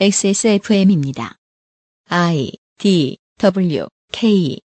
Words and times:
XSFM입니다. 0.00 1.36
I 2.08 2.52
D 2.78 3.18
W 3.38 3.86
K. 4.10 4.58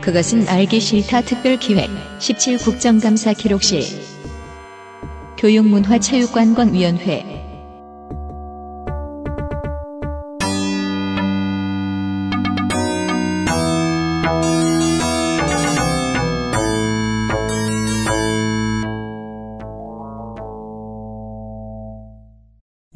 그것은 0.00 0.46
알기 0.48 0.80
싫다 0.80 1.22
특별기획 1.22 1.90
17 2.20 2.58
국정감사 2.58 3.32
기록실. 3.32 3.82
교육문화체육관광위원회 5.36 7.45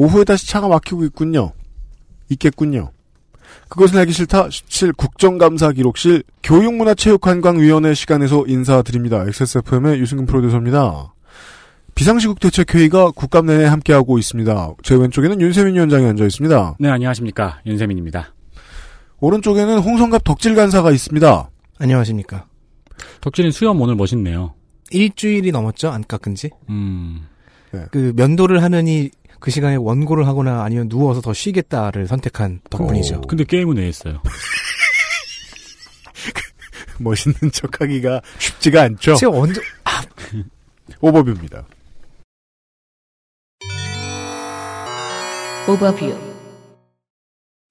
오후에 0.00 0.24
다시 0.24 0.48
차가 0.48 0.66
막히고 0.66 1.04
있군요. 1.04 1.52
있겠군요. 2.30 2.90
그것은 3.68 3.98
알기 3.98 4.12
싫다 4.12 4.48
17 4.48 4.94
국정감사 4.94 5.72
기록실 5.72 6.22
교육문화체육관광위원회 6.42 7.92
시간에서 7.92 8.46
인사드립니다. 8.46 9.26
XSFM의 9.26 10.00
유승근 10.00 10.24
프로듀서입니다. 10.24 11.12
비상시국 11.94 12.40
대책회의가 12.40 13.10
국감 13.10 13.44
내내 13.44 13.66
함께하고 13.66 14.18
있습니다. 14.18 14.70
제 14.82 14.94
왼쪽에는 14.94 15.38
윤세민 15.38 15.74
위원장이 15.74 16.06
앉아 16.06 16.24
있습니다. 16.24 16.76
네, 16.80 16.88
안녕하십니까. 16.88 17.60
윤세민입니다. 17.66 18.32
오른쪽에는 19.20 19.80
홍성갑 19.80 20.24
덕질 20.24 20.54
간사가 20.54 20.92
있습니다. 20.92 21.50
안녕하십니까. 21.78 22.46
덕질인 23.20 23.50
수염 23.50 23.78
오늘 23.82 23.96
멋있네요. 23.96 24.54
일주일이 24.92 25.52
넘었죠? 25.52 25.90
안 25.90 26.02
깎은 26.08 26.36
지? 26.36 26.48
음, 26.70 27.26
그 27.90 28.14
면도를 28.16 28.62
하느니 28.62 29.10
그 29.40 29.50
시간에 29.50 29.76
원고를 29.76 30.26
하거나 30.26 30.62
아니면 30.62 30.88
누워서 30.88 31.20
더 31.20 31.32
쉬겠다를 31.32 32.06
선택한 32.06 32.60
덕분이죠. 32.70 33.16
어. 33.16 33.20
근데 33.22 33.44
게임은 33.44 33.78
왜 33.78 33.86
했어요? 33.86 34.22
멋있는 37.00 37.50
척하기가 37.50 38.20
쉽지가 38.38 38.82
않죠. 38.82 39.16
제가 39.16 39.32
언제 39.32 39.60
overview입니다. 41.00 41.64
오버뷰 45.66 46.29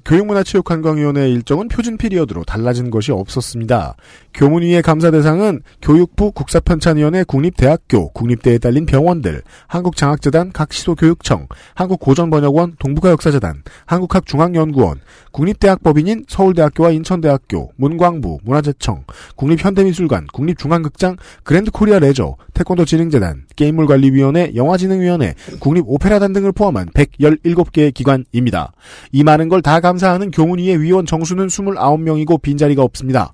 교육문화체육관광위원회 0.09 1.29
일정은 1.29 1.67
표준 1.67 1.95
피리어드로 1.95 2.43
달라진 2.43 2.89
것이 2.89 3.11
없었습니다. 3.11 3.95
교문위의 4.33 4.81
감사 4.81 5.11
대상은 5.11 5.61
교육부 5.83 6.31
국사편찬위원회 6.31 7.25
국립대학교, 7.25 8.09
국립대에 8.13 8.57
딸린 8.57 8.87
병원들, 8.87 9.43
한국장학재단 9.67 10.51
각 10.51 10.73
시도교육청, 10.73 11.47
한국고전번역원, 11.75 12.77
동북아역사재단, 12.79 13.61
한국학중앙연구원, 13.85 14.99
국립대학법인인 15.31 16.25
서울대학교와 16.27 16.89
인천대학교, 16.89 17.71
문광부, 17.75 18.39
문화재청, 18.43 19.03
국립현대미술관, 19.35 20.25
국립중앙극장, 20.33 21.17
그랜드코리아 21.43 21.99
레저, 21.99 22.35
태권도 22.59 22.83
진흥재단, 22.83 23.45
게임물관리위원회, 23.55 24.51
영화진흥위원회, 24.53 25.33
국립오페라단 25.61 26.33
등을 26.33 26.51
포함한 26.51 26.87
117개의 26.89 27.93
기관입니다. 27.93 28.73
이 29.13 29.23
많은 29.23 29.47
걸 29.47 29.59
다 29.61 29.79
감사하는 29.79 30.31
교문위의 30.31 30.81
위원 30.81 31.05
정수는 31.05 31.47
29명이고 31.47 32.41
빈자리가 32.41 32.81
없습니다. 32.83 33.33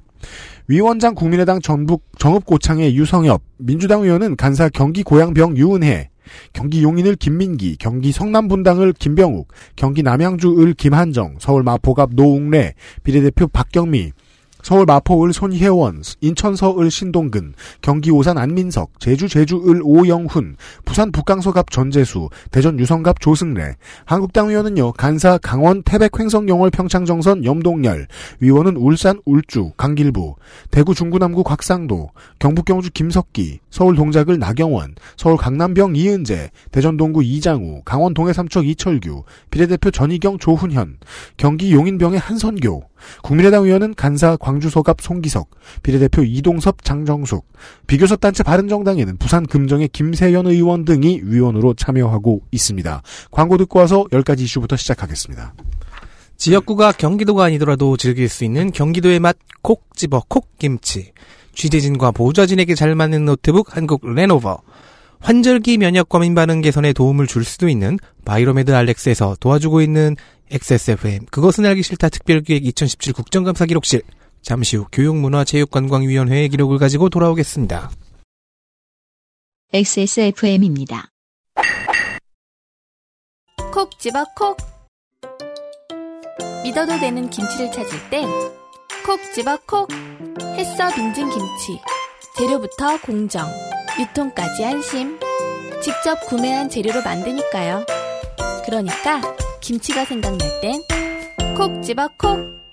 위원장 0.67 1.15
국민의당 1.15 1.59
전북 1.59 2.03
정읍고창의 2.19 2.95
유성엽, 2.95 3.41
민주당 3.57 4.01
의원은 4.03 4.35
간사 4.35 4.69
경기 4.69 5.01
고양병 5.01 5.57
유은혜, 5.57 6.09
경기 6.53 6.83
용인을 6.83 7.15
김민기, 7.15 7.77
경기 7.77 8.11
성남분당을 8.11 8.93
김병욱, 8.93 9.47
경기 9.75 10.03
남양주을 10.03 10.73
김한정, 10.73 11.35
서울 11.39 11.63
마포갑 11.63 12.11
노웅래, 12.13 12.73
비례대표 13.03 13.47
박경미, 13.47 14.11
서울 14.65 14.87
마포을 14.87 15.31
손혜원, 15.31 16.01
인천 16.21 16.55
서을 16.55 16.89
신동근, 16.89 17.53
경기 17.83 18.09
오산 18.09 18.39
안민석, 18.39 18.99
제주 18.99 19.29
제주을 19.29 19.79
오영훈, 19.83 20.55
부산 20.85 21.11
북강서갑 21.11 21.69
전재수, 21.69 22.29
대전 22.49 22.79
유성갑 22.79 23.19
조승래, 23.19 23.75
한국당 24.05 24.49
의원은요 24.49 24.93
간사 24.93 25.37
강원 25.37 25.83
태백 25.83 26.19
횡성 26.19 26.49
영월 26.49 26.71
평창 26.71 27.05
정선 27.05 27.45
염동열, 27.45 28.07
위원은 28.39 28.75
울산 28.77 29.21
울주 29.25 29.73
강길부, 29.77 30.33
대구 30.71 30.95
중구남구 30.95 31.43
곽상도, 31.43 32.09
경북 32.39 32.65
경주 32.65 32.89
김석기, 32.91 33.59
서울 33.69 33.95
동작을 33.95 34.39
나경원, 34.39 34.95
서울 35.15 35.37
강남병 35.37 35.95
이은재, 35.95 36.49
대전 36.71 36.97
동구 36.97 37.23
이장우, 37.23 37.83
강원 37.85 38.15
동해 38.15 38.33
삼척 38.33 38.65
이철규, 38.65 39.25
비례대표 39.51 39.91
전희경 39.91 40.39
조훈현, 40.39 40.97
경기 41.37 41.71
용인병의 41.71 42.17
한선교, 42.17 42.81
국민의당 43.21 43.65
의원은 43.65 43.93
간사 43.93 44.37
광 44.37 44.54
주서갑 44.59 45.01
송기석, 45.01 45.49
비례대표 45.83 46.23
이동섭 46.23 46.83
장정숙, 46.83 47.45
비교섭 47.87 48.19
단체 48.19 48.43
바른정당에는 48.43 49.17
부산 49.17 49.45
금정의 49.45 49.89
김세연 49.89 50.47
의원 50.47 50.85
등이 50.85 51.21
위원으로 51.23 51.73
참여하고 51.73 52.41
있습니다. 52.51 53.01
광고 53.31 53.57
듣고 53.57 53.79
와서 53.79 54.05
10가지 54.11 54.41
이슈부터 54.41 54.75
시작하겠습니다. 54.75 55.53
지역구가 56.37 56.91
경기도가 56.93 57.45
아니더라도 57.45 57.95
즐길 57.97 58.27
수 58.27 58.43
있는 58.43 58.71
경기도의 58.71 59.19
맛 59.19 59.37
콕 59.65 59.95
집어 59.95 60.21
콕김치. 60.27 61.11
취재진과 61.55 62.11
보좌진에게 62.11 62.75
잘 62.75 62.93
맞는 62.93 63.25
노트북 63.25 63.75
한국 63.75 64.07
레노버. 64.07 64.61
환절기 65.21 65.79
면역 65.79 66.07
과민 66.07 66.35
반응 66.35 66.61
개선에 66.61 66.93
도움을 66.93 67.25
줄 67.25 67.43
수도 67.43 67.67
있는 67.67 67.97
바이로메드 68.25 68.75
알렉스에서 68.75 69.37
도와주고 69.39 69.81
있는 69.81 70.17
XSFM 70.51 71.25
그것은 71.31 71.65
알기 71.65 71.81
싫다 71.81 72.09
특별기획 72.09 72.63
2017 72.63 73.13
국정감사 73.13 73.65
기록실 73.65 74.03
잠시 74.45 74.77
후 74.77 74.85
교육문화체육관광위원회의 74.91 76.49
기록을 76.49 76.77
가지고 76.77 77.09
돌아오겠습니다. 77.09 77.89
XSFM입니다. 79.73 81.09
콕 83.73 83.99
집어 83.99 84.23
콕. 84.35 84.55
믿어도 86.63 86.99
되는 86.99 87.27
김치를 87.27 87.71
찾을 87.71 88.09
땐 88.11 88.29
콕 89.03 89.19
집어 89.33 89.57
콕. 89.65 89.89
햇서 90.55 90.93
빙진 90.93 91.27
김치 91.29 91.81
재료부터 92.37 93.01
공정 93.01 93.47
유통까지 93.99 94.63
안심. 94.63 95.19
직접 95.81 96.19
구매한 96.27 96.69
재료로 96.69 97.01
만드니까요. 97.01 97.83
그러니까 98.63 99.21
김치가 99.59 100.05
생각날 100.05 100.61
땐 100.61 100.83
콕 101.57 101.81
집어 101.81 102.07
콕 102.19 102.64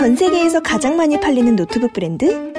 전 0.00 0.16
세계에서 0.16 0.60
가장 0.60 0.96
많이 0.96 1.20
팔리는 1.20 1.56
노트북 1.56 1.92
브랜드? 1.92 2.54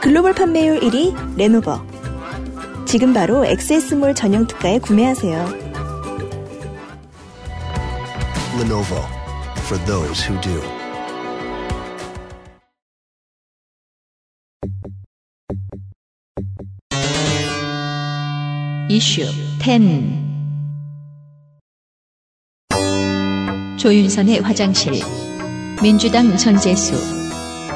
글로벌 0.00 0.32
판매율 0.32 0.78
1위 0.78 1.36
레노버. 1.36 1.84
지금 2.86 3.12
바로 3.12 3.44
XS몰 3.44 4.14
전용 4.14 4.46
특가에 4.46 4.78
구매하세요. 4.78 5.44
Lenovo 8.60 9.02
for 9.64 9.84
those 9.86 10.24
who 10.24 10.40
do. 10.40 10.62
이슈 18.88 19.22
10 19.60 20.22
조윤선의 23.78 24.42
화장실 24.42 25.02
민주당 25.82 26.36
전재수 26.36 26.94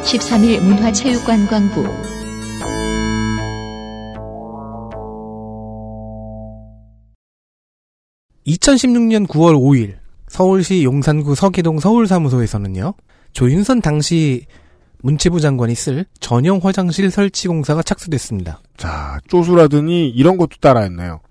13일 0.04 0.60
문화체육관광부 0.60 1.82
2016년 8.46 9.26
9월 9.26 9.56
5일 9.56 9.96
서울시 10.28 10.84
용산구 10.84 11.34
서계동 11.34 11.80
서울사무소에서는요. 11.80 12.94
조윤선 13.32 13.80
당시 13.80 14.46
문체부 15.02 15.40
장관이 15.40 15.74
쓸 15.74 16.06
전용 16.20 16.60
화장실 16.62 17.10
설치 17.10 17.48
공사가 17.48 17.82
착수됐습니다. 17.82 18.60
자, 18.76 19.18
쪼수라더니 19.26 20.10
이런 20.10 20.36
것도 20.36 20.58
따라했나요? 20.60 21.22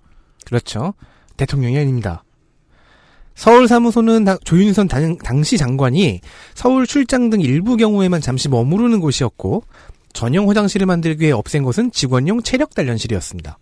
그렇죠. 0.46 0.94
대통령이 1.38 1.78
아닙니다. 1.78 2.25
서울 3.36 3.68
사무소는 3.68 4.24
다- 4.24 4.38
조윤선 4.44 4.88
당, 4.88 5.18
당시 5.18 5.58
장관이 5.58 6.22
서울 6.54 6.88
출장 6.88 7.30
등 7.30 7.42
일부 7.42 7.76
경우에만 7.78 8.22
잠시 8.22 8.48
머무르는 8.50 9.00
곳이었고 9.02 9.64
전용 10.14 10.50
화장실을 10.50 10.86
만들기 10.88 11.24
위해 11.24 11.32
없앤 11.34 11.64
것은 11.64 11.92
직원용 11.92 12.42
체력 12.42 12.74
단련실이었습니다. 12.74 13.58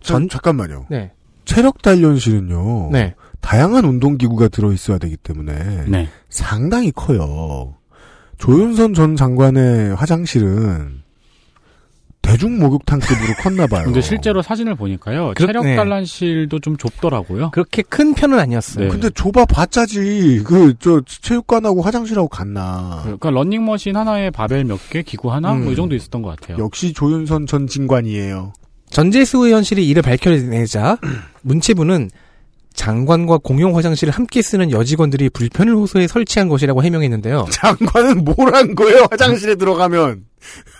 전 0.00 0.22
전- 0.22 0.28
잠깐만요. 0.28 0.86
네. 0.90 1.10
체력 1.44 1.82
단련실은요. 1.82 2.90
네. 2.92 3.14
다양한 3.40 3.84
운동 3.84 4.16
기구가 4.16 4.46
들어 4.48 4.72
있어야 4.72 4.98
되기 4.98 5.16
때문에 5.16 5.86
네. 5.88 6.08
상당히 6.30 6.92
커요. 6.92 7.74
조윤선 8.38 8.94
전 8.94 9.16
장관의 9.16 9.94
화장실은 9.96 11.02
대중 12.22 12.58
목욕탕급으로 12.60 13.34
컸나 13.42 13.66
봐요. 13.66 13.84
근데 13.84 14.00
실제로 14.00 14.42
사진을 14.42 14.76
보니까요. 14.76 15.32
그렇- 15.34 15.46
체력 15.48 15.64
네. 15.64 15.74
단란실도 15.76 16.60
좀 16.60 16.76
좁더라고요. 16.76 17.50
그렇게 17.50 17.82
큰 17.82 18.14
편은 18.14 18.38
아니었어요. 18.38 18.84
네. 18.84 18.90
근데 18.90 19.10
좁아 19.10 19.44
봤자지. 19.44 20.42
그, 20.44 20.74
저, 20.78 21.02
체육관하고 21.06 21.82
화장실하고 21.82 22.28
같나. 22.28 23.00
그러니까 23.02 23.30
런닝머신 23.30 23.96
하나에 23.96 24.30
바벨 24.30 24.64
몇 24.64 24.78
개, 24.88 25.02
기구 25.02 25.32
하나, 25.32 25.52
음. 25.52 25.64
뭐이 25.64 25.74
정도 25.76 25.94
있었던 25.96 26.22
것 26.22 26.38
같아요. 26.40 26.58
역시 26.64 26.92
조윤선 26.92 27.46
전 27.46 27.66
진관이에요. 27.66 28.52
전재수 28.90 29.38
의원실이 29.46 29.86
이를 29.88 30.02
밝혀내자 30.02 30.98
문체부는 31.42 32.10
장관과 32.74 33.38
공용 33.38 33.76
화장실을 33.76 34.12
함께 34.14 34.40
쓰는 34.42 34.70
여직원들이 34.70 35.28
불편을 35.30 35.74
호소해 35.74 36.06
설치한 36.08 36.48
것이라고 36.48 36.82
해명했는데요. 36.82 37.46
장관은 37.52 38.24
뭘 38.24 38.54
한 38.54 38.74
거예요, 38.74 39.06
화장실에 39.10 39.56
들어가면? 39.56 40.24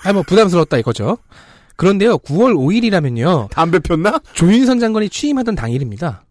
아, 0.04 0.12
뭐 0.12 0.22
부담스럽다 0.22 0.78
이거죠. 0.78 1.18
그런데요, 1.76 2.18
9월 2.18 2.54
5일이라면요, 2.54 3.50
담배 3.50 3.78
폈나? 3.78 4.20
조윤선 4.34 4.78
장관이 4.78 5.08
취임하던 5.08 5.54
당일입니다. 5.54 6.24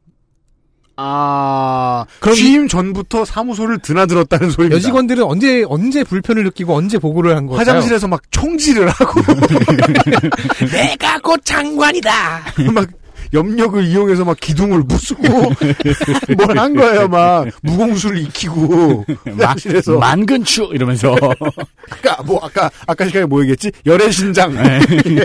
아, 0.98 2.06
그럼 2.20 2.36
취임 2.36 2.68
전부터 2.68 3.26
사무소를 3.26 3.80
드나들었다는 3.80 4.52
소리입니다. 4.52 4.76
여직원들은 4.78 5.24
언제 5.24 5.64
언제 5.68 6.04
불편을 6.04 6.44
느끼고 6.44 6.76
언제 6.76 7.00
보고를 7.00 7.36
한 7.36 7.48
걸까요? 7.48 7.60
화장실에서 7.60 8.08
막 8.08 8.22
총질을 8.30 8.88
하고, 8.90 9.20
내가 10.72 11.18
곧 11.20 11.42
장관이다. 11.44 12.12
막, 12.74 12.88
염력을 13.34 13.84
이용해서 13.86 14.26
막 14.26 14.38
기둥을 14.40 14.84
부수고, 14.88 15.24
뭘 16.38 16.58
한 16.58 16.76
거예요, 16.76 17.08
막. 17.08 17.48
무공수를 17.64 18.18
익히고, 18.20 19.06
화장실에서. 19.26 19.98
만근추 19.98 20.70
이러면서 20.74 21.16
아까, 21.90 22.22
뭐, 22.24 22.40
아까, 22.44 22.70
아까 22.88 23.06
시간에 23.08 23.26
뭐 23.26 23.42
얘기했지? 23.42 23.72
열애 23.86 24.12
신장. 24.12 24.54
네. 24.54 24.80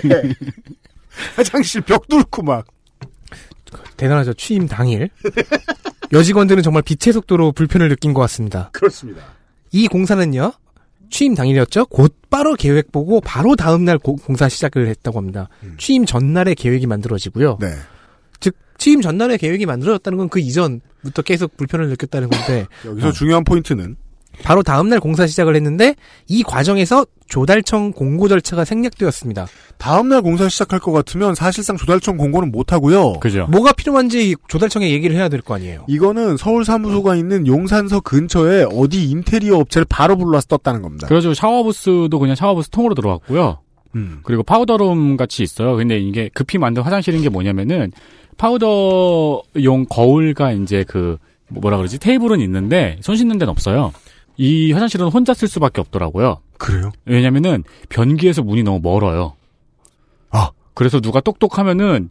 예. 0.04 0.34
화장실 1.36 1.80
벽 1.82 2.08
뚫고 2.08 2.42
막. 2.42 2.66
대단하죠. 3.96 4.34
취임 4.34 4.66
당일. 4.68 5.08
여직원들은 6.12 6.62
정말 6.62 6.82
빛의 6.82 7.12
속도로 7.14 7.52
불편을 7.52 7.88
느낀 7.88 8.12
것 8.14 8.20
같습니다. 8.22 8.70
그렇습니다. 8.72 9.22
이 9.72 9.88
공사는요. 9.88 10.52
취임 11.10 11.34
당일이었죠. 11.34 11.86
곧바로 11.86 12.54
계획 12.54 12.92
보고 12.92 13.20
바로 13.20 13.56
다음 13.56 13.84
날 13.84 13.98
고- 13.98 14.16
공사 14.16 14.48
시작을 14.48 14.88
했다고 14.88 15.18
합니다. 15.18 15.48
취임 15.78 16.04
전날에 16.04 16.54
계획이 16.54 16.86
만들어지고요. 16.86 17.58
네. 17.60 17.68
즉 18.40 18.54
취임 18.78 19.00
전날에 19.00 19.36
계획이 19.36 19.66
만들어졌다는 19.66 20.18
건 20.18 20.28
그 20.28 20.38
이전부터 20.40 21.22
계속 21.22 21.56
불편을 21.56 21.88
느꼈다는 21.90 22.28
건데 22.28 22.66
여기서 22.84 23.12
중요한 23.12 23.44
포인트는, 23.44 23.96
바로 24.42 24.62
다음날 24.62 25.00
공사 25.00 25.26
시작을 25.26 25.56
했는데 25.56 25.94
이 26.28 26.42
과정에서 26.42 27.04
조달청 27.26 27.92
공고 27.92 28.28
절차가 28.28 28.64
생략되었습니다. 28.64 29.46
다음날 29.78 30.22
공사 30.22 30.48
시작할 30.48 30.78
것 30.78 30.92
같으면 30.92 31.34
사실상 31.34 31.76
조달청 31.76 32.16
공고는 32.16 32.52
못 32.52 32.72
하고요. 32.72 33.14
그죠. 33.14 33.46
뭐가 33.50 33.72
필요한지 33.72 34.36
조달청에 34.48 34.90
얘기를 34.90 35.16
해야 35.16 35.28
될 35.28 35.40
거 35.40 35.54
아니에요. 35.54 35.84
이거는 35.88 36.36
서울 36.36 36.64
사무소가 36.64 37.16
있는 37.16 37.46
용산서 37.46 38.00
근처에 38.00 38.66
어디 38.72 39.10
인테리어 39.10 39.58
업체를 39.58 39.86
바로 39.88 40.16
불러서 40.16 40.46
떴다는 40.46 40.82
겁니다. 40.82 41.06
그래가지고 41.08 41.34
샤워부스도 41.34 42.18
그냥 42.18 42.36
샤워부스 42.36 42.70
통으로 42.70 42.94
들어갔고요. 42.94 43.58
음. 43.96 44.20
그리고 44.22 44.42
powder 44.42 44.87
room 44.87 45.16
같이 45.16 45.42
있어요. 45.42 45.74
근데 45.76 45.98
이게 45.98 46.30
급히 46.34 46.58
만든 46.58 46.82
화장실인 46.82 47.22
게 47.22 47.28
뭐냐면은 47.28 47.90
파우더용 48.36 49.86
거울과 49.88 50.52
이제 50.52 50.84
그 50.86 51.16
뭐라 51.48 51.76
그러지 51.76 51.98
테이블은 51.98 52.40
있는데 52.40 52.98
손 53.00 53.16
씻는 53.16 53.38
데는 53.38 53.50
없어요. 53.50 53.92
이 54.36 54.72
화장실은 54.72 55.08
혼자 55.08 55.34
쓸 55.34 55.48
수밖에 55.48 55.80
없더라고요. 55.80 56.40
그래요? 56.58 56.92
왜냐면은 57.04 57.64
변기에서 57.88 58.42
문이 58.42 58.62
너무 58.62 58.80
멀어요. 58.82 59.34
아. 60.30 60.50
그래서 60.74 61.00
누가 61.00 61.20
똑똑하면은 61.20 62.10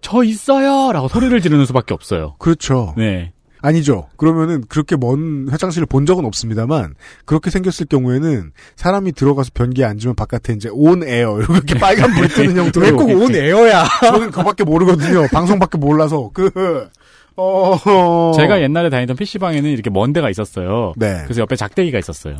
저 0.00 0.24
있어요 0.24 0.92
라고 0.92 1.08
소리를 1.08 1.40
지르는 1.40 1.66
수밖에 1.66 1.94
없어요. 1.94 2.34
그렇죠. 2.38 2.94
네. 2.96 3.32
아니죠. 3.62 4.08
그러면은 4.16 4.64
그렇게 4.68 4.96
먼 4.96 5.46
화장실을 5.50 5.86
본 5.86 6.06
적은 6.06 6.24
없습니다만 6.24 6.94
그렇게 7.26 7.50
생겼을 7.50 7.86
경우에는 7.86 8.52
사람이 8.76 9.12
들어가서 9.12 9.50
변기에 9.52 9.84
앉으면 9.84 10.14
바깥에 10.14 10.54
이제 10.54 10.70
on 10.72 11.06
에어 11.06 11.38
이렇게 11.40 11.78
빨간 11.78 12.14
불 12.14 12.26
뜨는 12.28 12.56
형태로 12.56 12.86
왜 12.86 12.96
꼭 12.96 13.10
on 13.10 13.34
에어야? 13.34 13.84
저는 14.00 14.30
그밖에 14.30 14.64
모르거든요. 14.64 15.26
방송밖에 15.30 15.76
몰라서 15.76 16.30
그 16.32 16.88
어. 17.36 18.32
제가 18.36 18.60
옛날에 18.62 18.90
다니던 18.90 19.16
PC방에는 19.16 19.70
이렇게 19.70 19.90
먼 19.90 20.12
데가 20.12 20.30
있었어요. 20.30 20.92
네. 20.96 21.20
그래서 21.24 21.40
옆에 21.40 21.56
작대기가 21.56 21.98
있었어요. 21.98 22.36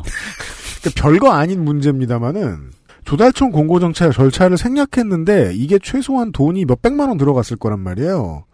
그 0.83 0.89
별거 0.95 1.31
아닌 1.31 1.63
문제입니다만은 1.63 2.71
조달청 3.03 3.51
공고 3.51 3.79
정차 3.79 4.11
절차를 4.11 4.57
생략했는데 4.57 5.53
이게 5.55 5.79
최소한 5.81 6.31
돈이 6.31 6.65
몇 6.65 6.81
백만 6.81 7.09
원 7.09 7.17
들어갔을 7.17 7.57
거란 7.57 7.79
말이에요. 7.79 8.45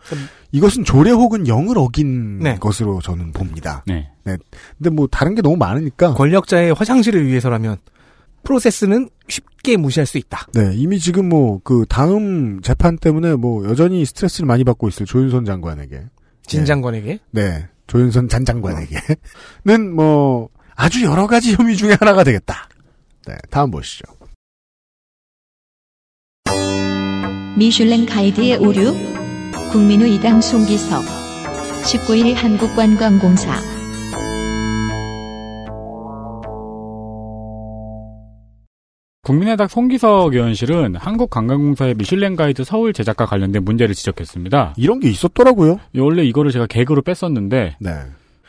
이것은 0.54 0.86
조례 0.86 1.12
혹은 1.12 1.48
영을 1.48 1.78
어긴 1.78 2.40
네. 2.40 2.56
것으로 2.58 3.02
저는 3.02 3.34
봅니다. 3.34 3.84
네. 3.86 4.08
근데 4.24 4.90
뭐 4.90 5.08
다른 5.08 5.36
게 5.36 5.42
너무 5.42 5.58
많으니까 5.58 6.14
권력자의 6.14 6.74
화장실을 6.74 7.28
위해서라면 7.28 7.78
프로세스는 8.44 9.10
쉽게 9.28 9.76
무시할 9.76 10.06
수 10.06 10.18
있다. 10.18 10.48
네, 10.54 10.72
이미 10.76 11.00
지금 11.00 11.28
뭐 11.28 11.60
그 11.66 11.86
다음 11.90 12.62
재판 12.62 12.98
때문에 12.98 13.36
뭐 13.36 13.68
여전히 13.68 14.06
스트레스를 14.06 14.48
많이 14.48 14.64
받고 14.64 14.88
있을 14.88 15.06
조윤선 15.06 15.44
장관에게 15.44 16.04
진 16.48 16.66
장관에게. 16.66 17.20
네, 17.32 17.68
조윤선 17.88 18.30
전 18.30 18.46
장관에게는 18.46 19.94
뭐 19.94 20.50
아주 20.76 21.04
여러 21.04 21.28
가지 21.28 21.54
혐의 21.54 21.76
중에 21.76 21.96
하나가 22.00 22.24
되겠다. 22.24 22.70
네, 23.28 23.36
다음 23.50 23.72
보시죠. 23.72 24.06
미슐랭 27.58 28.06
가이드의 28.06 28.58
오류 28.58 28.94
국민의 29.72 30.16
이당 30.16 30.42
송기석 30.42 31.04
19일 31.84 32.36
한국관광공사 32.36 33.77
국민의당 39.28 39.68
송기석 39.68 40.34
의원실은 40.34 40.96
한국관광공사의 40.96 41.96
미슐랭 41.96 42.38
가이드 42.38 42.64
서울 42.64 42.94
제작과 42.94 43.26
관련된 43.26 43.66
문제를 43.66 43.94
지적했습니다. 43.94 44.76
이런 44.78 45.02
게 45.02 45.10
있었더라고요. 45.10 45.82
원래 45.98 46.24
이거를 46.24 46.52
제가 46.52 46.66
개그로 46.66 47.02
뺐었는데 47.02 47.76
네, 47.78 47.92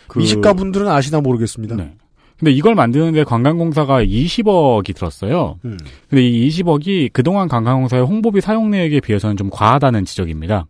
그 0.06 0.20
미식가 0.20 0.52
분들은 0.52 0.86
아시나 0.86 1.20
모르겠습니다. 1.20 1.74
네. 1.74 1.94
근데 2.38 2.52
이걸 2.52 2.76
만드는데 2.76 3.24
관광공사가 3.24 4.04
20억이 4.04 4.94
들었어요. 4.94 5.58
음. 5.64 5.76
근데 6.08 6.24
이 6.24 6.48
20억이 6.48 7.12
그동안 7.12 7.48
관광공사의 7.48 8.04
홍보비 8.04 8.40
사용 8.40 8.70
내역에 8.70 9.00
비해서는 9.00 9.36
좀 9.36 9.50
과하다는 9.50 10.04
지적입니다. 10.04 10.66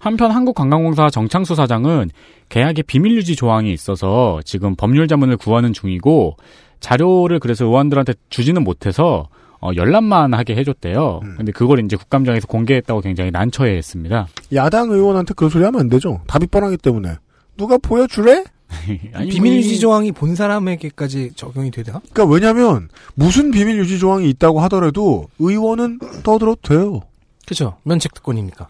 한편 0.00 0.30
한국관광공사 0.30 1.10
정창수 1.10 1.54
사장은 1.54 2.10
계약에 2.48 2.80
비밀 2.80 3.16
유지 3.16 3.36
조항이 3.36 3.72
있어서 3.74 4.40
지금 4.46 4.74
법률 4.74 5.06
자문을 5.06 5.36
구하는 5.36 5.74
중이고 5.74 6.36
자료를 6.84 7.40
그래서 7.40 7.64
의원들한테 7.64 8.12
주지는 8.28 8.62
못해서 8.62 9.28
어, 9.60 9.70
열람만 9.74 10.34
하게 10.34 10.54
해줬대요. 10.56 11.20
음. 11.22 11.34
근데 11.38 11.50
그걸 11.50 11.82
이제 11.82 11.96
국감장에서 11.96 12.46
공개했다고 12.46 13.00
굉장히 13.00 13.30
난처해했습니다. 13.30 14.26
야당 14.52 14.90
의원한테 14.90 15.32
그런 15.34 15.48
소리 15.50 15.64
하면 15.64 15.80
안 15.80 15.88
되죠. 15.88 16.20
답이 16.26 16.48
뻔하기 16.48 16.76
때문에 16.76 17.14
누가 17.56 17.78
보여주래? 17.78 18.44
아니, 19.14 19.30
비밀 19.30 19.52
뭐 19.52 19.54
이- 19.54 19.56
유지 19.58 19.80
조항이 19.80 20.12
본 20.12 20.34
사람에게까지 20.34 21.32
적용이 21.36 21.70
되나? 21.70 22.00
그러니까 22.12 22.24
왜냐하면 22.26 22.88
무슨 23.14 23.50
비밀 23.50 23.78
유지 23.78 23.98
조항이 23.98 24.28
있다고 24.28 24.60
하더라도 24.62 25.28
의원은 25.38 26.00
떠들어도 26.22 26.56
돼요. 26.62 27.00
그죠. 27.46 27.76
면책 27.84 28.12
특권이니까. 28.12 28.66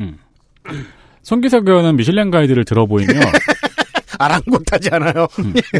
손기석 1.23 1.67
의원은 1.67 1.97
미슐랭 1.97 2.31
가이드를 2.31 2.65
들어보이며 2.65 3.13
아랑곳하지 4.19 4.91
않아요. 4.93 5.27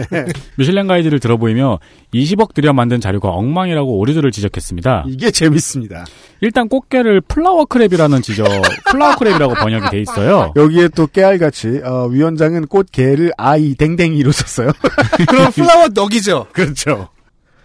미슐랭 0.57 0.87
가이드를 0.87 1.21
들어보이며 1.21 1.79
20억 2.13 2.55
들여 2.55 2.73
만든 2.73 3.01
자료가 3.01 3.31
엉망이라고 3.31 3.99
오류들을 3.99 4.31
지적했습니다. 4.31 5.05
이게 5.09 5.31
재밌습니다. 5.31 6.05
일단 6.41 6.69
꽃게를 6.69 7.21
flower 7.23 7.65
crab이라는 7.65 8.23
지적, 8.23 8.47
flower 8.91 9.15
crab이라고 9.15 9.57
번역이 9.57 9.91
돼 9.91 10.01
있어요. 10.01 10.53
여기에 10.57 10.89
또 10.89 11.07
깨알같이 11.07 11.81
어, 11.85 12.07
위원장은 12.07 12.67
꽃게를 12.67 13.33
아이 13.37 13.75
댕댕이로 13.75 14.33
썼어요. 14.33 14.71
그럼 15.29 15.51
flower 15.53 15.89
dog이죠. 15.93 16.47
그렇죠. 16.53 17.09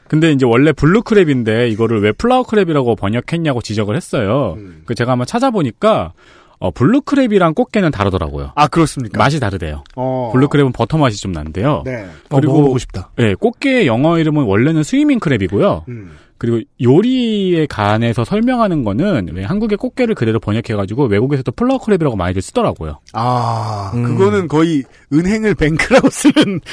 근데 0.08 0.32
이제 0.32 0.44
원래 0.44 0.72
blue 0.72 1.04
crab인데 1.04 1.72
이거를 1.72 2.02
왜 2.02 2.12
flower 2.12 2.44
crab이라고 2.44 2.98
번역했냐고 2.98 3.62
지적을 3.62 3.96
했어요. 3.96 4.56
음. 4.58 4.82
그 4.86 4.96
제가 4.96 5.12
한번 5.12 5.28
찾아보니까 5.28 6.14
어, 6.60 6.72
blue 6.72 7.02
crab이랑 7.02 7.56
꽃게는 7.56 7.92
다르더라고요. 7.92 8.52
아 8.56 8.68
그렇습니까? 8.68 9.18
맛이 9.18 9.40
다르대요. 9.40 9.84
어. 9.96 10.30
blue 10.34 10.50
crab은 10.50 10.74
버터 10.74 10.98
맛이 10.98 11.20
좀 11.22 11.32
난데요. 11.32 11.84
네. 11.86 12.06
그리고- 12.30 12.54
어, 12.54 12.58
먹어보고 12.58 12.78
싶다. 12.80 13.12
네, 13.16 13.34
꽃게의 13.36 13.88
영어 13.88 14.20
이름은 14.20 14.44
원래는 14.44 14.84
swimming 14.84 15.20
crab이고요. 15.20 15.88
음. 15.88 16.18
그리고 16.38 16.62
요리에 16.82 17.66
관해서 17.66 18.24
설명하는 18.24 18.86
거는 18.86 19.30
왜 19.34 19.44
한국의 19.44 19.78
꽃게를 19.78 20.16
그대로 20.16 20.40
번역해가지고 20.40 21.06
외국에서도 21.08 21.52
flower 21.52 21.80
crab이라고 21.82 22.16
많이들 22.16 22.42
쓰더라고요. 22.42 23.00
아 23.14 23.92
음. 23.94 24.04
그거는 24.04 24.48
거의 24.48 24.84
은행을 25.14 25.56
bank라고 25.56 26.10
쓰는 26.10 26.62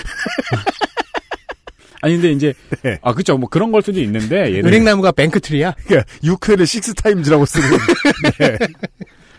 아니 2.02 2.14
근데 2.14 2.30
이제 2.32 2.52
네. 2.82 2.98
아 3.02 3.12
그쵸 3.14 3.36
뭐 3.38 3.48
그런 3.48 3.72
걸 3.72 3.82
수도 3.82 4.00
있는데 4.00 4.58
은행나무가 4.60 5.12
bank 5.12 5.35
tree야? 5.35 5.74
그러니까 5.86 6.10
육회를 6.22 6.66
six 6.66 6.94
times라고 6.94 7.46
쓰는. 7.46 7.68
네. 8.38 8.58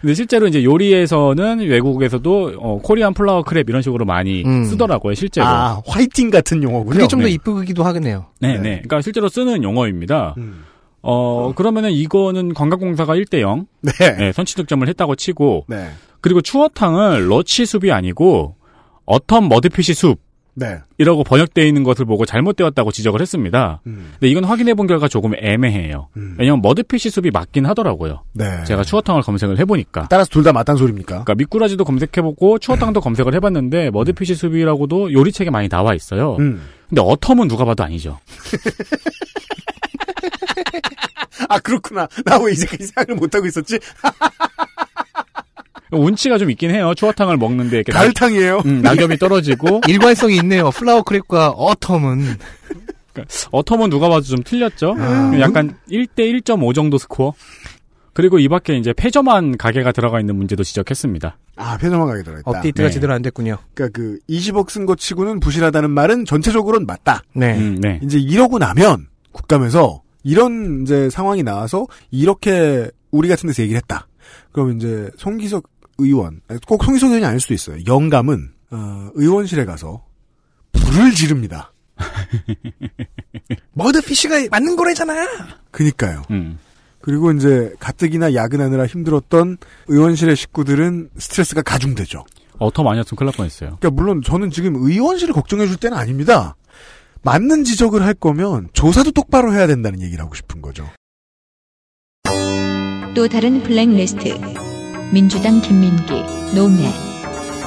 근데 0.02 0.14
실제로 0.14 0.48
이제 0.48 0.64
요리에서는 0.64 1.60
외국에서도 1.60 2.54
어, 2.60 2.80
Korean 2.82 3.14
flower 3.14 3.44
crab 3.44 3.68
이런 3.70 3.82
식으로 3.82 4.06
많이 4.06 4.44
음. 4.46 4.64
쓰더라고요 4.66 5.16
실제로. 5.16 5.48
아, 5.48 5.82
화이팅 5.86 6.30
같은 6.30 6.64
용어군요. 6.64 6.94
그게 6.94 7.08
좀더 7.08 7.26
네. 7.28 7.32
이쁘기도 7.34 7.84
하겠네요. 7.84 8.28
네, 8.40 8.54
네. 8.54 8.58
네. 8.58 8.70
그러니까 8.84 9.02
실제로 9.02 9.30
쓰는 9.30 9.64
용어입니다. 9.64 10.36
음. 10.38 10.64
어 11.02 11.54
그러면은 11.56 11.92
이거는 11.92 12.54
관광공사가 12.54 13.16
1대 13.16 13.40
0 13.40 13.68
네. 13.82 13.92
네, 14.18 14.32
선취 14.32 14.56
득점을 14.56 14.88
했다고 14.88 15.16
치고 15.16 15.66
네. 15.68 15.90
그리고 16.22 16.42
추어탕을 16.42 17.30
loach 17.30 17.66
soup이 17.66 17.92
아니고 17.92 18.56
autumn 19.06 19.48
mudfish 19.48 19.94
네. 20.60 20.80
soup이라고 20.94 21.24
번역되어 21.24 21.64
있는 21.66 21.84
것을 21.84 22.06
보고 22.06 22.26
잘못되었다고 22.26 22.92
지적을 22.92 23.22
했습니다. 23.22 23.80
음. 23.86 24.10
근데 24.14 24.28
이건 24.28 24.44
확인해 24.44 24.74
본 24.74 24.88
결과 24.88 25.08
조금 25.08 25.34
애매해요. 25.38 26.08
음. 26.18 26.36
왜냐면 26.40 26.62
mudfish 26.64 27.12
soup이 27.12 27.30
맞긴 27.32 27.68
하더라고요. 27.68 28.24
네. 28.34 28.64
제가 28.64 28.84
추어탕을 28.84 29.22
검색을 29.22 29.60
해보니까. 29.60 30.08
따라서 30.10 30.30
둘 30.32 30.44
다 30.44 30.54
맞단 30.54 30.76
소리입니까? 30.78 31.10
그러니까 31.26 31.36
미꾸라지도 31.36 31.86
검색해보고 31.86 32.58
추어탕도 32.58 33.02
검색을 33.02 33.36
해봤는데 33.36 33.92
mudfish 33.92 34.34
soup이라고도 34.34 35.14
요리책에 35.14 35.52
많이 35.52 35.70
나와 35.70 35.94
있어요. 35.94 36.38
음. 36.40 36.64
근데 36.90 37.02
autumn은 37.04 37.48
누가 37.50 37.64
봐도 37.66 37.84
아니죠. 37.84 38.18
아, 41.50 41.60
그렇구나. 41.60 42.08
나 42.26 42.38
왜 42.40 42.52
이제까지 42.54 42.88
생각을 42.88 43.16
못하고 43.20 43.46
있었지? 43.46 43.78
운치가 45.92 46.38
좀 46.38 46.50
있긴 46.52 46.72
해요. 46.72 46.94
추어탕을 46.96 47.38
먹는데 47.38 47.78
이렇게 47.78 47.92
가을탕이에요. 47.92 48.58
낙, 48.58 48.66
음, 48.66 48.82
낙엽이 48.82 49.18
떨어지고 49.18 49.82
일관성이 49.88 50.36
있네요. 50.38 50.70
flower 50.72 51.02
crab과 51.04 51.56
autumn은. 51.56 52.38
autumn은 53.52 53.90
누가 53.90 54.10
봐도 54.10 54.22
좀 54.22 54.44
틀렸죠. 54.44 54.96
아. 55.00 55.32
약간 55.40 55.76
1대 55.90 56.20
1.5 56.44 56.76
정도 56.76 56.98
스코어. 56.98 57.34
그리고 58.14 58.40
이 58.40 58.48
밖에 58.48 58.76
이제 58.76 58.94
폐점한 58.94 59.58
가게가 59.58 59.92
들어가 59.92 60.20
있는 60.20 60.36
문제도 60.36 60.64
지적했습니다. 60.64 61.38
아, 61.56 61.78
폐점한 61.78 62.08
가게 62.08 62.24
들어있다. 62.24 62.50
업데이트가 62.50 62.88
네. 62.88 62.94
제대로 62.94 63.14
안 63.14 63.22
됐군요. 63.22 63.58
그러니까 63.76 63.96
그 63.96 64.18
20억 64.28 64.72
쓴것 64.72 64.98
치고는 64.98 65.40
부실하다는 65.40 65.92
말은 65.92 66.26
전체적으로는 66.26 66.88
맞다. 66.88 67.22
네. 67.36 67.56
음, 67.58 67.80
네. 67.80 68.00
이제 68.04 68.18
이러고 68.18 68.58
나면 68.58 69.08
국감에서 69.34 70.02
이런 70.24 70.82
이제 70.82 71.12
상황이 71.12 71.44
나와서 71.44 71.86
이렇게 72.10 72.90
우리 73.12 73.30
같은 73.30 73.48
데서 73.48 73.62
얘기를 73.62 73.78
했다. 73.78 74.08
그럼 74.52 74.76
이제 74.76 75.12
송기석 75.18 75.70
의원, 75.98 76.42
꼭 76.68 76.84
송기석 76.84 77.10
의원이 77.10 77.26
아닐 77.26 77.40
수도 77.40 77.54
있어요. 77.54 77.78
영감은 77.86 78.52
어, 78.72 79.10
의원실에 79.14 79.66
가서 79.66 80.06
불을 80.74 81.12
지릅니다. 81.14 81.74
머드피쉬가 83.74 84.48
맞는 84.52 84.76
거래잖아. 84.76 85.16
그니까요. 85.72 86.24
음. 86.32 86.60
그리고 87.02 87.32
이제 87.32 87.74
가뜩이나 87.80 88.34
야근하느라 88.34 88.86
힘들었던 88.86 89.58
의원실의 89.88 90.36
식구들은 90.36 91.10
스트레스가 91.18 91.62
가중되죠. 91.62 92.26
어텀 92.60 92.86
아니었으면 92.88 93.18
큰일 93.18 93.28
날 93.28 93.34
뻔했어요. 93.38 93.78
그러니까 93.80 93.90
물론 93.92 94.22
저는 94.22 94.52
지금 94.52 94.76
의원실을 94.76 95.34
걱정해 95.34 95.68
줄 95.68 95.78
때는 95.78 95.98
아닙니다. 95.98 96.56
맞는 97.22 97.64
지적을 97.64 98.04
할 98.04 98.14
거면 98.14 98.70
조사도 98.74 99.12
똑바로 99.12 99.54
해야 99.54 99.68
된다는 99.68 100.02
얘기를 100.02 100.24
하고 100.24 100.36
싶은 100.36 100.62
거죠. 100.62 100.90
또 103.16 103.28
다른 103.28 103.64
블랙리스트 103.64 104.28
민주당 105.14 105.62
김민기 105.62 106.14
노무현 106.54 106.92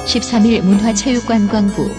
13일 0.05 0.61
문화체육관광부 0.61 1.89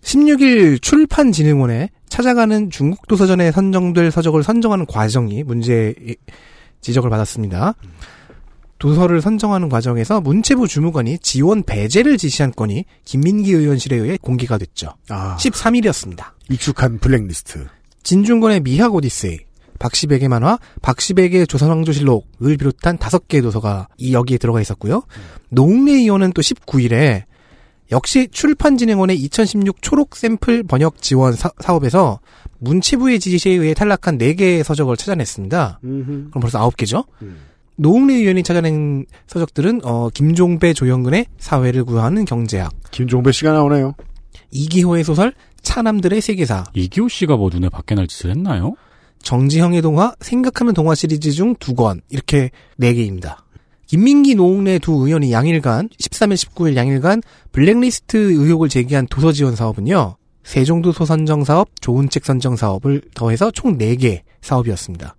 16일 0.00 0.80
출판진흥원에 0.80 1.90
찾아가는 2.08 2.70
중국 2.70 3.06
도서전에 3.06 3.52
선정될 3.52 4.10
서적을 4.10 4.42
선정하는 4.42 4.86
과정이 4.86 5.44
문제 5.44 5.94
지적을 6.80 7.10
받았습니다. 7.10 7.74
도서를 8.78 9.20
선정하는 9.20 9.68
과정에서 9.68 10.20
문체부 10.20 10.66
주무관이 10.66 11.18
지원 11.18 11.62
배제를 11.62 12.16
지시한 12.16 12.52
건이 12.52 12.84
김민기 13.04 13.52
의원실에 13.52 13.96
의해 13.96 14.18
공개가 14.20 14.56
됐죠. 14.56 14.94
아, 15.10 15.36
13일이었습니다. 15.36 16.24
익숙한 16.48 16.98
블랙리스트. 16.98 17.66
진중권의 18.04 18.60
미학 18.60 18.94
오디세이, 18.94 19.40
박시백의 19.78 20.28
만화, 20.28 20.58
박시백의 20.82 21.46
조선왕조실록을 21.46 22.56
비롯한 22.56 22.98
다섯 22.98 23.28
개의 23.28 23.42
도서가 23.42 23.88
이 23.96 24.12
여기에 24.12 24.38
들어가 24.38 24.60
있었고요. 24.60 25.02
노웅래 25.50 25.92
의원은 25.92 26.32
또 26.32 26.42
19일에 26.42 27.24
역시 27.90 28.28
출판진흥원의 28.30 29.16
2016 29.16 29.80
초록 29.80 30.16
샘플 30.16 30.62
번역 30.62 31.00
지원 31.00 31.32
사, 31.32 31.50
업에서 31.68 32.20
문체부의 32.58 33.18
지시에 33.18 33.52
의해 33.52 33.74
탈락한 33.74 34.18
4개의 34.18 34.62
서적을 34.62 34.96
찾아냈습니다. 34.96 35.80
그럼 36.30 36.40
벌써 36.40 36.60
9개죠? 36.68 37.06
음. 37.22 37.38
노웅래 37.76 38.14
의원이 38.14 38.42
찾아낸 38.42 39.06
서적들은 39.28 39.82
어, 39.84 40.10
김종배 40.10 40.74
조영근의 40.74 41.26
사회를 41.38 41.84
구하는 41.84 42.24
경제학, 42.24 42.72
김종배 42.90 43.30
씨가 43.30 43.52
나오네요. 43.52 43.94
이기호의 44.50 45.04
소설 45.04 45.32
차남들의 45.62 46.20
세계사, 46.20 46.64
이기호 46.74 47.08
씨가 47.08 47.36
뭐 47.36 47.50
눈에 47.52 47.68
밖에 47.68 47.94
날 47.94 48.08
짓을 48.08 48.30
했나요? 48.30 48.74
정지형의 49.22 49.82
동화, 49.82 50.14
생각하는 50.20 50.74
동화 50.74 50.94
시리즈 50.94 51.30
중 51.32 51.54
두 51.58 51.74
권, 51.74 52.00
이렇게 52.08 52.50
네 52.76 52.94
개입니다. 52.94 53.44
김민기 53.86 54.34
노웅래 54.34 54.78
두 54.78 54.92
의원이 55.06 55.32
양일간, 55.32 55.88
13일, 55.88 56.34
19일 56.34 56.76
양일간 56.76 57.22
블랙리스트 57.52 58.16
의혹을 58.16 58.68
제기한 58.68 59.06
도서 59.08 59.32
지원 59.32 59.56
사업은요, 59.56 60.16
세종도서 60.44 61.04
선정 61.04 61.44
사업, 61.44 61.68
좋은 61.80 62.08
책 62.08 62.24
선정 62.24 62.56
사업을 62.56 63.02
더해서 63.14 63.50
총 63.50 63.78
4개 63.78 64.22
사업이었습니다. 64.40 65.14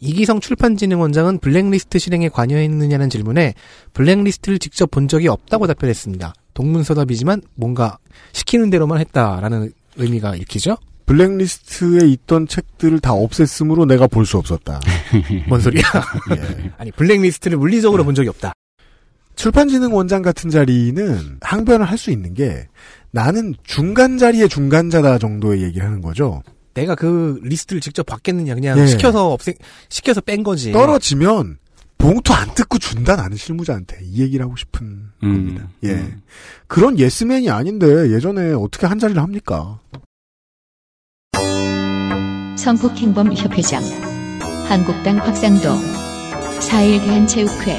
이기성 0.00 0.40
출판진흥원장은 0.40 1.38
블랙리스트 1.38 1.98
실행에 1.98 2.28
관여했느냐는 2.28 3.08
질문에 3.10 3.54
블랙리스트를 3.94 4.58
직접 4.58 4.90
본 4.90 5.08
적이 5.08 5.28
없다고 5.28 5.66
답변했습니다. 5.66 6.34
동문서답이지만 6.52 7.42
뭔가 7.54 7.98
시키는 8.32 8.70
대로만 8.70 8.98
했다라는 9.00 9.72
의미가 9.96 10.36
읽히죠? 10.36 10.76
블랙리스트에 11.06 12.06
있던 12.08 12.46
책들을 12.48 13.00
다 13.00 13.12
없앴으므로 13.12 13.86
내가 13.86 14.06
볼 14.06 14.24
수 14.24 14.38
없었다. 14.38 14.80
뭔 15.48 15.60
소리야? 15.60 15.82
예. 16.36 16.72
아니 16.78 16.90
블랙리스트를 16.92 17.58
물리적으로 17.58 18.04
본 18.04 18.14
적이 18.14 18.30
없다. 18.30 18.52
출판진흥 19.36 19.92
원장 19.94 20.22
같은 20.22 20.48
자리는 20.50 21.38
항변을 21.40 21.84
할 21.86 21.98
수 21.98 22.10
있는 22.10 22.34
게 22.34 22.68
나는 23.10 23.54
중간 23.64 24.16
자리의 24.18 24.48
중간자다 24.48 25.18
정도의 25.18 25.62
얘기를 25.62 25.86
하는 25.86 26.00
거죠. 26.00 26.42
내가 26.74 26.94
그 26.94 27.38
리스트를 27.42 27.80
직접 27.80 28.04
받겠느냐 28.06 28.54
그냥 28.54 28.78
예. 28.78 28.86
시켜서 28.86 29.32
없애 29.32 29.54
시켜서 29.88 30.20
뺀 30.20 30.42
거지. 30.42 30.72
떨어지면 30.72 31.58
봉투 31.98 32.32
안 32.32 32.52
뜯고 32.54 32.78
준다 32.78 33.14
나는 33.16 33.36
실무자한테 33.36 33.98
이 34.02 34.20
얘기를 34.22 34.44
하고 34.44 34.56
싶은 34.56 35.10
겁니다. 35.20 35.68
예. 35.84 35.90
음. 35.92 36.22
그런 36.66 36.98
예스맨이 36.98 37.48
아닌데 37.50 37.86
예전에 38.10 38.52
어떻게 38.52 38.86
한 38.86 38.98
자리를 38.98 39.20
합니까? 39.22 39.78
성북행범협회장 42.64 43.82
한국당 44.66 45.18
곽상도 45.18 45.68
4일 46.60 47.04
대한체육회 47.04 47.78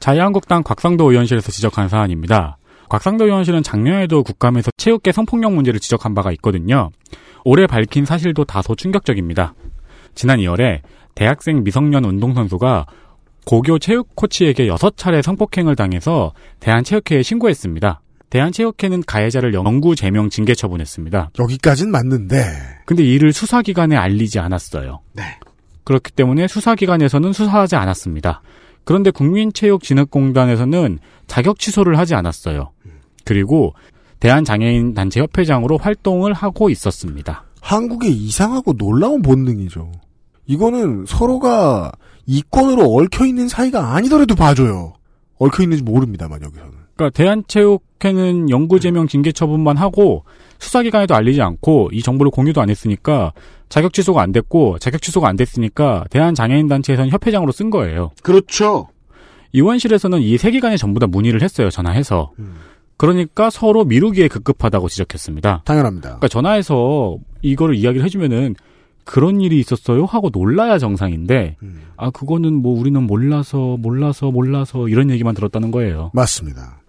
자유한국당 0.00 0.64
곽상도 0.64 1.12
의원실에서 1.12 1.52
지적한 1.52 1.88
사안입니다. 1.88 2.58
곽상도 2.88 3.26
의원실은 3.26 3.62
작년에도 3.62 4.24
국감에서 4.24 4.72
체육계 4.78 5.12
성폭력 5.12 5.52
문제를 5.52 5.78
지적한 5.78 6.14
바가 6.16 6.32
있거든요. 6.32 6.90
올해 7.44 7.68
밝힌 7.68 8.04
사실도 8.04 8.44
다소 8.44 8.74
충격적입니다. 8.74 9.54
지난 10.16 10.40
2월에 10.40 10.80
대학생 11.14 11.62
미성년 11.62 12.04
운동선수가 12.04 12.86
고교 13.46 13.78
체육 13.78 14.16
코치에게 14.16 14.66
6차례 14.66 15.22
성폭행을 15.22 15.76
당해서 15.76 16.32
대한체육회에 16.58 17.22
신고했습니다. 17.22 18.00
대한체육회는 18.34 19.04
가해자를 19.06 19.54
영구 19.54 19.94
제명 19.94 20.28
징계 20.28 20.56
처분했습니다. 20.56 21.30
여기까진 21.38 21.92
맞는데 21.92 22.42
근데 22.84 23.04
이를 23.04 23.32
수사기관에 23.32 23.94
알리지 23.94 24.40
않았어요. 24.40 25.02
네. 25.12 25.22
그렇기 25.84 26.10
때문에 26.10 26.48
수사기관에서는 26.48 27.32
수사하지 27.32 27.76
않았습니다. 27.76 28.42
그런데 28.82 29.12
국민체육진흥공단에서는 29.12 30.98
자격 31.28 31.60
취소를 31.60 31.96
하지 31.96 32.16
않았어요. 32.16 32.72
그리고 33.24 33.72
대한장애인 34.18 34.94
단체 34.94 35.20
협회장으로 35.20 35.78
활동을 35.78 36.32
하고 36.32 36.70
있었습니다. 36.70 37.44
한국의 37.60 38.10
이상하고 38.10 38.72
놀라운 38.72 39.22
본능이죠. 39.22 39.92
이거는 40.46 41.04
서로가 41.06 41.92
이권으로 42.26 42.96
얽혀 42.96 43.26
있는 43.26 43.46
사이가 43.46 43.94
아니더라도 43.94 44.34
봐줘요. 44.34 44.94
얽혀 45.38 45.62
있는지 45.62 45.84
모릅니다만 45.84 46.42
여기서는. 46.42 46.83
그러니까 46.96 47.10
대한체육회는 47.16 48.50
영구제명 48.50 49.08
징계 49.08 49.32
처분만 49.32 49.76
하고 49.76 50.24
수사기관에도 50.58 51.14
알리지 51.14 51.42
않고 51.42 51.90
이 51.92 52.02
정보를 52.02 52.30
공유도 52.30 52.60
안 52.60 52.70
했으니까 52.70 53.32
자격 53.68 53.92
취소가 53.92 54.22
안 54.22 54.32
됐고 54.32 54.78
자격 54.78 55.02
취소가 55.02 55.28
안 55.28 55.36
됐으니까 55.36 56.04
대한장애인단체에서는 56.10 57.10
협회장으로 57.10 57.52
쓴 57.52 57.70
거예요. 57.70 58.12
그렇죠. 58.22 58.88
의원실에서는 59.52 60.20
이 60.20 60.36
세 60.38 60.50
기관에 60.50 60.76
전부 60.76 61.00
다 61.00 61.06
문의를 61.06 61.42
했어요. 61.42 61.70
전화해서. 61.70 62.32
음. 62.38 62.54
그러니까 62.96 63.50
서로 63.50 63.84
미루기에 63.84 64.28
급급하다고 64.28 64.88
지적했습니다. 64.88 65.62
당연합니다. 65.64 66.08
그러니까 66.10 66.28
전화해서 66.28 67.16
이거를 67.42 67.74
이야기를 67.74 68.04
해주면은 68.04 68.54
그런 69.04 69.40
일이 69.40 69.58
있었어요 69.60 70.06
하고 70.06 70.30
놀라야 70.32 70.78
정상인데 70.78 71.56
음. 71.62 71.82
아 71.96 72.10
그거는 72.10 72.54
뭐 72.54 72.78
우리는 72.78 73.02
몰라서 73.02 73.76
몰라서 73.78 74.30
몰라서 74.30 74.88
이런 74.88 75.10
얘기만 75.10 75.34
들었다는 75.34 75.70
거예요. 75.72 76.10
맞습니다. 76.14 76.80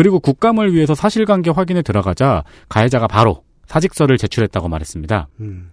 그리고 0.00 0.18
국감을 0.18 0.72
위해서 0.72 0.94
사실관계 0.94 1.50
확인에 1.50 1.82
들어가자 1.82 2.42
가해자가 2.70 3.06
바로 3.06 3.44
사직서를 3.66 4.16
제출했다고 4.16 4.66
말했습니다. 4.66 5.28
음. 5.40 5.72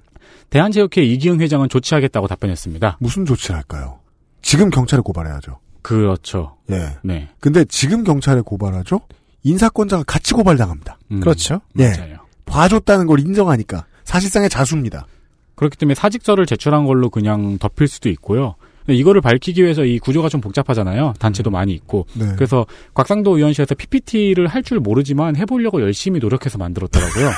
대한체육회 0.50 1.02
이기흥 1.02 1.40
회장은 1.40 1.70
조치하겠다고 1.70 2.28
답변했습니다. 2.28 2.98
무슨 3.00 3.24
조치를 3.24 3.56
할까요? 3.56 4.00
지금 4.42 4.70
경찰에 4.70 5.02
고발해야죠. 5.02 5.60
그렇죠. 5.82 6.58
예. 6.72 6.98
네. 7.04 7.30
근데 7.40 7.64
지금 7.70 8.04
경찰에 8.04 8.42
고발하죠? 8.42 9.00
인사권자가 9.44 10.04
같이 10.04 10.34
고발당합니다. 10.34 11.00
음, 11.10 11.22
그렇죠. 11.22 11.62
예. 11.80 11.92
맞아요. 11.92 12.18
봐줬다는 12.46 13.08
걸 13.08 13.22
인정하니까 13.22 13.86
사실상의 14.04 14.50
자수입니다. 14.50 15.08
그렇기 15.56 15.78
때문에 15.78 15.96
사직서를 15.96 16.46
제출한 16.48 16.84
걸로 16.84 17.10
그냥 17.10 17.58
덮일 17.60 17.88
수도 17.88 18.10
있고요. 18.10 18.56
이거를 18.94 19.22
밝히기 19.22 19.62
위해서 19.64 19.84
이 19.86 20.00
구조가 20.00 20.30
좀 20.30 20.40
복잡하잖아요. 20.42 21.14
단체도 21.20 21.50
많이 21.50 21.74
있고. 21.74 22.06
네. 22.14 22.26
그래서 22.36 22.66
곽상도 22.94 23.38
의원실에서 23.38 23.76
PPT를 23.76 24.48
할 24.48 24.64
줄 24.64 24.80
모르지만 24.80 25.36
해보려고 25.38 25.82
열심히 25.82 26.20
노력해서 26.20 26.58
만들었더라고요. 26.58 27.30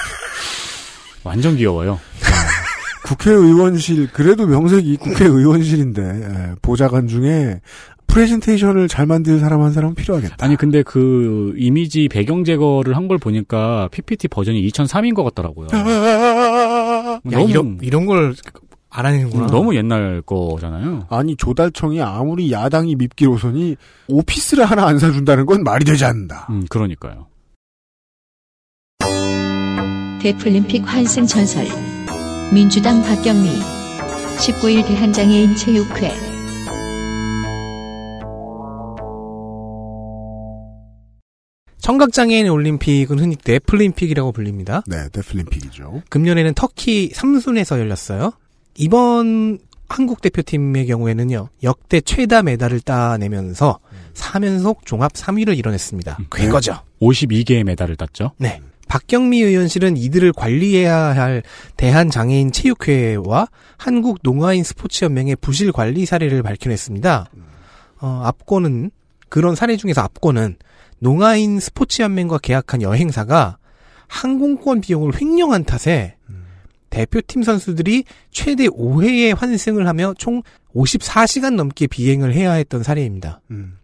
완전 1.23 1.55
귀여워요. 1.57 1.99
국회의원실 3.05 4.09
그래도 4.13 4.45
명색이 4.47 4.97
국회의원실인데 4.97 6.01
예, 6.01 6.55
보좌관 6.61 7.07
중에 7.07 7.59
프레젠테이션을 8.07 8.87
잘 8.87 9.05
만들 9.05 9.39
사람 9.39 9.61
한 9.61 9.71
사람은 9.71 9.95
필요하겠다. 9.95 10.35
아니 10.39 10.55
근데 10.55 10.81
그 10.83 11.53
이미지 11.57 12.07
배경 12.09 12.43
제거를 12.43 12.95
한 12.95 13.07
걸 13.07 13.17
보니까 13.19 13.87
PPT 13.91 14.27
버전이 14.27 14.67
2003인 14.69 15.13
것 15.15 15.23
같더라고요. 15.23 15.67
야, 15.73 17.19
너무 17.23 17.49
이런, 17.49 17.77
이런 17.81 18.05
걸 18.05 18.35
알아내는구나. 18.89 19.45
음, 19.45 19.49
너무 19.51 19.75
옛날 19.75 20.21
거잖아요. 20.21 21.05
아니 21.09 21.35
조달청이 21.35 22.01
아무리 22.01 22.51
야당이 22.51 22.95
밉기로서니 22.95 23.75
오피스를 24.07 24.65
하나 24.65 24.87
안 24.87 24.97
사준다는 24.97 25.45
건 25.45 25.63
말이 25.63 25.85
되지 25.85 26.05
않는다. 26.05 26.47
음, 26.49 26.65
그러니까요. 26.69 27.27
데플림픽 30.21 30.83
환승 30.85 31.25
전설 31.25 31.65
민주당 32.53 33.01
박경미 33.03 33.49
19일 34.37 34.85
대한장애인 34.85 35.55
체육회 35.55 36.11
청각장애인 41.81 42.49
올림픽은 42.49 43.17
흔히 43.17 43.35
데플림픽이라고 43.35 44.31
불립니다. 44.31 44.83
네, 44.85 45.07
데플림픽이죠. 45.11 46.03
금년에는 46.09 46.53
터키 46.53 47.11
삼순에서 47.13 47.79
열렸어요. 47.79 48.33
이번 48.79 49.59
한국 49.89 50.21
대표팀의 50.21 50.87
경우에는요, 50.87 51.49
역대 51.63 51.99
최다 51.99 52.43
메달을 52.43 52.79
따내면서 52.79 53.79
3연속 54.13 54.85
종합 54.85 55.11
3위를 55.13 55.57
이뤄냈습니다. 55.57 56.17
쾌거죠. 56.31 56.79
52개의 57.01 57.63
메달을 57.63 57.97
땄죠. 57.97 58.31
네. 58.37 58.61
박경미 58.87 59.41
의원실은 59.41 59.97
이들을 59.97 60.31
관리해야 60.33 60.95
할 60.95 61.43
대한장애인 61.77 62.51
체육회와 62.51 63.47
한국 63.77 64.19
농아인 64.23 64.63
스포츠연맹의 64.63 65.35
부실 65.41 65.71
관리 65.71 66.05
사례를 66.05 66.41
밝혀냈습니다. 66.41 67.29
어, 68.01 68.21
앞권은 68.23 68.91
그런 69.27 69.55
사례 69.55 69.75
중에서 69.75 70.01
앞권은 70.01 70.55
농아인 70.99 71.59
스포츠연맹과 71.59 72.39
계약한 72.39 72.81
여행사가 72.81 73.57
항공권 74.07 74.81
비용을 74.81 75.19
횡령한 75.19 75.65
탓에 75.65 76.15
대표팀 76.89 77.43
선수들이 77.43 78.03
최대 78.31 78.67
5회의 78.67 79.35
환승을 79.35 79.87
하며 79.87 80.13
총 80.17 80.41
54시간 80.75 81.55
넘게 81.55 81.87
비행을 81.87 82.33
해야 82.33 82.53
했던 82.53 82.83
사례입니다. 82.83 83.41
음, 83.51 83.77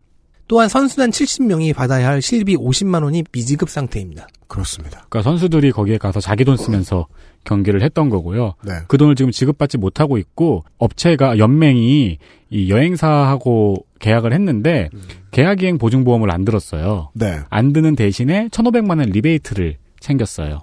또한 0.47 0.69
선수단 0.69 1.09
70명이 1.09 1.73
받아야 1.73 2.07
할 2.07 2.21
실비 2.21 2.55
50만 2.55 3.03
원이 3.03 3.23
미지급 3.31 3.69
상태입니다. 3.69 4.27
그렇습니다. 4.47 5.05
그러니까 5.09 5.23
선수들이 5.23 5.71
거기에 5.71 5.97
가서 5.97 6.19
자기 6.19 6.45
돈 6.45 6.55
쓰면서 6.55 7.07
경기를 7.43 7.81
했던 7.81 8.09
거고요. 8.09 8.53
네. 8.63 8.73
그 8.87 8.97
돈을 8.97 9.15
지금 9.15 9.31
지급받지 9.31 9.77
못하고 9.77 10.17
있고 10.17 10.63
업체가 10.77 11.39
연맹이 11.39 12.19
이 12.51 12.69
여행사하고 12.69 13.85
계약을 13.99 14.33
했는데 14.33 14.89
계약이행 15.31 15.77
보증보험을 15.77 16.29
안 16.31 16.45
들었어요. 16.45 17.09
네, 17.13 17.39
안 17.49 17.73
드는 17.73 17.95
대신에 17.95 18.47
1,500만 18.49 18.99
원 18.99 19.09
리베이트를 19.09 19.77
챙겼어요. 19.99 20.61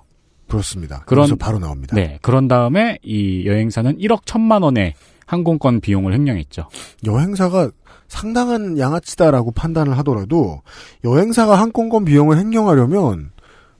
그렇습니다. 0.52 1.02
그런- 1.06 1.36
바로 1.38 1.58
나옵니다. 1.58 1.94
네. 1.96 2.18
그런 2.22 2.48
다음에 2.48 2.98
이 3.02 3.44
여행사는 3.46 3.98
1억 3.98 4.24
1천만 4.24 4.62
원의 4.62 4.94
항공권 5.26 5.80
비용을 5.80 6.12
횡령했죠. 6.12 6.68
여행사가 7.06 7.70
상당한 8.08 8.78
양아치다라고 8.78 9.52
판단을 9.52 9.96
하더라도 9.98 10.60
여행사가 11.04 11.58
항공권 11.58 12.04
비용을 12.04 12.38
횡령하려면 12.38 13.30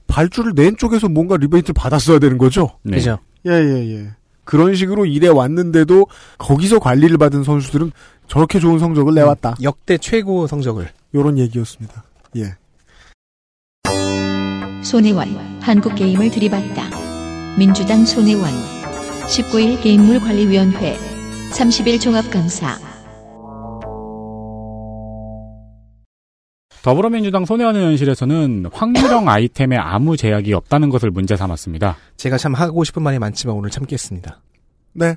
발주를 0.07 0.53
낸 0.55 0.75
쪽에서 0.77 1.07
뭔가 1.09 1.37
리베이트를 1.37 1.73
받았어야 1.75 2.19
되는 2.19 2.37
거죠. 2.37 2.71
네. 2.83 2.97
그죠? 2.97 3.19
예, 3.45 3.51
예, 3.51 3.95
예. 3.99 4.09
그런 4.43 4.75
식으로 4.75 5.05
일해 5.05 5.27
왔는데도 5.27 6.07
거기서 6.37 6.79
관리를 6.79 7.17
받은 7.17 7.43
선수들은 7.43 7.91
저렇게 8.27 8.59
좋은 8.59 8.79
성적을 8.79 9.13
내왔다. 9.13 9.55
역대 9.61 9.97
최고 9.97 10.47
성적을. 10.47 10.89
요런 11.15 11.37
얘기였습니다. 11.37 12.03
예. 12.37 12.55
손혜원 14.83 15.29
한국 15.61 15.95
게임을 15.95 16.29
들이받다 16.29 16.89
민주당 17.57 18.05
손혜원 18.05 18.45
19일 19.27 19.81
게임물관리위원회 19.81 20.97
30일 21.51 22.01
종합감사 22.01 22.93
더불어민주당 26.83 27.45
손혜원 27.45 27.77
의원실에서는 27.77 28.65
확률형 28.73 29.29
아이템에 29.29 29.77
아무 29.77 30.17
제약이 30.17 30.53
없다는 30.53 30.89
것을 30.89 31.11
문제 31.11 31.37
삼았습니다. 31.37 31.95
제가 32.17 32.37
참 32.37 32.53
하고 32.53 32.83
싶은 32.83 33.01
말이 33.01 33.19
많지만 33.19 33.55
오늘 33.55 33.69
참겠습니다. 33.69 34.41
네. 34.91 35.15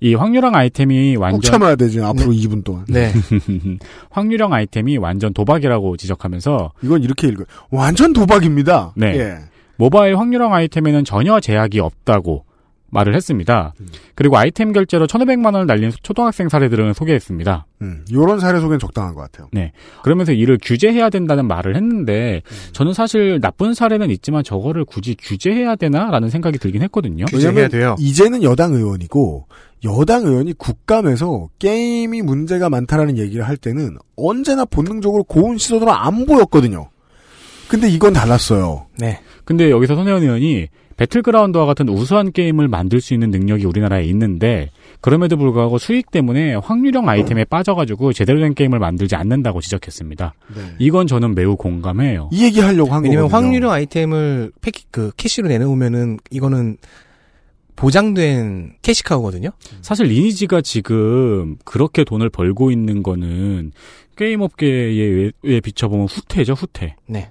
이 0.00 0.14
확률형 0.14 0.54
아이템이 0.54 1.16
꼭 1.16 1.22
완전 1.22 1.40
참아야 1.40 1.76
되지, 1.76 2.00
앞으로 2.02 2.32
2분 2.32 2.64
동안. 2.64 2.84
네. 2.88 3.12
확률형 4.10 4.52
아이템이 4.52 4.98
완전 4.98 5.32
도박이라고 5.32 5.96
지적하면서 5.96 6.72
이건 6.82 7.02
이렇게 7.02 7.28
읽어요. 7.28 7.46
완전 7.70 8.12
도박입니다. 8.12 8.92
네. 8.96 9.18
예. 9.18 9.38
모바일 9.76 10.16
확률형 10.16 10.54
아이템에는 10.54 11.04
전혀 11.04 11.38
제약이 11.40 11.80
없다고 11.80 12.44
말을 12.88 13.14
했습니다. 13.14 13.74
그리고 14.14 14.38
아이템 14.38 14.72
결제로 14.72 15.06
1,500만 15.06 15.46
원을 15.46 15.66
날린 15.66 15.90
초등학생 16.02 16.48
사례들은 16.48 16.94
소개했습니다. 16.94 17.66
음, 17.82 18.04
요런 18.12 18.40
사례 18.40 18.60
소개는 18.60 18.78
적당한 18.78 19.14
것 19.14 19.20
같아요. 19.22 19.48
그러면서 20.02 20.32
이를 20.32 20.58
규제해야 20.62 21.10
된다는 21.10 21.46
말을 21.46 21.76
했는데 21.76 22.42
저는 22.72 22.94
사실 22.94 23.40
나쁜 23.40 23.74
사례는 23.74 24.10
있지만 24.10 24.44
저거를 24.44 24.84
굳이 24.84 25.14
규제해야 25.18 25.76
되나라는 25.76 26.30
생각이 26.30 26.58
들긴 26.58 26.82
했거든요. 26.82 27.26
규제해야 27.26 27.68
돼요. 27.68 27.96
이제는 27.98 28.42
여당 28.42 28.72
의원이고 28.72 29.46
여당 29.84 30.24
의원이 30.24 30.54
국감에서 30.54 31.48
게임이 31.58 32.22
문제가 32.22 32.68
많다라는 32.70 33.18
얘기를 33.18 33.46
할 33.46 33.56
때는 33.56 33.96
언제나 34.16 34.64
본능적으로 34.64 35.24
고운 35.24 35.58
시선으로 35.58 35.92
안 35.92 36.26
보였거든요. 36.26 36.88
근데 37.68 37.88
이건 37.88 38.12
달랐어요. 38.12 38.86
네. 38.98 39.20
근데 39.44 39.70
여기서 39.70 39.94
손혜원 39.96 40.22
의원이 40.22 40.68
배틀그라운드와 40.96 41.66
같은 41.66 41.88
우수한 41.88 42.32
게임을 42.32 42.68
만들 42.68 43.00
수 43.00 43.12
있는 43.12 43.30
능력이 43.30 43.66
우리나라에 43.66 44.04
있는데 44.04 44.70
그럼에도 45.02 45.36
불구하고 45.36 45.76
수익 45.76 46.10
때문에 46.10 46.54
확률형 46.54 47.08
아이템에 47.08 47.44
빠져가지고 47.44 48.14
제대로 48.14 48.40
된 48.40 48.54
게임을 48.54 48.78
만들지 48.78 49.14
않는다고 49.14 49.60
지적했습니다. 49.60 50.34
이건 50.78 51.06
저는 51.06 51.34
매우 51.34 51.56
공감해요. 51.56 52.30
이 52.32 52.44
얘기 52.44 52.60
하려고 52.60 52.94
한 52.94 53.04
왜냐면 53.04 53.24
거거든요. 53.24 53.46
확률형 53.46 53.70
아이템을 53.72 54.52
패키, 54.62 54.86
그, 54.90 55.10
캐시로 55.16 55.48
내놓으면은 55.48 56.18
이거는 56.30 56.78
보장된 57.76 58.76
캐시카우거든요? 58.82 59.50
사실 59.82 60.06
리니지가 60.06 60.62
지금 60.62 61.56
그렇게 61.64 62.04
돈을 62.04 62.30
벌고 62.30 62.70
있는 62.70 63.02
거는 63.02 63.72
게임 64.16 64.40
업계에 64.40 65.30
에 65.44 65.60
비춰보면 65.60 66.06
후퇴죠, 66.06 66.54
후퇴. 66.54 66.96
네. 67.06 67.30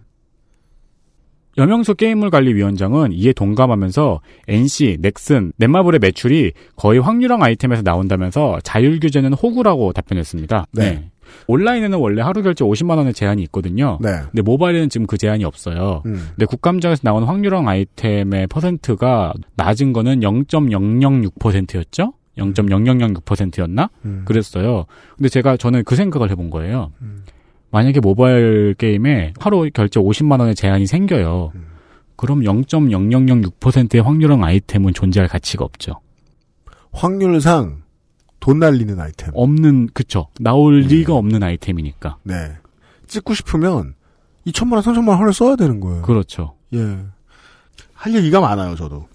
여명숙 1.57 1.95
게임물관리위원장은 1.95 3.13
이에 3.13 3.31
동감하면서 3.31 4.21
NC, 4.47 4.97
넥슨, 4.99 5.53
넷마블의 5.57 5.99
매출이 5.99 6.51
거의 6.75 6.99
확률형 6.99 7.43
아이템에서 7.43 7.81
나온다면서 7.81 8.59
자율 8.63 8.99
규제는 8.99 9.33
호구라고 9.33 9.93
답변했습니다. 9.93 10.65
네. 10.73 11.09
온라인에는 11.47 11.97
원래 11.97 12.21
하루 12.21 12.43
결제 12.43 12.63
50만 12.63 12.97
원의 12.97 13.13
제한이 13.13 13.41
있거든요. 13.43 13.97
네. 14.01 14.09
근데 14.31 14.41
모바일에는 14.41 14.89
지금 14.89 15.07
그 15.07 15.17
제한이 15.17 15.43
없어요. 15.45 16.01
음. 16.05 16.29
근데 16.31 16.45
국감장에서 16.45 17.01
나온 17.03 17.23
확률형 17.23 17.67
아이템의 17.67 18.47
퍼센트가 18.47 19.33
낮은 19.55 19.93
거는 19.93 20.19
0.006%였죠? 20.21 22.13
0.0006%였나? 22.37 23.89
음. 24.05 24.21
그랬어요. 24.25 24.85
근데 25.15 25.29
제가 25.29 25.57
저는 25.57 25.83
그 25.83 25.95
생각을 25.95 26.29
해본 26.31 26.49
거예요. 26.49 26.91
음. 27.01 27.23
만약에 27.71 27.99
모바일 27.99 28.73
게임에 28.77 29.33
하루 29.39 29.69
결제 29.73 29.99
50만 29.99 30.39
원의 30.39 30.55
제한이 30.55 30.85
생겨요. 30.87 31.51
음. 31.55 31.65
그럼 32.15 32.41
0.0006%의 32.41 34.01
확률형 34.01 34.43
아이템은 34.43 34.93
존재할 34.93 35.27
가치가 35.27 35.65
없죠. 35.65 35.99
확률상 36.93 37.83
돈 38.45 38.59
날리는 38.59 38.99
아이템. 38.99 39.31
없는 39.33 39.89
그쵸. 39.95 40.27
나올 40.39 40.75
음. 40.83 40.87
리가 40.87 41.15
없는 41.15 41.41
아이템이니까. 41.41 42.17
네. 42.21 42.51
찍고 43.07 43.33
싶으면 43.33 43.95
2천만 44.45 44.73
원, 44.73 44.83
3천만 44.83 45.17
원을 45.19 45.33
써야 45.33 45.55
되는 45.55 45.79
거예요. 45.79 46.03
그렇죠. 46.03 46.53
예. 46.75 46.99
할 47.95 48.13
얘기가 48.13 48.39
많아요, 48.41 48.75
저도. 48.75 49.07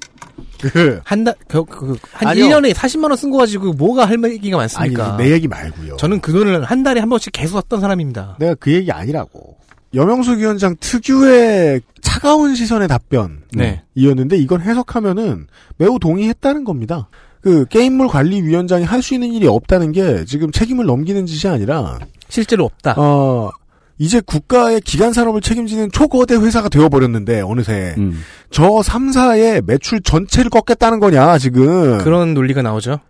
그, 0.60 1.00
한 1.04 1.22
달, 1.22 1.36
그, 1.46 1.64
그, 1.64 1.96
한 2.12 2.28
아니요. 2.30 2.46
1년에 2.46 2.72
40만 2.74 3.04
원 3.04 3.16
쓴 3.16 3.30
거 3.30 3.38
가지고 3.38 3.72
뭐가 3.74 4.04
할 4.04 4.18
얘기가 4.24 4.56
아니, 4.56 4.62
많습니까? 4.62 5.16
내 5.16 5.30
얘기 5.30 5.46
말고요. 5.46 5.96
저는 5.96 6.20
그 6.20 6.32
돈을 6.32 6.64
한 6.64 6.82
달에 6.82 6.98
한 6.98 7.08
번씩 7.08 7.32
계속 7.32 7.52
썼던 7.60 7.80
사람입니다. 7.80 8.36
내가 8.40 8.56
그 8.56 8.72
얘기 8.72 8.90
아니라고. 8.90 9.56
여명숙 9.94 10.38
위원장 10.40 10.74
특유의 10.80 11.82
차가운 12.00 12.56
시선의 12.56 12.88
답변. 12.88 13.42
네. 13.52 13.84
이었는데 13.94 14.38
이건 14.38 14.60
해석하면은 14.60 15.46
매우 15.76 16.00
동의했다는 16.00 16.64
겁니다. 16.64 17.08
그 17.40 17.64
게임물 17.66 18.08
관리위원장이 18.08 18.84
할 18.84 19.02
수 19.02 19.14
있는 19.14 19.32
일이 19.32 19.46
없다는 19.46 19.92
게 19.92 20.24
지금 20.26 20.50
책임을 20.50 20.84
넘기는 20.84 21.24
짓이 21.26 21.50
아니라 21.52 21.98
실제로 22.28 22.64
없다. 22.64 22.94
어 22.98 23.50
이제 23.98 24.20
국가의 24.20 24.80
기간 24.82 25.12
산업을 25.12 25.40
책임지는 25.40 25.90
초거대 25.92 26.34
회사가 26.36 26.68
되어버렸는데 26.68 27.40
어느새 27.42 27.94
음. 27.98 28.20
저 28.50 28.64
3사의 28.64 29.64
매출 29.66 30.00
전체를 30.02 30.50
꺾겠다는 30.50 31.00
거냐 31.00 31.38
지금 31.38 31.98
그런 31.98 32.34
논리가 32.34 32.62
나오죠. 32.62 33.00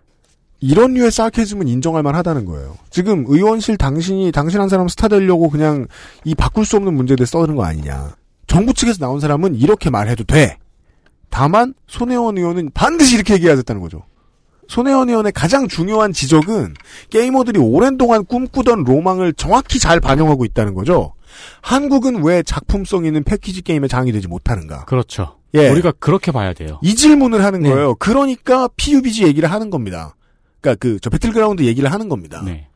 이런 0.62 0.92
류의 0.94 1.10
사케즘은 1.10 1.68
인정할 1.68 2.02
만하다는 2.02 2.44
거예요. 2.44 2.76
지금 2.90 3.24
의원실 3.26 3.76
당신이 3.78 4.30
당신 4.30 4.60
한 4.60 4.68
사람 4.68 4.88
스타 4.88 5.08
되려고 5.08 5.48
그냥 5.48 5.86
이 6.24 6.34
바꿀 6.34 6.64
수 6.66 6.76
없는 6.76 6.92
문제들 6.94 7.24
써드는 7.24 7.56
거 7.56 7.64
아니냐. 7.64 8.14
정부 8.46 8.74
측에서 8.74 8.98
나온 8.98 9.20
사람은 9.20 9.54
이렇게 9.54 9.90
말해도 9.90 10.24
돼. 10.24 10.58
다만 11.30 11.72
손혜원 11.86 12.36
의원은 12.36 12.72
반드시 12.74 13.14
이렇게 13.14 13.34
얘기해야 13.34 13.56
됐다는 13.56 13.80
거죠. 13.80 14.02
손혜원 14.70 15.08
의원의 15.08 15.32
가장 15.32 15.66
중요한 15.66 16.12
지적은 16.12 16.74
게이머들이 17.10 17.58
오랜 17.58 17.98
동안 17.98 18.24
꿈꾸던 18.24 18.84
로망을 18.84 19.32
정확히 19.32 19.80
잘 19.80 19.98
반영하고 19.98 20.44
있다는 20.44 20.74
거죠. 20.74 21.14
한국은 21.60 22.22
왜 22.22 22.44
작품성 22.44 23.04
있는 23.04 23.24
패키지 23.24 23.62
게임의 23.62 23.88
장이 23.88 24.12
되지 24.12 24.28
못하는가? 24.28 24.84
그렇죠. 24.84 25.38
예. 25.54 25.68
우리가 25.68 25.92
그렇게 25.98 26.30
봐야 26.30 26.52
돼요. 26.52 26.78
이 26.82 26.94
질문을 26.94 27.42
하는 27.42 27.62
네. 27.62 27.70
거예요. 27.70 27.96
그러니까 27.96 28.68
PUBG 28.76 29.24
얘기를 29.24 29.50
하는 29.50 29.70
겁니다. 29.70 30.14
그러니까 30.60 30.78
그 30.78 31.00
저 31.02 31.10
배틀그라운드 31.10 31.64
얘기를 31.64 31.92
하는 31.92 32.08
겁니다. 32.08 32.40
네. 32.44 32.68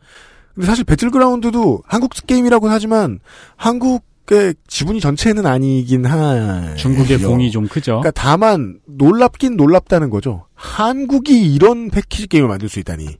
근데 0.53 0.67
사실 0.67 0.83
배틀그라운드도 0.83 1.83
한국 1.87 2.11
게임이라고 2.27 2.69
하지만 2.71 3.21
한국 3.55 4.03
의 4.31 4.55
지분이 4.69 5.01
전체는 5.01 5.45
아니긴 5.45 6.07
하. 6.07 6.75
중국의 6.77 7.19
해요. 7.19 7.29
공이 7.29 7.51
좀 7.51 7.69
크죠. 7.69 8.01
그러니까 8.01 8.11
다만 8.13 8.81
놀랍긴 8.87 9.57
놀랍다는 9.57 10.09
거죠. 10.09 10.47
한국이 10.55 11.53
이런 11.55 11.91
패키지 11.91 12.27
게임을 12.27 12.49
만들 12.49 12.71
수 12.71 12.81
있다니. 12.81 13.19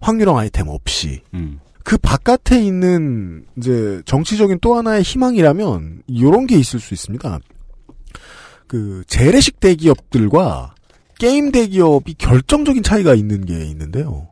확률형 0.00 0.36
아이템 0.36 0.68
없이. 0.68 1.22
음. 1.32 1.60
그 1.84 1.96
바깥에 1.96 2.62
있는 2.62 3.46
이제 3.56 4.02
정치적인 4.04 4.58
또 4.60 4.74
하나의 4.74 5.02
희망이라면 5.02 6.02
이런 6.06 6.46
게 6.46 6.58
있을 6.58 6.80
수 6.80 6.92
있습니다. 6.92 7.38
그 8.66 9.04
재래식 9.06 9.60
대기업들과 9.60 10.74
게임 11.18 11.50
대기업이 11.52 12.14
결정적인 12.18 12.82
차이가 12.82 13.14
있는 13.14 13.46
게 13.46 13.64
있는데요. 13.66 14.28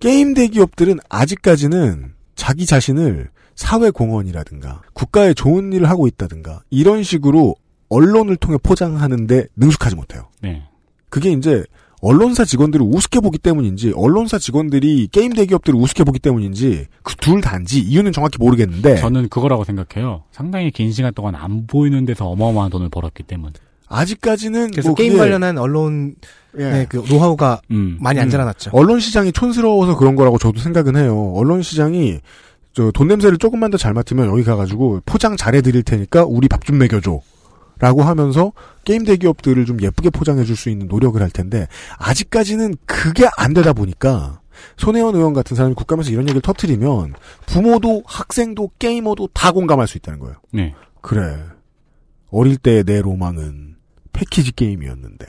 게임 0.00 0.34
대기업들은 0.34 0.98
아직까지는 1.08 2.14
자기 2.34 2.64
자신을 2.64 3.30
사회공헌이라든가 3.54 4.82
국가에 4.92 5.34
좋은 5.34 5.72
일을 5.72 5.88
하고 5.88 6.06
있다든가 6.06 6.62
이런 6.70 7.02
식으로 7.02 7.54
언론을 7.88 8.36
통해 8.36 8.56
포장하는데 8.62 9.46
능숙하지 9.56 9.96
못해요. 9.96 10.28
네. 10.40 10.62
그게 11.08 11.30
이제 11.32 11.64
언론사 12.00 12.44
직원들을 12.44 12.84
우습게 12.88 13.20
보기 13.20 13.38
때문인지 13.38 13.92
언론사 13.94 14.38
직원들이 14.38 15.08
게임 15.12 15.32
대기업들을 15.34 15.78
우습게 15.78 16.02
보기 16.04 16.18
때문인지 16.18 16.86
그 17.02 17.14
둘 17.22 17.40
단지 17.40 17.78
이유는 17.80 18.10
정확히 18.12 18.38
모르겠는데 18.38 18.96
저는 18.96 19.28
그거라고 19.28 19.62
생각해요. 19.62 20.24
상당히 20.32 20.72
긴 20.72 20.90
시간 20.90 21.14
동안 21.14 21.36
안 21.36 21.68
보이는 21.68 22.04
데서 22.04 22.26
어마어마한 22.26 22.70
돈을 22.70 22.88
벌었기 22.88 23.22
때문. 23.22 23.52
아직까지는 23.86 24.70
그래서 24.72 24.88
뭐 24.88 24.96
게임 24.96 25.16
관련한 25.16 25.56
언론 25.58 26.16
예. 26.58 26.64
의그 26.64 27.04
노하우가 27.08 27.60
음. 27.70 27.98
많이 28.00 28.18
안 28.18 28.26
음. 28.26 28.30
자라났죠. 28.30 28.70
언론 28.72 28.98
시장이 28.98 29.30
촌스러워서 29.32 29.96
그런 29.96 30.16
거라고 30.16 30.38
저도 30.38 30.58
생각은 30.58 30.96
해요. 30.96 31.32
언론 31.36 31.62
시장이 31.62 32.18
저 32.72 32.90
돈 32.92 33.08
냄새를 33.08 33.38
조금만 33.38 33.70
더 33.70 33.76
잘 33.78 33.92
맡으면 33.94 34.28
여기 34.28 34.44
가가지고 34.44 35.02
포장 35.04 35.36
잘 35.36 35.54
해 35.54 35.60
드릴 35.60 35.82
테니까 35.82 36.24
우리 36.24 36.48
밥 36.48 36.62
좀 36.64 36.78
먹여줘. 36.78 37.20
라고 37.78 38.02
하면서 38.02 38.52
게임 38.84 39.04
대기업들을 39.04 39.64
좀 39.66 39.80
예쁘게 39.82 40.10
포장해 40.10 40.44
줄 40.44 40.54
수 40.56 40.70
있는 40.70 40.86
노력을 40.86 41.20
할 41.20 41.30
텐데 41.30 41.66
아직까지는 41.98 42.76
그게 42.86 43.26
안 43.36 43.54
되다 43.54 43.72
보니까 43.72 44.40
손혜원 44.76 45.16
의원 45.16 45.32
같은 45.32 45.56
사람이 45.56 45.74
국감에서 45.74 46.10
이런 46.10 46.22
얘기를 46.24 46.40
터트리면 46.42 47.14
부모도 47.46 48.04
학생도 48.06 48.70
게이머도 48.78 49.30
다 49.34 49.50
공감할 49.50 49.88
수 49.88 49.98
있다는 49.98 50.20
거예요. 50.20 50.36
네. 50.52 50.74
그래. 51.00 51.42
어릴 52.30 52.56
때 52.56 52.84
내 52.84 53.02
로망은 53.02 53.74
패키지 54.12 54.52
게임이었는데 54.52 55.26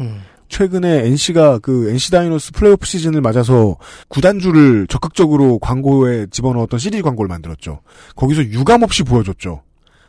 음. 0.00 0.20
최근에 0.58 1.06
NC가 1.06 1.58
그 1.58 1.90
NC 1.90 2.12
다이노스 2.12 2.52
플레이오프 2.52 2.86
시즌을 2.86 3.20
맞아서 3.20 3.76
구단주를 4.06 4.86
적극적으로 4.86 5.58
광고에 5.58 6.26
집어넣었던 6.30 6.78
시리즈 6.78 7.02
광고를 7.02 7.28
만들었죠. 7.28 7.80
거기서 8.14 8.44
유감 8.44 8.84
없이 8.84 9.02
보여줬죠. 9.02 9.62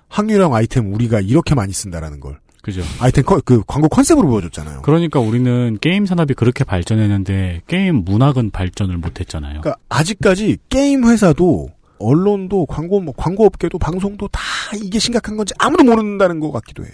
확률형 0.07 0.53
아이템 0.53 0.93
우리가 0.93 1.19
이렇게 1.19 1.55
많이 1.55 1.73
쓴다라는 1.73 2.19
걸. 2.19 2.39
그죠. 2.61 2.83
아이템 2.99 3.23
컨- 3.25 3.41
그 3.43 3.63
광고 3.65 3.87
컨셉으로 3.89 4.27
보여줬잖아요. 4.27 4.83
그러니까 4.83 5.19
우리는 5.19 5.79
게임 5.81 6.05
산업이 6.05 6.35
그렇게 6.35 6.63
발전했는데 6.63 7.61
게임 7.65 8.03
문학은 8.05 8.51
발전을 8.51 8.97
못했잖아요. 8.97 9.61
그러니까 9.61 9.75
아직까지 9.89 10.57
게임 10.69 11.05
회사도 11.07 11.69
언론도 11.97 12.67
광고 12.67 12.99
뭐 13.01 13.15
광고업계도 13.17 13.79
방송도 13.79 14.27
다 14.27 14.41
이게 14.79 14.99
심각한 14.99 15.37
건지 15.37 15.55
아무도 15.57 15.83
모른다는 15.85 16.39
것 16.39 16.51
같기도 16.51 16.83
해요. 16.85 16.93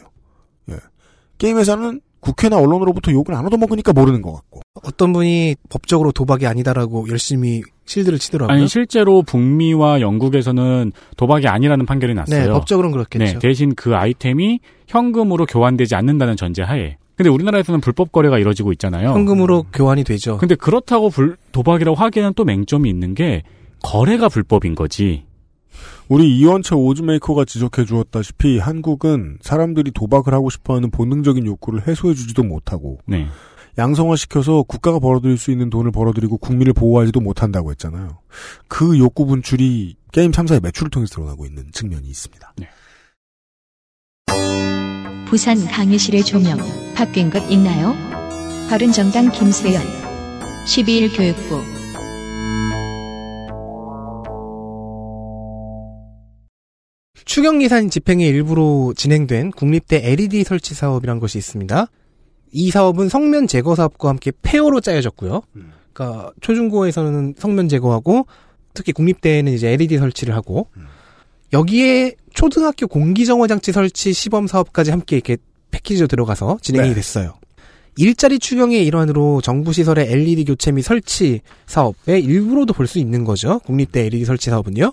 예. 0.70 0.76
게임 1.38 1.58
회사는 1.58 2.00
국회나 2.21 2.57
언론으로부터 2.57 3.12
욕을 3.12 3.34
안 3.34 3.45
얻어먹으니까 3.45 3.93
모르는 3.93 4.21
것 4.21 4.34
같고. 4.34 4.62
어떤 4.84 5.12
분이 5.12 5.55
법적으로 5.69 6.12
도박이 6.12 6.45
아니다라고 6.47 7.07
열심히 7.10 7.62
실드를 7.86 8.19
치더라고요. 8.19 8.55
아니 8.55 8.67
실제로 8.67 9.21
북미와 9.23 9.99
영국에서는 10.01 10.91
도박이 11.17 11.47
아니라는 11.47 11.86
판결이 11.86 12.13
났어요. 12.13 12.45
네, 12.47 12.49
법적으로는 12.51 12.93
그렇겠죠. 12.93 13.25
네, 13.25 13.39
대신 13.39 13.75
그 13.75 13.95
아이템이 13.95 14.60
현금으로 14.88 15.45
교환되지 15.45 15.95
않는다는 15.95 16.36
전제하에. 16.38 16.97
근데 17.15 17.29
우리나라에서는 17.29 17.81
불법 17.81 18.12
거래가 18.12 18.39
이루어지고 18.39 18.71
있잖아요. 18.73 19.10
현금으로 19.12 19.65
교환이 19.73 20.03
되죠. 20.03 20.38
근데 20.38 20.55
그렇다고 20.55 21.10
불- 21.10 21.38
도박이라고 21.51 21.95
하기에는 21.95 22.34
또 22.36 22.45
맹점이 22.45 22.89
있는 22.89 23.13
게 23.13 23.43
거래가 23.84 24.29
불법인 24.29 24.73
거지. 24.75 25.23
우리 26.12 26.38
이원철 26.39 26.78
오즈메이커가 26.78 27.45
지적해 27.45 27.86
주었다시피 27.86 28.60
한국은 28.60 29.38
사람들이 29.39 29.91
도박을 29.91 30.34
하고 30.34 30.50
싶어하는 30.50 30.91
본능적인 30.91 31.45
욕구를 31.45 31.88
해소해 31.88 32.15
주지도 32.15 32.43
못하고 32.43 33.00
네. 33.06 33.28
양성화시켜서 33.78 34.63
국가가 34.63 35.00
벌어들일 35.00 35.38
수 35.38 35.52
있는 35.52 35.69
돈을 35.69 35.91
벌어들이고 35.91 36.36
국민을 36.36 36.74
보호하지도 36.74 37.21
못한다고 37.21 37.71
했잖아요. 37.71 38.17
그 38.67 39.00
욕구 39.00 39.26
분출이 39.26 39.95
게임 40.12 40.34
참사의 40.34 40.60
매출을 40.60 40.89
통해서 40.89 41.15
드러나고 41.15 41.45
있는 41.45 41.71
측면이 41.71 42.06
있습니다. 42.10 42.56
부산 45.28 45.65
강의실의 45.65 46.26
조명 46.26 46.58
바뀐 46.93 47.30
것 47.30 47.39
있나요? 47.50 47.95
바른정당 48.69 49.32
김세연 49.32 49.82
12일 50.65 51.15
교육부 51.15 51.81
추경 57.32 57.63
예산 57.63 57.89
집행의 57.89 58.28
일부로 58.28 58.94
진행된 58.94 59.52
국립대 59.52 60.02
LED 60.04 60.44
설치 60.44 60.74
사업이란 60.74 61.22
것이 61.22 61.38
있습니다. 61.38 61.88
이 62.52 62.72
사업은 62.72 63.08
성면 63.08 63.48
제거 63.48 63.74
사업과 63.74 64.10
함께 64.10 64.34
폐허로 64.41 64.82
짜여졌고요. 64.82 65.41
음. 65.56 65.72
그러니까 65.94 66.34
초중고에서는 66.41 67.36
성면 67.38 67.70
제거하고 67.70 68.28
특히 68.74 68.91
국립대에는 68.91 69.54
이제 69.54 69.70
LED 69.70 69.98
설치를 69.98 70.36
하고 70.36 70.67
음. 70.76 70.88
여기에 71.54 72.15
초등학교 72.34 72.86
공기정화 72.88 73.48
장치 73.48 73.72
설치 73.72 74.12
시범 74.12 74.48
사업까지 74.48 74.91
함께 74.91 75.15
이렇게 75.15 75.38
패키지로 75.72 76.08
들어가서 76.08 76.58
진행이 76.62 76.89
네. 76.89 76.96
됐어요. 76.96 77.36
일자리 77.96 78.39
추경의 78.39 78.86
일환으로 78.86 79.39
정부 79.39 79.72
시설의 79.72 80.12
LED 80.12 80.44
교체 80.44 80.74
및 80.74 80.82
설치 80.82 81.39
사업의 81.65 82.26
일부로도 82.26 82.74
볼 82.74 82.88
수 82.88 83.00
있는 83.00 83.24
거죠. 83.24 83.60
국립대 83.60 84.02
LED 84.08 84.26
설치 84.26 84.50
사업은요. 84.50 84.91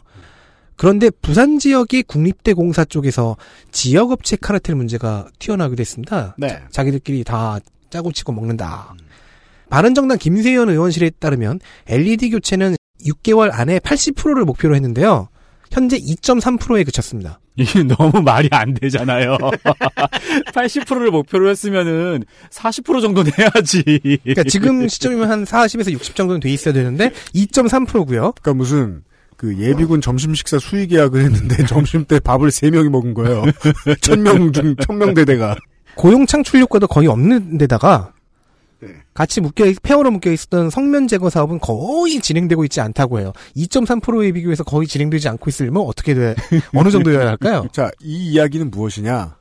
그런데 0.78 1.10
부산 1.10 1.58
지역이 1.58 2.04
국립대 2.04 2.54
공사 2.54 2.84
쪽에서 2.84 3.36
지역 3.72 4.12
업체 4.12 4.36
카르텔 4.36 4.76
문제가 4.76 5.28
튀어나오기도 5.38 5.80
했습니다. 5.80 6.36
네. 6.38 6.62
자기들끼리 6.70 7.24
다 7.24 7.58
짜고 7.90 8.12
치고 8.12 8.32
먹는다. 8.32 8.94
바른정당 9.68 10.18
김세현 10.18 10.70
의원실에 10.70 11.10
따르면 11.18 11.58
LED 11.88 12.30
교체는 12.30 12.76
6개월 13.04 13.50
안에 13.52 13.80
80%를 13.80 14.44
목표로 14.44 14.74
했는데요. 14.76 15.28
현재 15.72 15.98
2.3%에 15.98 16.84
그쳤습니다. 16.84 17.40
이게 17.56 17.82
너무 17.82 18.22
말이 18.22 18.48
안 18.52 18.72
되잖아요. 18.74 19.36
80%를 20.54 21.10
목표로 21.10 21.50
했으면은 21.50 22.22
40% 22.50 23.02
정도는 23.02 23.32
해야지. 23.36 23.82
그러니까 24.22 24.44
지금 24.44 24.86
시점이면 24.86 25.28
한 25.28 25.44
40에서 25.44 25.90
60 25.90 26.14
정도는 26.14 26.40
돼 26.40 26.50
있어야 26.50 26.72
되는데 26.72 27.10
2.3%고요. 27.34 28.32
그러니까 28.40 28.54
무슨 28.54 29.02
그 29.38 29.56
예비군 29.56 30.00
점심 30.00 30.34
식사 30.34 30.58
수의 30.58 30.88
계약을 30.88 31.22
했는데 31.24 31.64
점심 31.66 32.04
때 32.04 32.18
밥을 32.18 32.50
세 32.50 32.70
명이 32.70 32.88
먹은 32.90 33.14
거예요. 33.14 33.44
천명 34.02 34.52
중 34.52 34.74
천명 34.76 35.14
대대가. 35.14 35.56
고용 35.94 36.26
창출 36.26 36.60
효과도 36.60 36.86
거의 36.88 37.06
없는 37.06 37.56
데다가 37.56 38.12
네. 38.80 38.88
같이 39.14 39.40
묶여 39.40 39.64
있- 39.66 39.80
폐허로 39.80 40.10
묶여 40.10 40.30
있었던 40.32 40.70
성면 40.70 41.06
제거 41.06 41.30
사업은 41.30 41.60
거의 41.60 42.20
진행되고 42.20 42.64
있지 42.64 42.80
않다고 42.80 43.20
해요. 43.20 43.32
2.3%에 43.56 44.32
비교해서 44.32 44.64
거의 44.64 44.88
진행되지 44.88 45.28
않고 45.28 45.48
있으면 45.50 45.76
어떻게 45.86 46.14
돼? 46.14 46.34
어느 46.74 46.90
정도여야 46.90 47.28
할까요? 47.28 47.64
자, 47.72 47.90
이 48.02 48.32
이야기는 48.32 48.70
무엇이냐? 48.72 49.36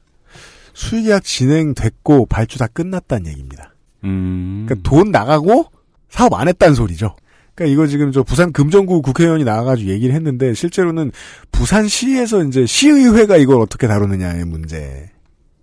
수의 0.73 1.03
계약 1.05 1.23
진행됐고 1.23 2.27
발주 2.27 2.59
다 2.59 2.67
끝났다는 2.67 3.25
얘기입니다. 3.31 3.73
음. 4.03 4.65
그러니까 4.67 4.87
돈 4.89 5.09
나가고 5.09 5.65
사업 6.09 6.33
안 6.35 6.47
했다는 6.47 6.75
소리죠. 6.75 7.15
그러니까 7.57 7.73
이거 7.73 7.87
지금 7.87 8.11
저 8.11 8.21
부산 8.21 8.53
금정구 8.53 9.01
국회의원이 9.01 9.43
나와가지고 9.43 9.89
얘기를 9.89 10.13
했는데 10.13 10.53
실제로는 10.53 11.11
부산시에서 11.51 12.43
이제 12.43 12.67
시의회가 12.67 13.37
이걸 13.37 13.59
어떻게 13.59 13.87
다루느냐의 13.87 14.45
문제 14.45 15.09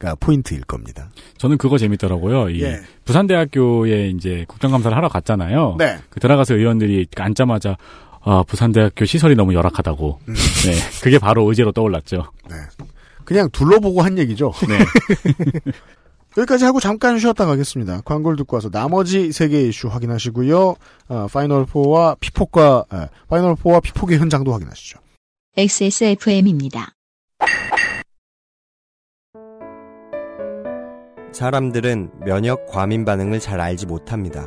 가 0.00 0.16
포인트일 0.16 0.62
겁니다. 0.64 1.11
저는 1.38 1.57
그거 1.57 1.78
재밌더라고요. 1.78 2.50
이 2.50 2.62
예. 2.62 2.80
부산대학교에 3.04 4.09
이제 4.09 4.44
국정감사를 4.48 4.94
하러 4.96 5.09
갔잖아요. 5.09 5.76
네. 5.78 5.98
그 6.11 6.18
들어가서 6.18 6.57
의원들이 6.57 7.07
앉자마자 7.16 7.76
아, 8.22 8.42
부산대학교 8.42 9.04
시설이 9.04 9.37
너무 9.37 9.54
열악하다고. 9.54 10.20
음. 10.28 10.35
네. 10.35 10.74
그게 11.00 11.20
바로 11.20 11.48
의제로 11.48 11.70
떠올랐죠. 11.70 12.24
네. 12.50 12.57
그냥 13.24 13.48
둘러보고 13.52 14.02
한 14.02 14.18
얘기죠. 14.18 14.52
네. 14.66 14.78
여기까지 16.37 16.64
하고 16.64 16.81
잠깐 16.81 17.18
쉬었다 17.18 17.47
가겠습니다. 17.47 18.01
광고를 18.05 18.37
듣고 18.38 18.57
와서 18.57 18.68
나머지 18.70 19.31
세개 19.31 19.62
이슈 19.68 19.88
확인하시고요. 19.88 20.75
어, 21.09 21.27
파이널 21.33 21.64
4와 21.66 22.18
피폭과 22.18 22.85
에, 22.92 23.09
파이널 23.29 23.55
4와 23.55 23.81
피폭의 23.83 24.18
현장도 24.18 24.53
확인하시죠. 24.53 24.99
XSFM입니다. 25.57 26.90
사람들은 31.33 32.11
면역 32.25 32.66
과민 32.66 33.05
반응을 33.05 33.40
잘 33.40 33.61
알지 33.61 33.87
못합니다. 33.87 34.47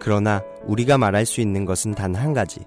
그러나 0.00 0.42
우리가 0.66 0.98
말할 0.98 1.26
수 1.26 1.40
있는 1.40 1.64
것은 1.64 1.92
단 1.92 2.14
한 2.14 2.32
가지. 2.32 2.60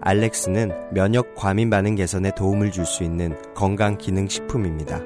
알렉스는 0.00 0.92
면역 0.92 1.34
과민 1.34 1.70
반응 1.70 1.94
개선에 1.94 2.32
도움을 2.36 2.70
줄 2.70 2.84
수 2.84 3.02
있는 3.04 3.34
건강 3.54 3.96
기능 3.96 4.28
식품입니다. 4.28 5.00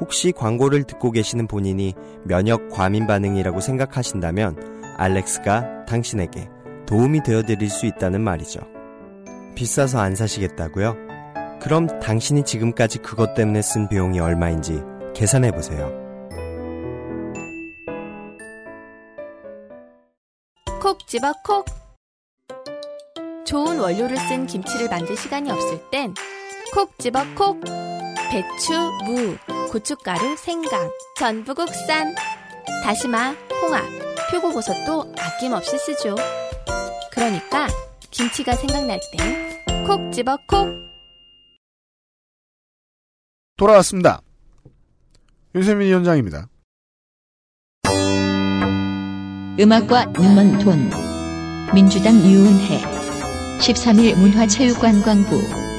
혹시 0.00 0.32
광고를 0.32 0.84
듣고 0.84 1.10
계시는 1.10 1.46
본인이 1.46 1.94
면역 2.24 2.70
과민 2.70 3.06
반응이라고 3.06 3.60
생각하신다면 3.60 4.94
알렉스가 4.96 5.84
당신에게 5.86 6.48
도움이 6.86 7.22
되어 7.22 7.42
드릴 7.42 7.70
수 7.70 7.86
있다는 7.86 8.20
말이죠. 8.22 8.60
비싸서 9.54 10.00
안 10.00 10.14
사시겠다고요? 10.16 10.96
그럼 11.60 11.86
당신이 12.00 12.44
지금까지 12.44 12.98
그것 12.98 13.34
때문에 13.34 13.60
쓴 13.62 13.88
비용이 13.88 14.18
얼마인지 14.18 14.82
계산해 15.14 15.52
보세요. 15.52 15.92
콕 20.80 21.06
집어 21.06 21.32
콕. 21.44 21.66
좋은 23.44 23.78
원료를 23.78 24.16
쓴 24.16 24.46
김치를 24.46 24.88
만들 24.88 25.16
시간이 25.16 25.50
없을 25.50 25.78
땐 25.90 26.14
콕 26.72 26.96
집어 26.98 27.20
콕. 27.36 27.60
배추, 28.30 28.72
무, 29.04 29.36
고춧가루, 29.70 30.36
생강, 30.36 30.88
전부 31.18 31.54
국산. 31.54 32.14
다시마, 32.84 33.34
홍합, 33.60 33.84
표고버섯도 34.30 35.14
아낌없이 35.18 35.76
쓰죠. 35.78 36.14
그러니까 37.10 37.66
김치가 38.10 38.54
생각날 38.54 39.00
땐 39.12 39.50
콕 39.84 40.12
집어 40.12 40.36
콕. 40.46 40.68
돌아왔습니다. 43.56 44.20
윤세민 45.56 45.88
위원장입니다. 45.88 46.46
음악과 49.58 50.12
음원 50.16 50.58
돈. 50.60 50.90
민주당 51.74 52.14
유은혜. 52.14 52.80
13일 53.58 54.16
문화체육관광부. 54.16 55.69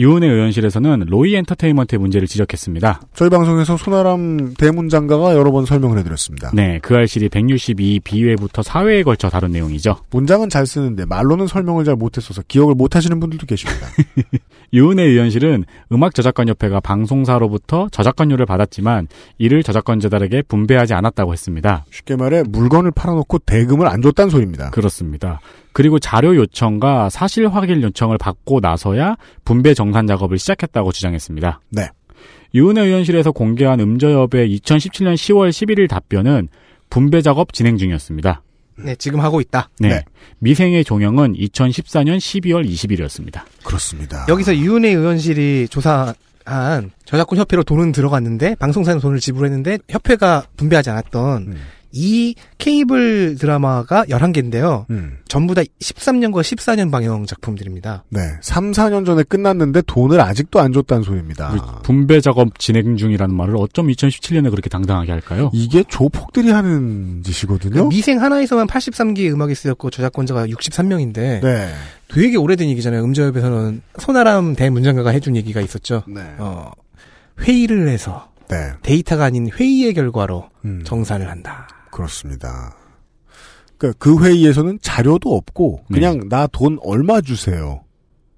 유은혜 0.00 0.26
의원실에서는 0.26 1.04
로이 1.08 1.34
엔터테인먼트의 1.34 1.98
문제를 1.98 2.26
지적했습니다. 2.26 3.02
저희 3.12 3.28
방송에서 3.28 3.76
손아람 3.76 4.54
대문장가가 4.54 5.34
여러 5.34 5.52
번 5.52 5.66
설명을 5.66 5.98
해드렸습니다. 5.98 6.50
네, 6.54 6.78
그 6.80 6.96
알실이 6.96 7.28
162 7.28 8.00
B회부터 8.02 8.62
4회에 8.62 9.04
걸쳐 9.04 9.28
다룬 9.28 9.52
내용이죠. 9.52 9.98
문장은 10.10 10.48
잘 10.48 10.66
쓰는데 10.66 11.04
말로는 11.04 11.46
설명을 11.46 11.84
잘 11.84 11.96
못했어서 11.96 12.42
기억을 12.48 12.74
못하시는 12.76 13.20
분들도 13.20 13.44
계십니다. 13.44 13.88
유은혜 14.72 15.02
의원실은 15.02 15.64
음악저작권협회가 15.92 16.80
방송사로부터 16.80 17.90
저작권료를 17.90 18.46
받았지만 18.46 19.08
이를 19.36 19.62
저작권자들에게 19.62 20.42
분배하지 20.42 20.94
않았다고 20.94 21.34
했습니다. 21.34 21.84
쉽게 21.90 22.16
말해 22.16 22.42
물건을 22.48 22.92
팔아놓고 22.92 23.40
대금을 23.40 23.86
안 23.86 24.00
줬다는 24.00 24.30
소리입니다. 24.30 24.70
그렇습니다. 24.70 25.40
그리고 25.72 25.98
자료 25.98 26.34
요청과 26.36 27.10
사실 27.10 27.48
확인 27.48 27.82
요청을 27.82 28.18
받고 28.18 28.60
나서야 28.60 29.16
분배 29.44 29.74
정산 29.74 30.06
작업을 30.06 30.38
시작했다고 30.38 30.92
주장했습니다. 30.92 31.60
네. 31.70 31.88
유은혜 32.54 32.82
의원실에서 32.82 33.32
공개한 33.32 33.80
음저협의 33.80 34.56
2017년 34.58 35.14
10월 35.14 35.50
11일 35.50 35.88
답변은 35.88 36.48
분배 36.88 37.22
작업 37.22 37.52
진행 37.52 37.76
중이었습니다. 37.76 38.42
네, 38.82 38.94
지금 38.96 39.20
하고 39.20 39.40
있다. 39.40 39.68
네. 39.78 39.88
네. 39.88 40.04
미생의 40.38 40.84
종영은 40.84 41.34
2014년 41.34 42.18
12월 42.18 42.68
20일이었습니다. 42.68 43.42
그렇습니다. 43.62 44.26
여기서 44.28 44.56
유은혜 44.56 44.88
의원실이 44.88 45.68
조사한 45.70 46.90
저작권 47.04 47.38
협회로 47.38 47.62
돈은 47.62 47.92
들어갔는데 47.92 48.56
방송사는 48.56 49.00
돈을 49.00 49.20
지불했는데 49.20 49.78
협회가 49.88 50.44
분배하지 50.56 50.90
않았던 50.90 51.42
음. 51.42 51.60
이 51.92 52.34
케이블 52.58 53.36
드라마가 53.38 54.04
11개인데요. 54.04 54.88
음. 54.90 55.18
전부 55.26 55.54
다 55.54 55.62
13년과 55.80 56.40
14년 56.42 56.90
방영 56.90 57.26
작품들입니다. 57.26 58.04
네. 58.10 58.20
3, 58.42 58.72
4년 58.72 59.04
전에 59.04 59.22
끝났는데 59.22 59.82
돈을 59.86 60.20
아직도 60.20 60.60
안 60.60 60.72
줬다는 60.72 61.02
소리입니다. 61.02 61.80
분배 61.82 62.20
작업 62.20 62.58
진행 62.58 62.96
중이라는 62.96 63.34
말을 63.34 63.56
어쩜 63.56 63.88
2017년에 63.88 64.50
그렇게 64.50 64.68
당당하게 64.68 65.12
할까요? 65.12 65.50
이게 65.52 65.82
조폭들이 65.88 66.50
하는 66.50 67.22
짓이거든요. 67.24 67.88
미생 67.88 68.20
하나에서만 68.22 68.66
83개의 68.66 69.32
음악이 69.32 69.54
쓰였고 69.54 69.90
저작권자가 69.90 70.46
63명인데 70.46 71.40
네. 71.42 71.68
되게 72.08 72.36
오래된 72.36 72.68
얘기잖아요. 72.70 73.04
음저협에서는 73.04 73.82
손아람 73.98 74.54
대문장가가 74.54 75.10
해준 75.10 75.36
얘기가 75.36 75.60
있었죠. 75.60 76.02
네. 76.08 76.22
어, 76.38 76.70
회의를 77.40 77.88
해서 77.88 78.28
네. 78.48 78.72
데이터가 78.82 79.24
아닌 79.24 79.48
회의의 79.48 79.94
결과로 79.94 80.48
음. 80.64 80.82
정산을 80.84 81.30
한다. 81.30 81.68
그렇습니다. 81.90 82.74
그러니까 83.78 83.96
그 83.98 84.22
회의에서는 84.24 84.78
자료도 84.82 85.34
없고 85.34 85.84
네. 85.88 85.94
그냥 86.00 86.28
나돈 86.28 86.78
얼마 86.82 87.20
주세요. 87.20 87.82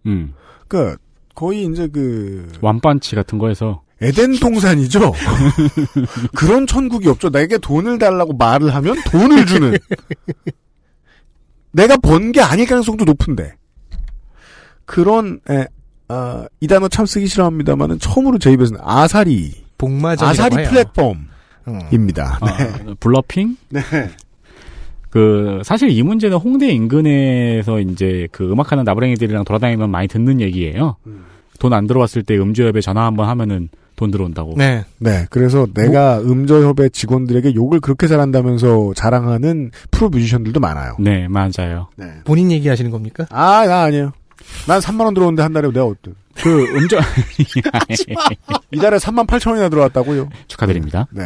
음. 0.06 0.34
그러니까 0.68 0.98
거의 1.34 1.64
이제 1.64 1.88
그 1.88 2.50
완반치 2.60 3.14
같은 3.14 3.38
거에서 3.38 3.82
에덴 4.00 4.38
동산이죠. 4.38 5.12
그런 6.34 6.66
천국이 6.66 7.08
없죠. 7.08 7.30
내게 7.30 7.56
돈을 7.58 7.98
달라고 7.98 8.32
말을 8.34 8.74
하면 8.74 8.96
돈을 9.10 9.46
주는. 9.46 9.76
내가 11.72 11.96
번 11.96 12.32
게 12.32 12.40
아닐 12.40 12.66
가능성도 12.66 13.04
높은데. 13.04 13.54
그런 14.84 15.40
에, 15.48 15.66
아, 16.08 16.46
이 16.60 16.66
단어 16.66 16.88
참 16.88 17.06
쓰기 17.06 17.26
싫어합니다만은 17.26 17.98
처음으로 17.98 18.38
제 18.38 18.50
입에서는 18.52 18.80
아사리 18.84 19.64
복마전이라고 19.78 20.54
아사리. 20.54 20.68
플랫폼 20.68 21.28
입니다. 21.90 22.38
어. 22.40 22.46
네. 22.46 22.52
아, 22.52 22.94
블러핑? 23.00 23.56
네. 23.70 23.80
그 25.10 25.60
사실 25.64 25.90
이 25.90 26.02
문제는 26.02 26.38
홍대 26.38 26.68
인근에서 26.70 27.80
이제 27.80 28.28
그 28.32 28.50
음악하는 28.50 28.84
나부랭이들이랑 28.84 29.44
돌아다니면 29.44 29.90
많이 29.90 30.08
듣는 30.08 30.40
얘기예요. 30.40 30.96
돈안 31.58 31.86
들어왔을 31.86 32.22
때 32.22 32.36
음주협에 32.38 32.80
전화 32.80 33.04
한번 33.04 33.28
하면은 33.28 33.68
돈 33.94 34.10
들어온다고. 34.10 34.54
네. 34.56 34.84
네, 34.98 35.26
그래서 35.30 35.66
내가 35.74 36.18
음저협의 36.20 36.90
직원들에게 36.90 37.54
욕을 37.54 37.80
그렇게 37.80 38.06
잘한다면서 38.06 38.94
자랑하는 38.94 39.70
프로 39.90 40.08
뮤지션들도 40.08 40.58
많아요. 40.60 40.96
네, 40.98 41.28
맞아요. 41.28 41.88
네. 41.96 42.06
본인 42.24 42.50
얘기하시는 42.50 42.90
겁니까? 42.90 43.26
아, 43.30 43.66
나 43.66 43.82
아니에요. 43.82 44.12
난 44.66 44.80
3만 44.80 45.04
원 45.04 45.14
들어오는데 45.14 45.42
한 45.42 45.52
달에 45.52 45.68
내가 45.68 45.84
어때? 45.84 46.12
그 46.36 46.76
음저 46.76 46.98
이달에 48.72 48.96
3만 48.96 49.26
8천 49.26 49.50
원이나 49.50 49.68
들어왔다고요? 49.68 50.28
축하드립니다. 50.48 51.06
네. 51.10 51.24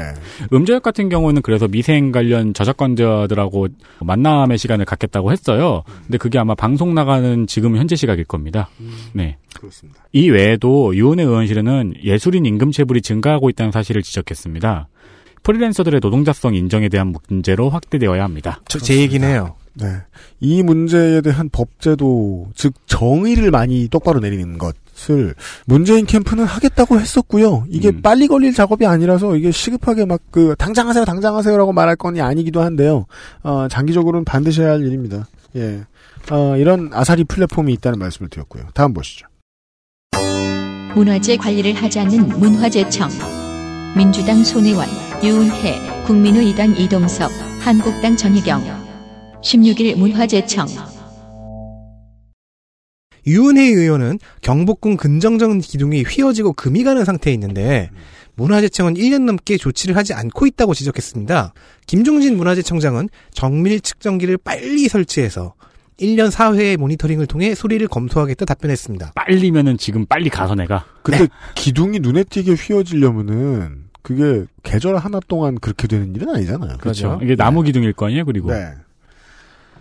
음저역 0.53 0.83
같은 0.83 1.09
경우는 1.09 1.43
그래서 1.43 1.69
미생 1.69 2.13
관련 2.13 2.55
저작권자들하고 2.55 3.69
만남의 4.01 4.59
시간을 4.59 4.85
갖겠다고 4.85 5.33
했어요. 5.33 5.83
근데 6.05 6.19
그게 6.19 6.39
아마 6.39 6.55
방송 6.55 6.95
나가는 6.95 7.47
지금 7.47 7.77
현재 7.77 7.97
시각일 7.97 8.25
겁니다. 8.25 8.69
네. 9.13 9.37
그렇습니다. 9.55 10.05
이 10.13 10.29
외에도 10.29 10.95
유은혜 10.95 11.23
의원실에는 11.23 11.95
예술인 12.05 12.45
임금 12.45 12.73
체불이 12.73 13.03
증가하고 13.03 13.49
있다는 13.51 13.73
사실을 13.73 14.03
지적했습니다. 14.03 14.89
프리랜서들의 15.43 16.01
노동자성 16.03 16.55
인정에 16.55 16.89
대한 16.89 17.15
문제로 17.29 17.71
확대되어야 17.71 18.25
합니다. 18.25 18.61
저, 18.69 18.81
제 18.81 18.97
얘기네요. 18.99 19.55
네. 19.75 19.87
이 20.41 20.63
문제에 20.63 21.21
대한 21.21 21.49
법제도, 21.51 22.49
즉, 22.55 22.75
정의를 22.87 23.51
많이 23.51 23.89
똑바로 23.89 24.21
내리는 24.21 24.59
것 24.59 24.75
을 25.11 25.35
문재인 25.67 26.07
캠프는 26.07 26.45
하겠다고 26.45 26.99
했었고요. 26.99 27.67
이게 27.69 27.91
음. 27.91 28.01
빨리 28.03 28.27
걸릴 28.27 28.53
작업이 28.55 28.87
아니라서 28.87 29.37
이게 29.37 29.51
시급하게 29.51 30.07
막 30.07 30.21
그, 30.31 30.55
당장 30.59 30.89
하세요, 30.89 31.05
당장 31.05 31.37
하세요라고 31.37 31.73
말할 31.73 31.97
건이 31.97 32.21
아니기도 32.21 32.63
한데요. 32.63 33.07
어, 33.43 33.69
장기적으로는 33.69 34.25
반드시 34.25 34.63
해야 34.63 34.71
할 34.71 34.81
일입니다. 34.81 35.27
예. 35.57 35.83
어, 36.31 36.57
이런 36.57 36.91
아사리 36.93 37.25
플랫폼이 37.25 37.73
있다는 37.75 37.99
말씀을 37.99 38.31
드렸고요. 38.31 38.65
다음 38.75 38.95
보시죠. 38.95 39.27
문화재 40.95 41.37
관리를 41.37 41.75
하지 41.75 42.01
않는 42.01 42.29
문화재청. 42.41 43.11
민주당 43.95 44.43
손혜원, 44.43 44.87
유은혜, 45.23 46.05
국민의당 46.07 46.75
이동섭, 46.77 47.31
한국당 47.61 48.17
전희경. 48.17 48.63
16일 49.43 49.97
문화재청. 49.97 50.96
유은혜 53.27 53.63
의원은 53.63 54.19
경복궁 54.41 54.97
근정정 54.97 55.59
기둥이 55.59 56.05
휘어지고 56.05 56.53
금이 56.53 56.85
가는 56.85 57.05
상태에 57.05 57.33
있는데 57.35 57.91
문화재청은 58.37 58.95
1년 58.95 59.23
넘게 59.23 59.57
조치를 59.57 59.97
하지 59.97 60.15
않고 60.15 60.47
있다고 60.47 60.75
지적했습니다. 60.75 61.53
김종진 61.87 62.37
문화재청장은 62.37 63.09
정밀 63.33 63.81
측정기를 63.81 64.39
빨리 64.39 64.89
설치해서 64.89 65.55
1년 65.99 66.31
4회의 66.31 66.77
모니터링을 66.77 67.27
통해 67.27 67.55
소리를 67.55 67.87
검토하겠다 67.89 68.45
답변했습니다. 68.45 69.13
빨리면은 69.15 69.79
지금 69.79 70.05
빨리 70.05 70.29
가서 70.29 70.55
내가 70.55 70.85
근데 71.03 71.27
기둥이 71.55 72.01
눈에 72.01 72.25
띄게 72.25 72.53
휘어지려면은 72.53 73.87
그게 74.03 74.45
계절 74.63 74.97
하나 74.99 75.19
동안 75.27 75.59
그렇게 75.59 75.89
되는 75.89 76.15
일은 76.15 76.29
아니잖아요. 76.29 76.77
그렇죠. 76.79 77.19
이게 77.23 77.35
나무 77.35 77.63
기둥일 77.63 77.95
거 77.95 78.07
아니에요. 78.07 78.25
그리고 78.27 78.53
네. 78.53 78.73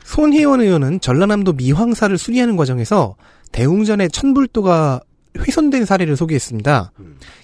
손혜원 0.04 0.62
의원은 0.62 1.00
전라남도 1.02 1.54
미황사를 1.54 2.18
수리하는 2.18 2.56
과정에서 2.56 3.16
대웅전의 3.56 4.10
천불도가 4.12 5.00
훼손된 5.39 5.86
사례를 5.86 6.18
소개했습니다. 6.18 6.91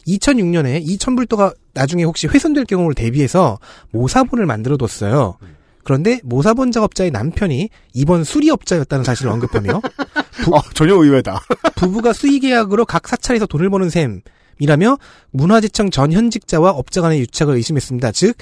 2006년에 0.07 0.81
이 0.83 0.97
천불도가 0.97 1.53
나중에 1.73 2.03
혹시 2.03 2.27
훼손될 2.27 2.65
경우를 2.65 2.95
대비해서 2.95 3.59
모사본을 3.91 4.45
만들어뒀어요. 4.45 5.37
그런데 5.83 6.19
모사본 6.23 6.71
작업자의 6.73 7.11
남편이 7.11 7.69
이번 7.93 8.23
수리업자였다는 8.25 9.03
사실을 9.05 9.31
언급하며 9.31 9.77
어, 9.77 10.61
전혀 10.75 10.95
의외다. 10.95 11.39
부부가 11.75 12.11
수의계약으로 12.13 12.85
각 12.85 13.07
사찰에서 13.07 13.45
돈을 13.45 13.69
버는 13.69 13.89
셈이라며 13.89 14.97
문화재청 15.31 15.91
전 15.91 16.11
현직자와 16.11 16.71
업자 16.71 17.01
간의 17.01 17.19
유착을 17.21 17.55
의심했습니다. 17.55 18.11
즉 18.11 18.35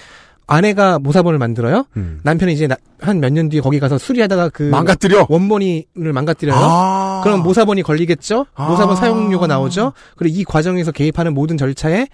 아내가 0.48 0.98
모사본을 0.98 1.38
만들어요. 1.38 1.86
음. 1.96 2.20
남편이 2.24 2.54
이제 2.54 2.68
한 3.00 3.20
몇 3.20 3.32
년 3.32 3.50
뒤에 3.50 3.62
거기 3.62 3.80
가서 3.80 4.00
수리하다가 4.00 4.50
그 4.50 4.64
망가뜨려. 4.64 5.28
원본이를 5.30 6.12
망가뜨려요. 6.12 6.58
아. 6.60 7.09
그럼 7.24 7.44
모사본이 7.44 7.84
걸리겠죠? 7.84 8.46
아. 8.56 8.70
모사본 8.70 8.96
사용료가 8.96 9.48
나오죠? 9.48 9.94
그리고 10.16 10.40
이 10.40 10.44
과정에서 10.44 10.92
개입하는 10.92 11.34
모든 11.34 11.58
절차에 11.58 12.08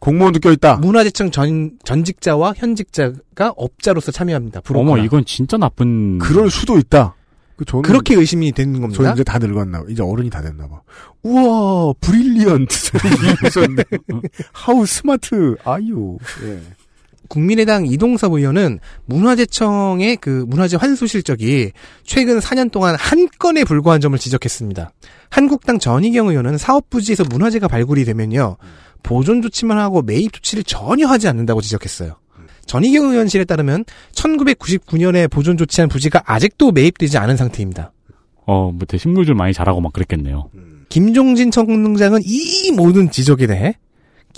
공무원도 0.00 0.38
껴있다. 0.40 0.76
문화재청 0.76 1.30
전, 1.30 1.72
전직자와 1.84 2.54
현직자가 2.56 3.52
업자로서 3.56 4.12
참여합니다. 4.12 4.60
브로커나. 4.60 4.92
어머 4.92 5.02
이건 5.02 5.24
진짜 5.24 5.56
나쁜 5.56 6.18
그럴 6.18 6.50
수도 6.50 6.78
있다. 6.78 7.14
그 7.56 7.64
저는 7.64 7.82
그렇게 7.82 8.14
의심이 8.14 8.52
되는 8.52 8.80
겁니다. 8.80 9.02
저 9.02 9.12
이제 9.12 9.24
다 9.24 9.38
늙었나 9.40 9.80
봐. 9.80 9.84
이제 9.88 10.00
어른이 10.00 10.30
다 10.30 10.40
됐나 10.40 10.68
봐. 10.68 10.80
우와, 11.24 11.92
Brilliant. 12.00 12.92
How 14.52 14.86
smart 14.86 15.56
are 15.64 15.87
you. 15.87 16.18
예. 16.44 16.60
국민의당 17.28 17.86
이동섭 17.86 18.32
의원은 18.32 18.80
문화재청의 19.06 20.16
그 20.16 20.44
문화재 20.48 20.76
환수 20.76 21.06
실적이 21.06 21.72
최근 22.02 22.38
4년 22.38 22.70
동안 22.70 22.96
한 22.98 23.28
건에 23.38 23.64
불과한 23.64 24.00
점을 24.00 24.18
지적했습니다. 24.18 24.92
한국당 25.30 25.78
전희경 25.78 26.28
의원은 26.28 26.58
사업 26.58 26.90
부지에서 26.90 27.24
문화재가 27.24 27.68
발굴이 27.68 28.04
되면요. 28.04 28.56
보존 29.02 29.42
조치만 29.42 29.78
하고 29.78 30.02
매입 30.02 30.32
조치를 30.32 30.64
전혀 30.64 31.06
하지 31.06 31.28
않는다고 31.28 31.60
지적했어요. 31.60 32.16
전희경 32.66 33.12
의원실에 33.12 33.44
따르면 33.44 33.84
1999년에 34.12 35.30
보존 35.30 35.56
조치한 35.56 35.88
부지가 35.88 36.22
아직도 36.26 36.72
매입되지 36.72 37.18
않은 37.18 37.36
상태입니다. 37.36 37.92
어, 38.46 38.72
뭐 38.72 38.80
식물들 38.96 39.34
많이 39.34 39.52
자라고 39.52 39.80
막 39.80 39.92
그랬겠네요. 39.92 40.50
김종진 40.88 41.50
청장은 41.50 42.20
이 42.24 42.70
모든 42.72 43.10
지적에 43.10 43.46
대해 43.46 43.74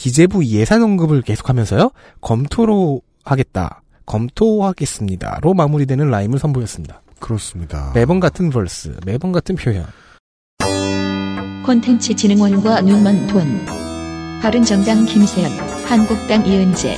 기재부 0.01 0.47
예산 0.47 0.83
언급을 0.83 1.21
계속하면서요. 1.21 1.91
검토로 2.23 3.03
하겠다. 3.23 3.83
검토하겠습니다로 4.07 5.53
마무리되는 5.53 6.11
라임을 6.11 6.39
선보였습니다. 6.39 7.03
그렇습니다. 7.19 7.93
매번 7.95 8.19
같은 8.19 8.49
벌스, 8.49 8.97
매번 9.05 9.31
같은 9.31 9.57
표현. 9.57 9.85
콘텐츠 11.67 12.15
진흥원과 12.15 12.81
눈먼 12.81 13.27
돈. 13.27 13.67
바른정당 14.41 15.05
김세연, 15.05 15.51
한국당 15.87 16.47
이은재. 16.47 16.97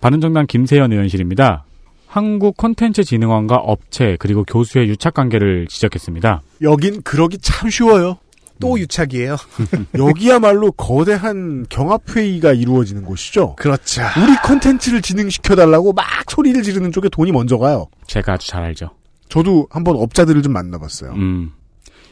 바른정당 0.00 0.48
김세연 0.48 0.90
의원실입니다. 0.90 1.64
한국 2.12 2.58
콘텐츠 2.58 3.04
진흥원과 3.04 3.56
업체 3.56 4.18
그리고 4.20 4.44
교수의 4.44 4.86
유착 4.86 5.14
관계를 5.14 5.66
지적했습니다. 5.66 6.42
여긴 6.60 7.00
그러기 7.00 7.38
참 7.38 7.70
쉬워요. 7.70 8.18
또 8.60 8.78
유착이에요. 8.78 9.36
여기야말로 9.96 10.72
거대한 10.72 11.64
경합회의가 11.70 12.52
이루어지는 12.52 13.06
곳이죠. 13.06 13.56
그렇죠. 13.56 14.02
우리 14.22 14.36
컨텐츠를 14.44 15.00
진흥시켜달라고 15.00 15.94
막 15.94 16.04
소리를 16.28 16.62
지르는 16.62 16.92
쪽에 16.92 17.08
돈이 17.08 17.32
먼저 17.32 17.56
가요. 17.56 17.86
제가 18.06 18.34
아주 18.34 18.46
잘 18.46 18.62
알죠. 18.62 18.90
저도 19.30 19.66
한번 19.70 19.96
업자들을 19.96 20.42
좀 20.42 20.52
만나봤어요. 20.52 21.12
음. 21.12 21.52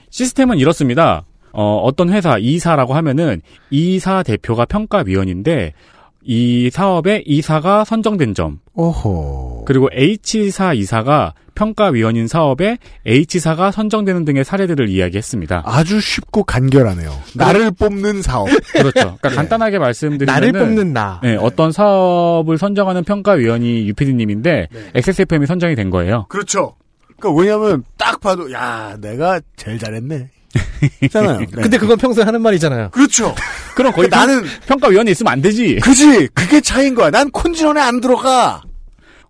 시스템은 0.08 0.56
이렇습니다. 0.56 1.26
어, 1.52 1.76
어떤 1.84 2.08
회사 2.08 2.38
이사라고 2.38 2.94
하면은 2.94 3.42
이사 3.68 4.22
대표가 4.22 4.64
평가위원인데 4.64 5.74
이 6.22 6.70
사업의 6.70 7.24
이사가 7.26 7.84
선정된 7.84 8.34
점 8.34 8.60
어허. 8.74 9.49
그리고 9.70 9.88
H사 9.92 10.72
이사가 10.72 11.32
평가위원인 11.54 12.26
사업에 12.26 12.78
H사가 13.06 13.70
선정되는 13.70 14.24
등의 14.24 14.42
사례들을 14.44 14.88
이야기했습니다. 14.88 15.62
아주 15.64 16.00
쉽고 16.00 16.42
간결하네요. 16.42 17.16
나를 17.36 17.70
뽑는 17.70 18.20
사업. 18.22 18.48
그렇죠. 18.72 18.90
그러니까 18.92 19.28
간단하게 19.28 19.78
말씀드리면 19.78 20.26
나를 20.26 20.50
뽑는 20.50 20.92
나. 20.92 21.20
네, 21.22 21.36
어떤 21.36 21.70
사업을 21.70 22.58
선정하는 22.58 23.04
평가위원이 23.04 23.86
UPD님인데 23.86 24.66
XSFM이 24.96 25.46
선정이 25.46 25.76
된 25.76 25.90
거예요. 25.90 26.26
그렇죠. 26.28 26.74
그러니까 27.20 27.40
왜냐하면 27.40 27.84
딱 27.96 28.18
봐도 28.18 28.50
야 28.50 28.96
내가 29.00 29.40
제일 29.54 29.78
잘했네. 29.78 30.30
잖아요. 31.12 31.38
네. 31.54 31.62
근데 31.62 31.78
그건 31.78 31.96
평소에 31.96 32.24
하는 32.24 32.42
말이잖아요. 32.42 32.88
그렇죠. 32.90 33.36
그럼 33.76 33.92
거기 33.92 34.08
나는 34.08 34.42
평가위원이 34.66 35.12
있으면 35.12 35.32
안 35.32 35.40
되지. 35.40 35.76
그지 35.76 36.26
그게 36.34 36.60
차이인 36.60 36.96
거야. 36.96 37.10
난 37.12 37.30
콘진원에 37.30 37.80
안 37.80 38.00
들어가. 38.00 38.62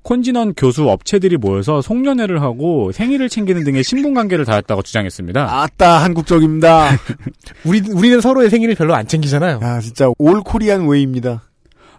콘진원 0.03 0.55
교수 0.55 0.89
업체들이 0.89 1.37
모여서 1.37 1.83
송년회를 1.83 2.43
하고 2.43 2.91
생일을 2.93 3.29
챙기는 3.29 3.65
등의 3.65 3.85
친분 3.85 4.15
관계를 4.15 4.45
다했다고 4.45 4.83
주장했습니다. 4.83 5.63
아따 5.63 6.03
한국적입니다. 6.05 6.91
우리 7.65 7.83
우리는 7.91 8.21
서로의 8.21 8.51
생일을 8.51 8.75
별로 8.75 8.95
안 8.95 9.07
챙기잖아요. 9.07 9.61
야 9.63 9.81
진짜 9.81 10.11
old 10.19 10.41
Korean 10.43 10.89
way입니다. 10.89 11.43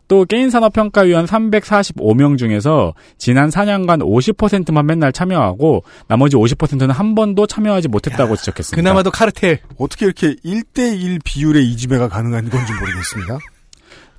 또 0.07 0.25
게임산업평가위원 0.25 1.25
345명 1.25 2.37
중에서 2.37 2.93
지난 3.17 3.47
4년간 3.49 4.01
50%만 4.01 4.85
맨날 4.85 5.13
참여하고 5.13 5.85
나머지 6.09 6.35
50%는 6.35 6.91
한 6.91 7.15
번도 7.15 7.47
참여하지 7.47 7.87
못했다고 7.87 8.35
지적했습니다. 8.35 8.75
그나마도 8.75 9.09
카르텔. 9.09 9.59
어떻게 9.77 10.05
이렇게 10.05 10.35
1대1 10.43 11.21
비율의 11.23 11.65
이지배가 11.65 12.09
가능한 12.09 12.49
건지 12.49 12.73
모르겠습니다. 12.73 13.39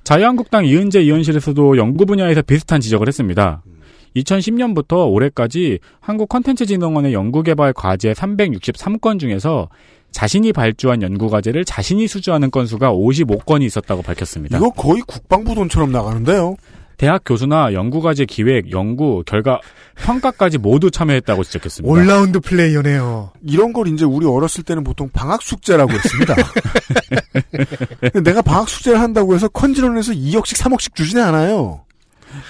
자유한국당 0.03 0.65
이은재 0.65 0.99
의원실에서도 0.99 1.77
연구 1.77 2.07
분야에서 2.07 2.41
비슷한 2.41 2.81
지적을 2.81 3.07
했습니다. 3.07 3.61
2010년부터 4.15 5.11
올해까지 5.11 5.79
한국 5.99 6.29
컨텐츠진흥원의 6.29 7.13
연구개발 7.13 7.73
과제 7.73 8.13
363건 8.13 9.19
중에서 9.19 9.69
자신이 10.11 10.53
발주한 10.53 11.01
연구과제를 11.01 11.65
자신이 11.65 12.07
수주하는 12.07 12.51
건수가 12.51 12.93
55건이 12.93 13.63
있었다고 13.63 14.03
밝혔습니다. 14.03 14.57
이거 14.57 14.69
거의 14.69 15.01
국방부 15.07 15.55
돈처럼 15.55 15.91
나가는데요. 15.91 16.55
대학 16.97 17.23
교수나 17.25 17.73
연구과제 17.73 18.25
기획, 18.25 18.71
연구, 18.71 19.23
결과, 19.25 19.59
평가까지 19.95 20.59
모두 20.59 20.91
참여했다고 20.91 21.43
지적했습니다. 21.43 21.91
올라운드 21.91 22.39
플레이어네요. 22.39 23.31
이런 23.43 23.73
걸 23.73 23.87
이제 23.87 24.05
우리 24.05 24.25
어렸을 24.25 24.63
때는 24.63 24.83
보통 24.83 25.09
방학 25.11 25.41
숙제라고 25.41 25.91
했습니다. 25.91 26.35
내가 28.23 28.41
방학 28.41 28.69
숙제를 28.69 28.99
한다고 29.01 29.33
해서 29.33 29.47
컨지런에서 29.47 30.13
2억씩 30.13 30.57
3억씩 30.57 30.95
주지는 30.95 31.23
않아요. 31.23 31.81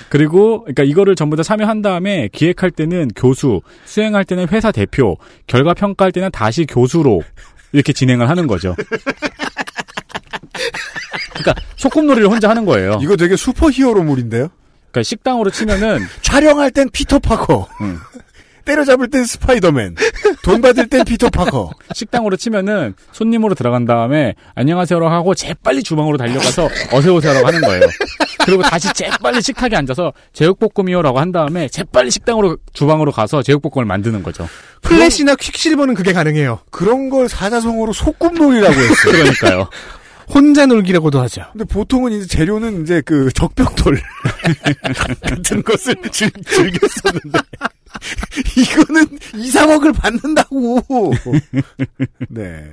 그리고 0.10 0.62
그러니까 0.62 0.84
이거를 0.84 1.16
전부 1.16 1.36
다 1.36 1.44
참여한 1.44 1.82
다음에 1.82 2.30
기획할 2.32 2.72
때는 2.72 3.10
교수, 3.16 3.62
수행할 3.86 4.26
때는 4.26 4.48
회사 4.50 4.72
대표, 4.72 5.18
결과 5.48 5.74
평가할 5.74 6.12
때는 6.12 6.32
다시 6.32 6.66
교수로 6.66 7.22
이렇게 7.72 7.94
진행을 7.94 8.30
하는 8.30 8.48
거죠. 8.48 8.76
그러니까 11.34 11.56
소꿉놀이를 11.76 12.30
혼자 12.30 12.50
하는 12.50 12.66
거예요. 12.66 13.00
이거 13.02 13.16
되게 13.16 13.36
슈퍼히어로물인데요. 13.36 14.50
그러니까 14.92 15.04
식당으로 15.04 15.50
치면은 15.50 16.00
촬영할 16.22 16.72
땐 16.72 16.90
피터 16.92 17.20
파커. 17.20 17.68
음. 17.82 18.00
때려잡을 18.66 19.10
땐 19.10 19.26
스파이더맨. 19.26 19.96
돈 20.44 20.62
받을 20.62 20.88
땐 20.88 21.06
피터 21.06 21.30
파커. 21.30 21.72
식당으로 21.94 22.36
치면은 22.36 22.94
손님으로 23.14 23.56
들어간 23.56 23.86
다음에 23.86 24.36
안녕하세요라고 24.56 25.12
하고 25.12 25.34
재빨리 25.34 25.82
주방으로 25.82 26.18
달려가서 26.18 26.70
어서오세요라고 26.92 27.48
하는 27.48 27.62
거예요. 27.62 27.82
그리고 28.46 28.62
다시 28.62 28.92
재빨리 28.94 29.42
식탁에 29.42 29.76
앉아서 29.78 30.12
제육볶음이요라고 30.34 31.18
한 31.18 31.32
다음에 31.32 31.70
재빨리 31.70 32.12
식당으로 32.12 32.58
주방으로 32.74 33.14
가서 33.14 33.42
제육볶음을 33.42 33.86
만드는 33.86 34.22
거죠. 34.22 34.48
플래시나 34.82 35.36
퀵실버는 35.36 35.94
그게 35.94 36.12
가능해요. 36.12 36.60
그런 36.70 37.10
걸 37.10 37.30
사자성어로 37.30 37.94
소꿉놀이라고 37.94 38.74
했어요. 38.74 38.96
그러니까요. 39.14 39.70
혼자 40.34 40.66
놀기라고도 40.66 41.22
하죠. 41.22 41.44
근데 41.54 41.64
보통은 41.64 42.12
이제 42.12 42.28
재료는 42.28 42.84
이제 42.84 43.02
그 43.06 43.32
적벽돌 43.34 44.02
같은 45.22 45.64
것을 45.64 45.96
즐, 46.12 46.30
즐겼었는데 46.32 47.40
이거는 48.58 49.04
2, 49.36 49.50
3억을 49.50 49.96
받는다고. 49.96 51.14
네. 52.30 52.66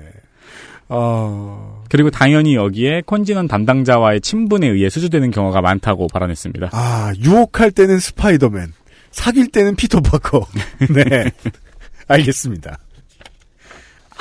어... 0.89 1.85
그리고 1.89 2.11
당연히 2.11 2.55
여기에 2.55 3.03
콘진원 3.07 3.49
담당자와의 3.49 4.21
친분에 4.21 4.69
의해 4.69 4.89
수주되는 4.89 5.31
경우가 5.31 5.61
많다고 5.61 6.09
발언했습니다. 6.09 6.71
아, 6.73 7.13
유혹할 7.23 7.71
때는 7.71 7.99
스파이더맨, 7.99 8.73
사귈 9.11 9.49
때는 9.49 9.77
피터 9.77 10.01
파커. 10.01 10.47
네. 10.93 11.31
알겠습니다. 12.09 12.79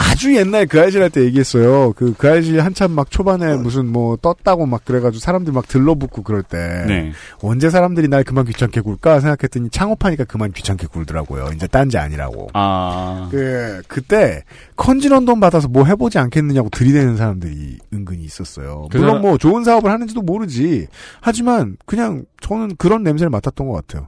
아주 0.01 0.33
옛날 0.35 0.65
그 0.65 0.79
아이질 0.79 1.01
할 1.01 1.09
때 1.09 1.23
얘기했어요. 1.25 1.91
그, 1.93 2.13
그 2.17 2.29
아이질 2.29 2.61
한참 2.61 2.91
막 2.91 3.11
초반에 3.11 3.57
무슨 3.57 3.85
뭐 3.91 4.15
떴다고 4.15 4.65
막 4.65 4.85
그래가지고 4.85 5.19
사람들이 5.19 5.53
막 5.53 5.67
들러붙고 5.67 6.23
그럴 6.23 6.41
때. 6.41 6.57
네. 6.87 7.11
언제 7.41 7.69
사람들이 7.69 8.07
날 8.07 8.23
그만 8.23 8.45
귀찮게 8.45 8.81
굴까 8.81 9.19
생각했더니 9.19 9.69
창업하니까 9.69 10.23
그만 10.23 10.51
귀찮게 10.53 10.87
굴더라고요. 10.87 11.49
이제 11.53 11.67
딴지 11.67 11.97
아니라고. 11.97 12.47
아. 12.53 13.27
그, 13.29 13.81
그때 13.87 14.43
컨진원 14.77 15.25
돈 15.25 15.39
받아서 15.39 15.67
뭐 15.67 15.83
해보지 15.83 16.17
않겠느냐고 16.17 16.69
들이대는 16.69 17.17
사람들이 17.17 17.79
은근히 17.93 18.23
있었어요. 18.23 18.87
그 18.91 18.97
물론 18.97 19.21
뭐 19.21 19.37
좋은 19.37 19.63
사업을 19.63 19.91
하는지도 19.91 20.21
모르지. 20.21 20.87
하지만 21.19 21.75
그냥 21.85 22.23
저는 22.41 22.75
그런 22.77 23.03
냄새를 23.03 23.29
맡았던 23.29 23.67
것 23.67 23.73
같아요. 23.73 24.07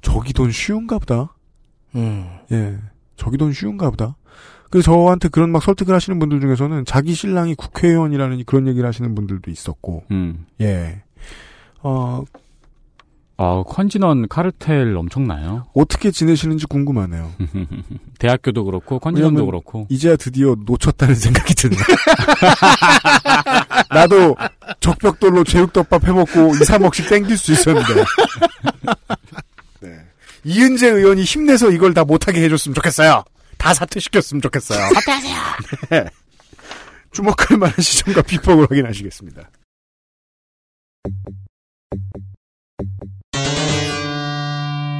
저기 0.00 0.32
돈 0.32 0.50
쉬운가 0.50 0.98
보다. 0.98 1.36
음. 1.94 2.26
예. 2.50 2.76
저기 3.16 3.36
돈 3.36 3.52
쉬운가 3.52 3.90
보다. 3.90 4.16
그래서 4.72 4.90
저한테 4.90 5.28
그런 5.28 5.52
막 5.52 5.62
설득을 5.62 5.94
하시는 5.94 6.18
분들 6.18 6.40
중에서는 6.40 6.86
자기 6.86 7.12
신랑이 7.12 7.54
국회의원이라는 7.56 8.42
그런 8.46 8.66
얘기를 8.66 8.88
하시는 8.88 9.14
분들도 9.14 9.50
있었고, 9.50 10.04
음. 10.10 10.46
예. 10.62 11.02
어, 11.82 12.24
아, 13.36 13.62
컨진원 13.66 14.28
카르텔 14.28 14.96
엄청나요. 14.96 15.66
어떻게 15.74 16.10
지내시는지 16.10 16.66
궁금하네요. 16.66 17.32
대학교도 18.18 18.64
그렇고 18.64 18.98
컨진원도 18.98 19.40
왜냐면 19.40 19.50
그렇고. 19.50 19.86
이제야 19.90 20.16
드디어 20.16 20.56
놓쳤다는 20.64 21.16
생각이 21.16 21.54
드네. 21.54 21.76
나도 23.92 24.36
적벽돌로 24.80 25.44
제육덮밥 25.44 26.08
해먹고 26.08 26.30
2, 26.30 26.34
3억씩 26.60 27.10
땡길 27.10 27.36
수 27.36 27.52
있었는데. 27.52 27.92
네. 29.80 29.98
이은재 30.44 30.88
의원이 30.88 31.24
힘내서 31.24 31.72
이걸 31.72 31.92
다 31.92 32.04
못하게 32.04 32.42
해줬으면 32.44 32.74
좋겠어요. 32.74 33.24
다 33.62 33.72
사퇴시켰으면 33.72 34.42
좋겠어요. 34.42 34.92
사퇴하세요. 34.92 35.36
네. 35.90 36.04
주목할 37.12 37.58
만한 37.58 37.76
시점과 37.80 38.22
비법을 38.22 38.66
확인하시겠습니다. 38.68 39.50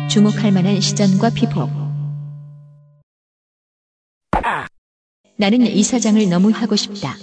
주목할 0.09 0.53
만한 0.53 0.81
시전과 0.81 1.31
피폭. 1.31 1.69
나는 5.37 5.63
이사장을 5.67 6.29
너무 6.29 6.51
하고 6.51 6.77
싶다. 6.77 7.17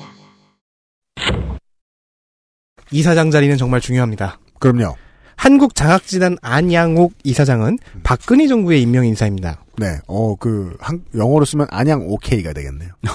이사장 2.91 3.31
자리는 3.31 3.55
정말 3.55 3.79
중요합니다. 3.79 4.41
그럼요. 4.59 4.97
한국장학재단 5.39 6.37
안양옥 6.41 7.13
이사장은 7.23 7.79
박근혜 8.03 8.45
정부의 8.47 8.81
임명 8.81 9.05
인사입니다. 9.05 9.63
네, 9.77 9.97
어, 10.05 10.35
그, 10.35 10.75
한, 10.81 11.01
영어로 11.15 11.45
쓰면 11.45 11.67
안양 11.71 12.01
오케이가 12.07 12.51
되겠네요. 12.51 12.89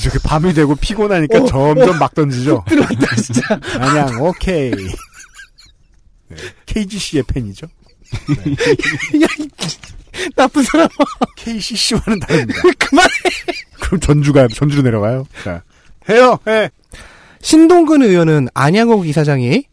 저렇게 0.00 0.18
밤이 0.24 0.54
되고 0.54 0.74
피곤하니까 0.74 1.40
어, 1.40 1.44
점점 1.44 1.98
막 1.98 2.14
던지죠. 2.14 2.64
들어왔다 2.66 3.16
진짜. 3.16 3.60
안양 3.78 4.22
오케이. 4.22 4.70
네, 4.70 6.36
KGC의 6.64 7.24
팬이죠. 7.24 7.66
야, 7.66 9.26
이 9.38 9.48
나쁜 10.34 10.62
사람. 10.62 10.88
KCC와는 11.36 12.20
다릅니다. 12.20 12.62
그만해. 12.80 13.10
그럼 13.78 14.00
전주가, 14.00 14.48
전주로 14.48 14.80
내려가요. 14.80 15.26
자, 15.44 15.62
해요, 16.08 16.38
해. 16.46 16.70
신동근 17.40 18.02
의원은 18.02 18.48
안양옥 18.54 19.06
이사장이 19.06 19.64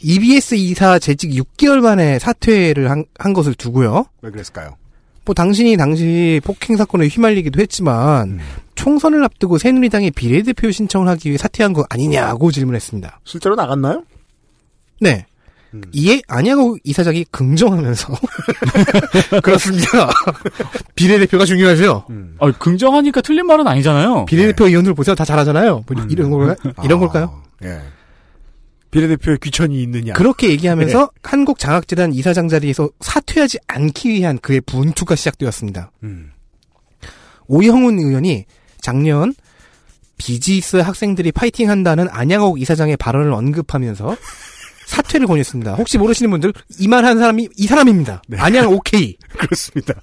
EBS 0.00 0.56
이사 0.56 0.98
재직 0.98 1.30
6개월 1.30 1.80
만에 1.80 2.18
사퇴를 2.18 2.90
한, 2.90 3.04
한 3.18 3.32
것을 3.32 3.54
두고요. 3.54 4.06
왜 4.22 4.30
그랬을까요? 4.30 4.76
뭐 5.24 5.34
당신이 5.34 5.76
당시 5.76 6.40
폭행 6.42 6.76
사건에 6.76 7.06
휘말리기도 7.06 7.60
했지만 7.60 8.30
음. 8.30 8.40
총선을 8.74 9.22
앞두고 9.22 9.58
새누리당에 9.58 10.10
비례대표 10.10 10.70
신청을 10.72 11.06
하기 11.08 11.28
위해 11.28 11.38
사퇴한 11.38 11.72
거 11.72 11.84
아니냐고 11.88 12.50
질문했습니다. 12.50 13.20
실제로 13.24 13.54
나갔나요? 13.54 14.02
네. 15.00 15.26
음. 15.74 15.82
이에 15.92 16.20
안양옥 16.28 16.78
이사장이 16.84 17.24
긍정하면서 17.30 18.14
그렇습니다. 19.42 20.10
비례대표가 20.94 21.44
중요하죠. 21.44 22.06
음. 22.10 22.36
아, 22.40 22.50
긍정하니까 22.52 23.20
틀린 23.20 23.46
말은 23.46 23.66
아니잖아요. 23.66 24.26
비례대표 24.26 24.66
의원들 24.66 24.94
보세요. 24.94 25.14
다 25.14 25.24
잘하잖아요. 25.24 25.84
뭐 25.86 26.06
이런 26.08 26.30
걸까? 26.30 26.56
이런 26.84 26.98
아, 26.98 27.00
걸까요? 27.00 27.42
예. 27.64 27.80
비례대표의 28.90 29.38
귀천이 29.42 29.82
있느냐. 29.82 30.12
그렇게 30.12 30.50
얘기하면서 30.50 30.98
네. 30.98 31.20
한국장학재단 31.22 32.12
이사장 32.12 32.48
자리에서 32.48 32.90
사퇴하지 33.00 33.58
않기 33.66 34.10
위한 34.10 34.38
그의 34.38 34.60
분투가 34.60 35.16
시작되었습니다. 35.16 35.90
음. 36.02 36.32
오영훈 37.46 37.98
의원이 37.98 38.44
작년 38.80 39.32
비지스 40.18 40.76
학생들이 40.76 41.32
파이팅한다는 41.32 42.08
안양옥 42.10 42.60
이사장의 42.60 42.96
발언을 42.98 43.32
언급하면서 43.32 44.16
사퇴를 44.92 45.26
권유했습니다. 45.26 45.74
혹시 45.74 45.96
모르시는 45.96 46.30
분들 46.30 46.52
이만한 46.78 47.18
사람이 47.18 47.48
이 47.56 47.66
사람입니다. 47.66 48.22
네. 48.28 48.38
안양 48.38 48.68
오케이. 48.72 49.16
그렇습니다. 49.38 49.94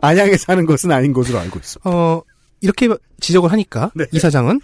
안양에 0.00 0.36
사는 0.36 0.66
것은 0.66 0.90
아닌 0.90 1.12
것으로 1.12 1.38
알고 1.38 1.60
있습니다. 1.60 1.88
어 1.88 2.22
이렇게 2.60 2.88
지적을 3.20 3.52
하니까 3.52 3.92
네. 3.94 4.04
이사장은 4.10 4.60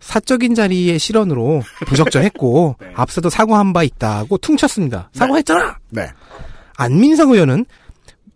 사적인 0.00 0.54
자리의 0.54 0.98
실언으로 0.98 1.62
부적절했고 1.86 2.76
네. 2.78 2.92
앞서도 2.94 3.30
사과한 3.30 3.72
바 3.72 3.82
있다고 3.82 4.36
퉁쳤습니다. 4.36 5.10
사과했잖아. 5.14 5.78
네. 5.90 6.10
안민석 6.76 7.30
의원은 7.30 7.64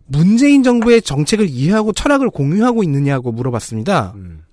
문재인 0.07 0.63
정부의 0.63 1.03
정책을 1.03 1.49
이해하고 1.49 1.93
철학을 1.93 2.31
공유하고 2.31 2.83
있느냐고 2.85 3.33
물어봤습니다. 3.33 4.13
음. 4.15 4.45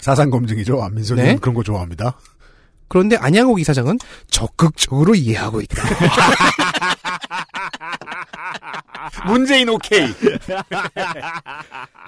사상 0.00 0.30
검증이죠. 0.30 0.80
안민석이 0.80 1.20
네. 1.20 1.36
그런 1.40 1.54
거 1.54 1.64
좋아합니다. 1.64 2.16
그런데 2.88 3.16
안양옥 3.16 3.60
이사장은 3.60 3.98
적극적으로 4.30 5.14
이해하고 5.14 5.60
있다. 5.60 5.82
문재인 9.26 9.68
오케이. 9.68 10.08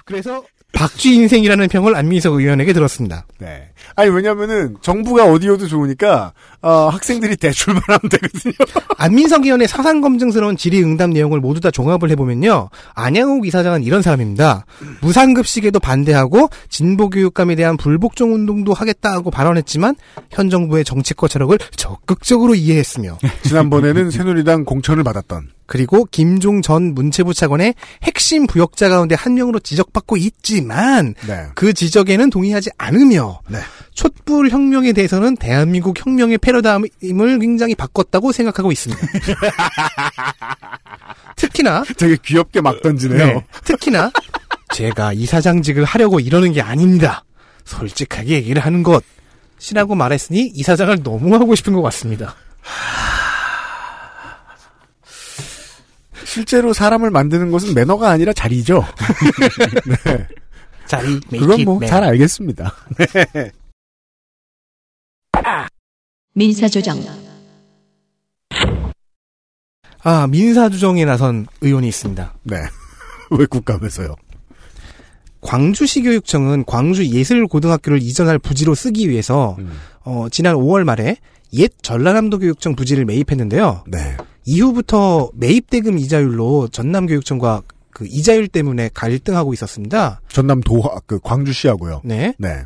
그래서 0.05 0.43
박쥐 0.73 1.15
인생이라는 1.15 1.67
평을 1.67 1.95
안민석 1.95 2.33
의원에게 2.33 2.73
들었습니다. 2.73 3.25
네. 3.39 3.69
아니 3.95 4.09
왜냐면은 4.09 4.77
정부가 4.81 5.25
어디여도 5.25 5.67
좋으니까 5.67 6.33
어, 6.61 6.89
학생들이 6.89 7.35
대출만 7.37 7.81
하면 7.85 7.99
되거든요. 8.09 8.53
안민석 8.97 9.45
의원의 9.45 9.67
사상 9.67 10.01
검증스러운 10.01 10.57
질의응답 10.57 11.09
내용을 11.11 11.39
모두 11.39 11.59
다 11.59 11.71
종합을 11.71 12.09
해보면요. 12.11 12.69
안양욱 12.95 13.45
이사장은 13.47 13.83
이런 13.83 14.01
사람입니다. 14.01 14.65
무상급식에도 15.01 15.79
반대하고 15.79 16.49
진보교육감에 16.69 17.55
대한 17.55 17.77
불복종 17.77 18.33
운동도 18.33 18.73
하겠다고 18.73 19.31
발언했지만 19.31 19.95
현 20.29 20.49
정부의 20.49 20.83
정치과 20.85 21.27
철학을 21.27 21.59
적극적으로 21.75 22.55
이해했으며 22.55 23.17
지난번에는 23.43 24.11
새누리당 24.11 24.65
공천을 24.65 25.03
받았던 25.03 25.49
그리고 25.71 26.05
김종 26.11 26.61
전 26.61 26.93
문체부 26.93 27.33
차관의 27.33 27.75
핵심 28.03 28.45
부역자 28.45 28.89
가운데 28.89 29.15
한 29.15 29.35
명으로 29.35 29.59
지적받고 29.59 30.17
있지만 30.17 31.15
네. 31.25 31.45
그 31.55 31.71
지적에는 31.71 32.29
동의하지 32.29 32.71
않으며 32.77 33.39
네. 33.47 33.59
촛불 33.93 34.49
혁명에 34.49 34.91
대해서는 34.91 35.37
대한민국 35.37 35.97
혁명의 35.97 36.39
패러다임을 36.39 37.39
굉장히 37.39 37.73
바꿨다고 37.75 38.33
생각하고 38.33 38.73
있습니다. 38.73 39.01
특히나 41.37 41.85
되게 41.95 42.17
귀엽게 42.21 42.59
막 42.59 42.81
던지네요. 42.81 43.25
네, 43.25 43.45
특히나 43.63 44.11
제가 44.73 45.13
이사장직을 45.13 45.85
하려고 45.85 46.19
이러는 46.19 46.51
게 46.51 46.59
아닙니다. 46.59 47.23
솔직하게 47.63 48.33
얘기를 48.33 48.61
하는 48.61 48.83
것이라고 48.83 49.95
말했으니 49.95 50.51
이사장을 50.53 51.01
너무 51.01 51.33
하고 51.35 51.55
싶은 51.55 51.71
것 51.71 51.81
같습니다. 51.81 52.35
실제로 56.35 56.71
사람을 56.71 57.11
만드는 57.11 57.51
것은 57.51 57.73
매너가 57.73 58.09
아니라 58.09 58.31
자리죠. 58.31 58.85
네. 60.05 60.27
자리 60.85 61.19
그건 61.29 61.65
뭐 61.65 61.79
잘 61.85 62.05
알겠습니다. 62.05 62.73
민사조정 66.33 67.03
아 70.03 70.25
민사조정에 70.27 71.03
나선 71.03 71.47
의원이 71.59 71.89
있습니다. 71.89 72.33
네. 72.43 72.55
왜 73.37 73.45
국감에서요? 73.45 74.15
광주시 75.41 76.03
교육청은 76.03 76.63
광주 76.65 77.05
예술고등학교를 77.05 78.01
이전할 78.01 78.39
부지로 78.39 78.73
쓰기 78.73 79.09
위해서 79.09 79.57
음. 79.59 79.73
어, 80.05 80.27
지난 80.31 80.55
5월 80.55 80.85
말에 80.85 81.17
옛 81.53 81.71
전라남도 81.81 82.39
교육청 82.39 82.75
부지를 82.75 83.03
매입했는데요. 83.03 83.83
네. 83.87 84.15
이후부터 84.45 85.29
매입대금 85.35 85.97
이자율로 85.99 86.69
전남교육청과 86.69 87.61
그 87.91 88.05
이자율 88.07 88.47
때문에 88.47 88.89
갈등하고 88.93 89.53
있었습니다. 89.53 90.21
전남 90.29 90.61
도하 90.61 90.99
그 91.05 91.19
광주시하고요. 91.19 92.01
네. 92.03 92.33
네. 92.37 92.63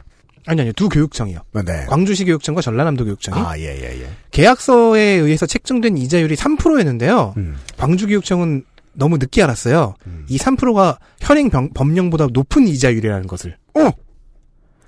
아니 0.48 0.62
아니요. 0.62 0.74
두 0.74 0.90
교육청이요. 0.90 1.40
네. 1.66 1.86
광주시 1.88 2.26
교육청과 2.26 2.62
전라남도 2.62 3.04
교육청이 3.06 3.40
아, 3.40 3.58
예, 3.58 3.64
예, 3.64 4.02
예. 4.04 4.10
계약서에 4.32 5.02
의해서 5.02 5.46
책정된 5.48 5.98
이자율이 5.98 6.36
3%였는데요. 6.36 7.34
음. 7.38 7.58
광주 7.78 8.06
교육청은 8.08 8.64
너무 8.94 9.18
늦게 9.18 9.42
알았어요. 9.44 9.96
음. 10.06 10.26
이 10.30 10.38
3%가 10.38 11.00
현행 11.20 11.50
병- 11.50 11.72
법령보다 11.74 12.28
높은 12.32 12.68
이자율이라는 12.68 13.26
것을. 13.28 13.58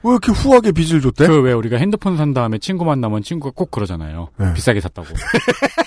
왜 0.04 0.12
이렇게 0.12 0.32
후하게 0.32 0.72
빚을 0.72 1.02
줬대? 1.02 1.28
그 1.28 1.42
왜 1.42 1.52
우리가 1.54 1.78
핸드폰 1.78 2.16
산 2.18 2.34
다음에 2.34 2.60
친구 2.60 2.86
만나면 2.86 3.24
친구가 3.24 3.52
꼭 3.56 3.72
그러잖아요. 3.72 4.30
네. 4.38 4.54
비싸게 4.54 4.80
샀다고. 4.80 5.08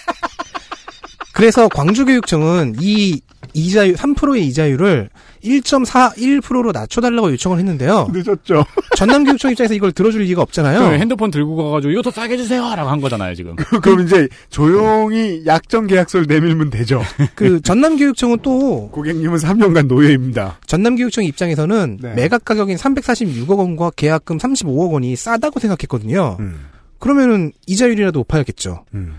그래서 1.41 1.69
광주교육청은 1.69 2.77
이 2.81 3.19
이자율 3.55 3.95
3%의 3.95 4.47
이자율을 4.49 5.09
1.41%로 5.43 6.71
낮춰달라고 6.71 7.33
요청을 7.33 7.59
했는데요. 7.59 8.11
늦었죠. 8.13 8.67
전남교육청 8.95 9.51
입장에서 9.53 9.73
이걸 9.73 9.91
들어줄 9.93 10.21
리가 10.25 10.43
없잖아요. 10.43 10.91
그 10.91 10.95
핸드폰 10.97 11.31
들고 11.31 11.57
가가지고 11.57 11.93
이거 11.93 12.03
더 12.03 12.11
싸게 12.11 12.37
주세요라고 12.37 12.91
한 12.91 13.01
거잖아요 13.01 13.35
지금. 13.35 13.57
그럼 13.57 14.03
이제 14.03 14.29
조용히 14.51 15.43
약정 15.47 15.87
계약서를 15.87 16.27
내밀면 16.29 16.69
되죠. 16.69 17.01
그 17.35 17.63
전남교육청은 17.63 18.41
또 18.43 18.91
고객님은 18.91 19.39
3년간 19.39 19.87
노예입니다. 19.87 20.59
전남교육청 20.67 21.25
입장에서는 21.25 22.01
네. 22.03 22.15
매각 22.17 22.45
가격인 22.45 22.77
346억 22.77 23.57
원과 23.57 23.93
계약금 23.97 24.37
35억 24.37 24.93
원이 24.93 25.17
싸다고 25.17 25.59
생각했거든요. 25.59 26.37
음. 26.39 26.67
그러면은 26.99 27.53
이자율이라도 27.67 28.19
높아야겠죠. 28.19 28.85
음. 28.93 29.15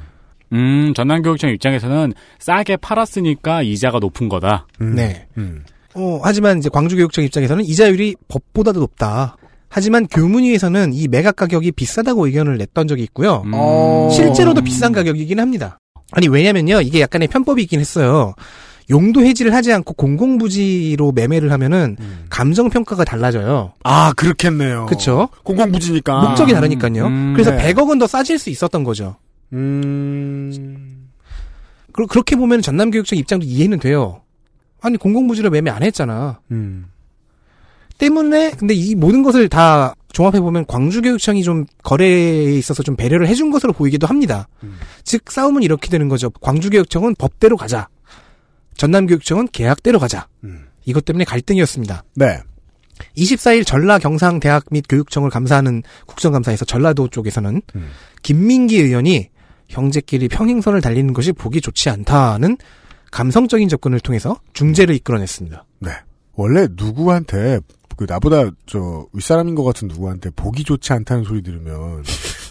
음 0.54 0.94
전남교육청 0.96 1.50
입장에서는 1.52 2.14
싸게 2.40 2.78
팔았으니까 2.78 3.62
이자가 3.64 4.00
높은 4.00 4.30
거다. 4.30 4.68
음. 4.82 4.96
네. 4.96 5.28
음. 5.38 5.64
어, 5.94 6.20
하지만 6.24 6.58
이제 6.58 6.70
광주교육청 6.70 7.24
입장에서는 7.26 7.66
이자율이 7.66 8.16
법보다도 8.28 8.80
높다. 8.80 9.36
하지만 9.70 10.06
교문위에서는 10.08 10.94
이 10.94 11.08
매각 11.08 11.36
가격이 11.38 11.72
비싸다고 11.72 12.26
의견을 12.26 12.58
냈던 12.58 12.88
적이 12.88 13.04
있고요. 13.04 13.44
음. 13.46 13.52
어. 13.54 14.10
실제로도 14.12 14.62
비싼 14.62 14.92
가격이긴 14.92 15.40
합니다. 15.40 15.80
아니 16.12 16.28
왜냐면요 16.28 16.82
이게 16.82 17.00
약간의 17.02 17.30
편법이 17.30 17.62
있긴 17.64 17.80
했어요. 17.80 18.34
용도 18.90 19.22
해지를 19.22 19.54
하지 19.54 19.72
않고 19.72 19.94
공공부지로 19.94 21.14
매매를 21.14 21.52
하면은 21.54 21.96
음. 22.00 22.26
감정 22.30 22.70
평가가 22.70 23.06
달라져요. 23.06 23.72
아, 23.84 24.12
그렇겠네요. 24.18 24.88
그쵸? 24.88 25.30
공공부지니까. 25.44 26.22
목적이 26.22 26.54
다르니까요. 26.54 27.06
음, 27.06 27.34
그래서 27.34 27.52
네. 27.52 27.74
100억은 27.74 28.00
더 28.00 28.08
싸질 28.08 28.38
수 28.38 28.50
있었던 28.50 28.84
거죠. 28.84 29.16
음. 29.54 31.10
그, 31.92 32.06
그렇게 32.08 32.36
보면 32.36 32.62
전남교육청 32.62 33.18
입장도 33.18 33.46
이해는 33.46 33.80
돼요. 33.80 34.22
아니 34.82 34.98
공공부지로 34.98 35.50
매매 35.50 35.70
안 35.70 35.84
했잖아. 35.84 36.40
음. 36.52 36.88
때문에 37.98 38.52
근데 38.52 38.74
이 38.74 38.96
모든 38.96 39.22
것을 39.22 39.48
다 39.48 39.94
종합해 40.12 40.42
보면 40.42 40.66
광주교육청이 40.66 41.44
좀 41.44 41.66
거래에 41.84 42.54
있어서 42.54 42.84
좀 42.84 42.96
배려를 42.96 43.28
해준 43.28 43.52
것으로 43.52 43.74
보이기도 43.74 44.08
합니다. 44.08 44.48
음. 44.64 44.78
즉 45.04 45.32
싸움은 45.32 45.64
이렇게 45.64 45.90
되는 45.90 46.10
거죠. 46.10 46.30
광주교육청은 46.32 47.16
법대로 47.16 47.58
가자. 47.58 47.88
전남교육청은 48.76 49.50
계약대로 49.52 50.00
가자. 50.00 50.28
음. 50.44 50.68
이것 50.86 51.06
때문에 51.06 51.26
갈등이었습니다. 51.26 52.04
네. 52.16 52.42
24일 53.18 53.66
전라 53.66 54.00
경상대학 54.00 54.66
및 54.72 54.86
교육청을 54.88 55.30
감사하는 55.30 55.84
국정감사에서 56.08 56.66
전라도 56.66 57.08
쪽에서는 57.08 57.62
음. 57.76 57.90
김민기 58.22 58.78
의원이 58.78 59.30
형제끼리 59.72 60.28
평행선을 60.28 60.82
달리는 60.82 61.14
것이 61.14 61.32
보기 61.32 61.62
좋지 61.62 61.90
않다는 61.90 62.58
감성적인 63.12 63.68
접근을 63.70 64.00
통해서 64.00 64.38
중재를 64.54 64.96
이끌어냈습니다. 64.96 65.66
네. 65.80 65.92
원래 66.34 66.68
누구한테 66.72 67.60
그 67.98 68.06
나보다 68.08 68.50
저 68.66 69.06
윗사람인 69.14 69.56
것 69.56 69.64
같은 69.64 69.88
누구한테 69.88 70.30
보기 70.32 70.64
좋지 70.64 70.94
않다는 70.94 71.24
소리 71.24 71.42
들으면 71.42 72.04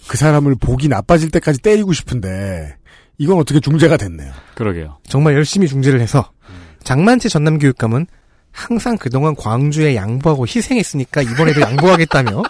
그 0.07 0.17
사람을 0.17 0.55
보기 0.55 0.87
나빠질 0.87 1.31
때까지 1.31 1.61
때리고 1.61 1.93
싶은데 1.93 2.75
이건 3.17 3.37
어떻게 3.37 3.59
중재가 3.59 3.97
됐네요. 3.97 4.31
그러게요. 4.55 4.97
정말 5.07 5.33
열심히 5.33 5.67
중재를 5.67 5.99
해서 5.99 6.31
장만채 6.83 7.29
전남교육감은 7.29 8.07
항상 8.51 8.97
그동안 8.97 9.35
광주에 9.35 9.95
양보하고 9.95 10.45
희생했으니까 10.45 11.21
이번에도 11.21 11.61
양보하겠다며 11.61 12.43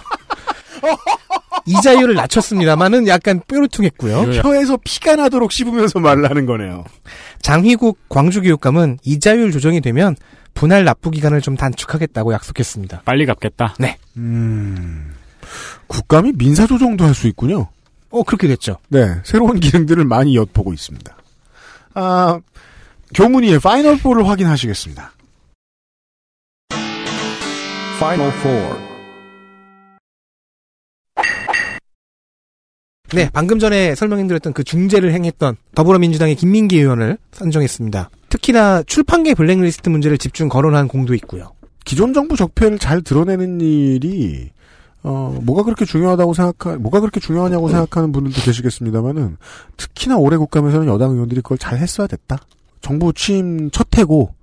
이자율을 1.66 2.16
낮췄습니다만은 2.16 3.08
약간 3.08 3.42
뾰루퉁했고요. 3.48 4.34
혀에서 4.42 4.78
피가 4.84 5.16
나도록 5.16 5.52
씹으면서 5.52 6.00
말을 6.00 6.30
하는 6.30 6.46
거네요. 6.46 6.84
장휘국 7.42 7.98
광주교육감은 8.10 9.00
이자율 9.04 9.52
조정이 9.52 9.82
되면 9.82 10.16
분할 10.54 10.84
납부 10.84 11.12
기간을 11.12 11.42
좀 11.42 11.56
단축하겠다고 11.56 12.34
약속했습니다. 12.34 13.04
빨리 13.06 13.26
갚겠다. 13.26 13.76
음. 14.18 15.14
국감이 15.88 16.34
민사 16.34 16.68
조정도 16.68 17.06
할 17.06 17.14
수 17.14 17.28
있군요. 17.28 17.68
어 18.10 18.24
그렇게 18.24 18.48
됐죠. 18.48 18.78
네. 18.90 19.16
새로운 19.24 19.60
기능들을 19.60 20.04
많이 20.06 20.36
엿보고 20.36 20.74
있습니다. 20.74 21.16
아, 21.94 22.40
교문위의 23.14 23.60
파이널 23.60 23.98
4를 23.98 24.26
확인하시겠습니다. 24.26 25.12
Final 27.98 28.32
Four. 28.40 28.91
네, 33.14 33.30
방금 33.34 33.60
전에 33.60 33.94
설명해드렸던 33.96 34.54
그 34.54 34.64
중재를 34.64 35.14
행했던 35.14 35.58
더불어민주당의 35.76 36.36
김민기 36.36 36.78
의원을 36.78 37.18
선정했습니다. 37.34 38.10
특히나 38.30 38.84
출판계 38.84 39.34
블랙리스트 39.34 39.90
문제를 39.90 40.18
집중 40.18 40.48
거론한 40.48 40.88
공도 40.88 41.14
있고요. 41.16 41.52
기존 41.84 42.14
정부 42.14 42.38
적폐를 42.38 42.80
잘 42.80 43.02
드러내는 43.02 43.60
일이 43.60 44.52
어 45.04 45.38
뭐가 45.42 45.64
그렇게 45.64 45.84
중요하다고 45.84 46.34
생각하 46.34 46.78
뭐가 46.78 47.00
그렇게 47.00 47.20
중요하냐고 47.20 47.70
생각하는 47.70 48.12
분들도 48.12 48.40
계시겠습니다만은 48.42 49.38
특히나 49.76 50.18
올해 50.18 50.38
국감에서는 50.38 50.88
여당 50.88 51.12
의원들이 51.12 51.42
그걸 51.42 51.58
잘 51.58 51.80
했어야 51.80 52.08
됐다. 52.08 52.38
정부 52.82 53.12
취임 53.14 53.72
첫 53.72 53.88
해고 53.98 54.34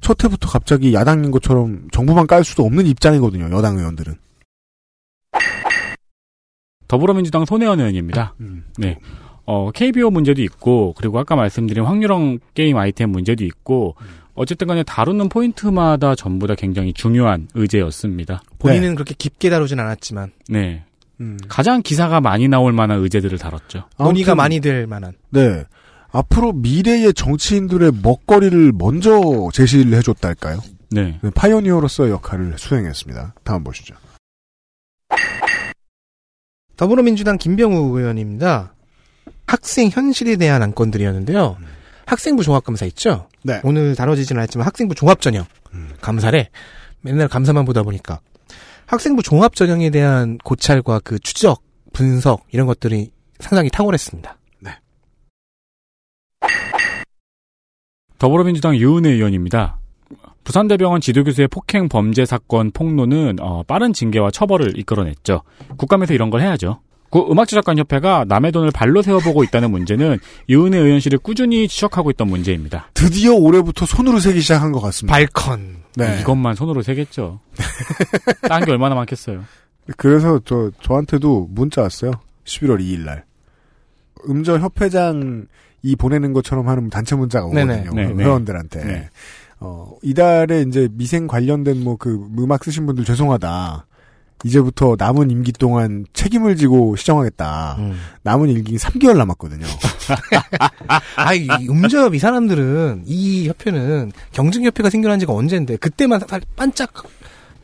첫 0.00 0.22
해부터 0.22 0.48
갑자기 0.48 0.92
야당인 0.92 1.30
것처럼 1.30 1.88
정부만 1.92 2.26
깔 2.26 2.44
수도 2.44 2.64
없는 2.64 2.86
입장이거든요. 2.86 3.50
여당 3.56 3.78
의원들은. 3.78 4.16
더불어민주당 6.88 7.44
손혜원 7.44 7.80
의원입니다. 7.80 8.34
음. 8.40 8.64
네. 8.76 8.98
어, 9.44 9.70
KBO 9.70 10.10
문제도 10.10 10.42
있고, 10.42 10.94
그리고 10.96 11.18
아까 11.18 11.36
말씀드린 11.36 11.84
확률형 11.84 12.38
게임 12.54 12.76
아이템 12.76 13.10
문제도 13.10 13.44
있고, 13.44 13.94
어쨌든 14.38 14.68
간에 14.68 14.82
다루는 14.84 15.28
포인트마다 15.28 16.14
전부 16.14 16.46
다 16.46 16.54
굉장히 16.54 16.92
중요한 16.92 17.48
의제였습니다. 17.54 18.42
본인은 18.58 18.94
그렇게 18.94 19.14
깊게 19.18 19.50
다루진 19.50 19.80
않았지만 19.80 20.30
네. 20.48 20.84
음. 21.20 21.36
가장 21.48 21.82
기사가 21.82 22.20
많이 22.20 22.46
나올 22.46 22.72
만한 22.72 23.00
의제들을 23.00 23.36
다뤘죠. 23.38 23.84
논의가 23.98 24.36
많이 24.36 24.60
될 24.60 24.86
만한. 24.86 25.14
네. 25.30 25.64
앞으로 26.12 26.52
미래의 26.52 27.14
정치인들의 27.14 27.92
먹거리를 28.02 28.72
먼저 28.78 29.48
제시를 29.52 29.92
해줬달까요? 29.98 30.60
네. 30.90 31.18
네, 31.20 31.30
파이오니어로서의 31.34 32.12
역할을 32.12 32.54
수행했습니다. 32.56 33.34
다음 33.42 33.64
보시죠. 33.64 33.94
더불어민주당 36.78 37.36
김병우 37.36 37.98
의원입니다. 37.98 38.72
학생 39.46 39.90
현실에 39.90 40.36
대한 40.36 40.62
안건들이었는데요. 40.62 41.58
학생부 42.06 42.44
종합감사 42.44 42.86
있죠? 42.86 43.28
네. 43.42 43.60
오늘 43.64 43.94
다뤄지지는 43.96 44.40
않았지만 44.40 44.64
학생부 44.64 44.94
종합전형 44.94 45.44
감사래. 46.00 46.48
맨날 47.00 47.28
감사만 47.28 47.64
보다 47.64 47.82
보니까 47.82 48.20
학생부 48.86 49.22
종합전형에 49.22 49.90
대한 49.90 50.38
고찰과 50.38 51.00
그 51.00 51.18
추적, 51.18 51.62
분석 51.92 52.46
이런 52.52 52.66
것들이 52.66 53.12
상당히 53.40 53.70
탁월했습니다. 53.70 54.38
더불어민주당 58.18 58.76
유은혜 58.76 59.10
의원입니다. 59.10 59.78
부산대병원 60.44 61.00
지도교수의 61.00 61.48
폭행 61.48 61.88
범죄 61.88 62.24
사건 62.24 62.70
폭로는 62.70 63.36
어, 63.40 63.62
빠른 63.64 63.92
징계와 63.92 64.30
처벌을 64.30 64.78
이끌어냈죠. 64.78 65.42
국감에서 65.76 66.14
이런 66.14 66.30
걸 66.30 66.40
해야죠. 66.40 66.80
그 67.10 67.20
음악저작관협회가 67.30 68.26
남의 68.28 68.52
돈을 68.52 68.70
발로 68.70 69.00
세워보고 69.02 69.42
있다는 69.44 69.70
문제는 69.70 70.18
유은혜 70.48 70.76
의원실을 70.78 71.18
꾸준히 71.18 71.66
지적하고 71.66 72.10
있던 72.12 72.28
문제입니다. 72.28 72.90
드디어 72.94 73.34
올해부터 73.34 73.86
손으로 73.86 74.20
세기 74.20 74.40
시작한 74.40 74.72
것 74.72 74.80
같습니다. 74.80 75.14
발컨. 75.14 75.78
네. 75.96 76.18
이것만 76.20 76.54
손으로 76.54 76.82
세겠죠. 76.82 77.40
딴 78.48 78.64
게 78.64 78.70
얼마나 78.72 78.94
많겠어요. 78.94 79.42
그래서 79.96 80.38
저 80.44 80.70
저한테도 80.82 81.48
문자 81.50 81.80
왔어요. 81.82 82.12
11월 82.44 82.78
2일 82.80 83.00
날. 83.00 83.24
음저 84.28 84.58
협회장이 84.58 85.96
보내는 85.98 86.32
것처럼 86.34 86.68
하는 86.68 86.90
단체 86.90 87.16
문자가 87.16 87.46
오거든요. 87.46 87.66
네네. 87.66 87.90
네네. 88.08 88.22
회원들한테. 88.22 88.84
네. 88.84 89.08
어, 89.60 89.92
이달에 90.02 90.62
이제 90.62 90.88
미생 90.92 91.26
관련된 91.26 91.82
뭐 91.82 91.96
그 91.96 92.26
음악 92.38 92.64
쓰신 92.64 92.86
분들 92.86 93.04
죄송하다. 93.04 93.86
이제부터 94.44 94.94
남은 94.96 95.32
임기 95.32 95.50
동안 95.52 96.06
책임을 96.12 96.54
지고 96.54 96.94
시정하겠다. 96.94 97.76
음. 97.80 97.96
남은 98.22 98.48
임기 98.50 98.76
3개월 98.76 99.16
남았거든요. 99.16 99.66
아, 101.16 101.34
이 101.34 101.48
음저협 101.68 102.14
이 102.14 102.18
사람들은 102.18 103.02
이 103.06 103.48
협회는 103.48 104.12
경증협회가 104.32 104.90
생겨난 104.90 105.18
지가 105.18 105.32
언젠데 105.32 105.76
그때만 105.78 106.20
살- 106.28 106.42
반짝 106.56 106.92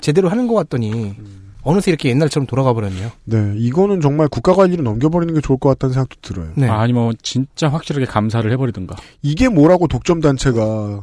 제대로 0.00 0.28
하는 0.28 0.46
것 0.48 0.54
같더니 0.54 1.14
어느새 1.62 1.90
이렇게 1.92 2.10
옛날처럼 2.10 2.46
돌아가 2.46 2.74
버렸네요. 2.74 3.10
네, 3.24 3.54
이거는 3.56 4.00
정말 4.00 4.28
국가 4.28 4.52
관리로 4.52 4.82
넘겨버리는 4.82 5.32
게 5.32 5.40
좋을 5.40 5.58
것 5.58 5.70
같다는 5.70 5.94
생각도 5.94 6.16
들어요. 6.20 6.50
네. 6.56 6.68
아, 6.68 6.80
아니면 6.80 7.14
진짜 7.22 7.68
확실하게 7.68 8.04
감사를 8.06 8.50
해버리든가. 8.52 8.96
이게 9.22 9.48
뭐라고 9.48 9.86
독점 9.86 10.20
단체가 10.20 11.02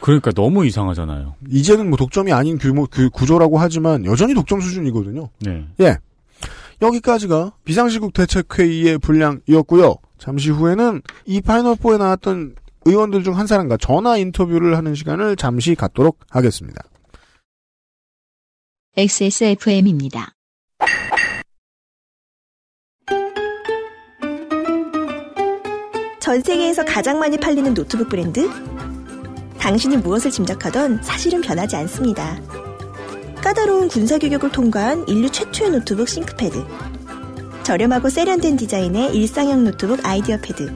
그러니까 0.00 0.30
너무 0.32 0.66
이상하잖아요. 0.66 1.34
이제는 1.48 1.88
뭐 1.88 1.96
독점이 1.96 2.32
아닌 2.32 2.58
규모 2.58 2.86
그 2.90 3.10
구조라고 3.10 3.58
하지만 3.58 4.04
여전히 4.04 4.34
독점 4.34 4.60
수준이거든요. 4.60 5.28
네. 5.40 5.66
예. 5.80 5.98
여기까지가 6.80 7.52
비상시국 7.64 8.12
대책회의의 8.12 8.98
분량이었고요. 8.98 9.94
잠시 10.18 10.50
후에는 10.50 11.02
이 11.26 11.40
파이널 11.40 11.76
4에 11.76 11.98
나왔던 11.98 12.56
의원들 12.84 13.22
중 13.22 13.34
한 13.34 13.46
사람과 13.46 13.76
전화 13.76 14.16
인터뷰를 14.16 14.76
하는 14.76 14.94
시간을 14.94 15.36
잠시 15.36 15.74
갖도록 15.74 16.18
하겠습니다. 16.30 16.82
XSFM입니다. 18.96 20.32
전 26.20 26.40
세계에서 26.40 26.84
가장 26.84 27.18
많이 27.18 27.36
팔리는 27.36 27.74
노트북 27.74 28.08
브랜드? 28.08 28.48
당신이 29.62 29.98
무엇을 29.98 30.32
짐작하던 30.32 31.04
사실은 31.04 31.40
변하지 31.40 31.76
않습니다. 31.76 32.36
까다로운 33.36 33.86
군사 33.86 34.18
교육을 34.18 34.50
통과한 34.50 35.04
인류 35.06 35.30
최초의 35.30 35.70
노트북 35.70 36.08
싱크패드. 36.08 36.66
저렴하고 37.62 38.08
세련된 38.08 38.56
디자인의 38.56 39.14
일상형 39.14 39.62
노트북 39.62 40.04
아이디어 40.04 40.36
패드. 40.42 40.68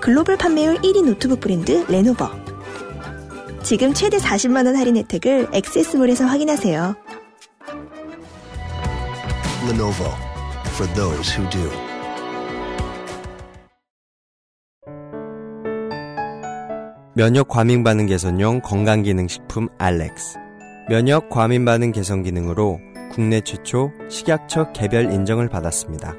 글로벌 0.00 0.36
판매율 0.36 0.78
1위 0.78 1.04
노트북 1.04 1.38
브랜드 1.38 1.86
레노버. 1.88 2.28
지금 3.62 3.94
최대 3.94 4.16
40만원 4.16 4.74
할인 4.74 4.96
혜택을 4.96 5.50
엑세스몰에서 5.52 6.24
확인하세요. 6.26 6.96
Lenovo 9.68 10.10
for 10.74 10.92
those 10.94 11.38
who 11.38 11.48
do. 11.50 11.95
면역 17.16 17.48
과민 17.48 17.82
반응 17.82 18.04
개선용 18.04 18.60
건강 18.60 19.02
기능 19.02 19.26
식품 19.26 19.70
알렉스. 19.78 20.36
면역 20.90 21.30
과민 21.30 21.64
반응 21.64 21.90
개선 21.90 22.22
기능으로 22.22 22.78
국내 23.10 23.40
최초 23.40 23.90
식약처 24.10 24.72
개별 24.72 25.10
인정을 25.10 25.48
받았습니다. 25.48 26.14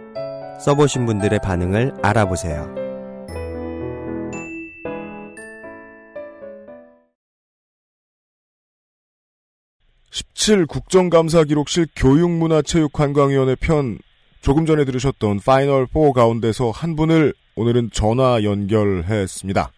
써보신 0.59 1.05
분들의 1.05 1.37
반응을 1.43 1.93
알아보세요. 2.01 2.73
17 10.09 10.65
국정감사 10.65 11.43
기록실 11.43 11.85
교육문화체육관광위원회 11.95 13.53
편 13.59 13.99
조금 14.41 14.65
전에 14.65 14.83
들으셨던 14.83 15.41
파이널 15.45 15.85
4 15.93 16.13
가운데서 16.15 16.71
한 16.71 16.95
분을 16.95 17.35
오늘은 17.55 17.91
전화 17.93 18.41
연결했습니다. 18.41 19.73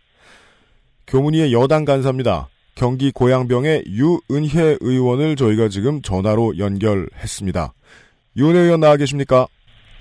교문위의 1.10 1.52
여당 1.54 1.86
간사입니다. 1.86 2.50
경기 2.76 3.12
고양병의 3.12 3.86
유은혜 3.88 4.78
의원을 4.80 5.36
저희가 5.36 5.68
지금 5.68 6.02
전화로 6.02 6.58
연결했습니다. 6.60 7.74
유은혜 8.38 8.60
의원 8.60 8.80
나와 8.80 8.96
계십니까? 8.96 9.48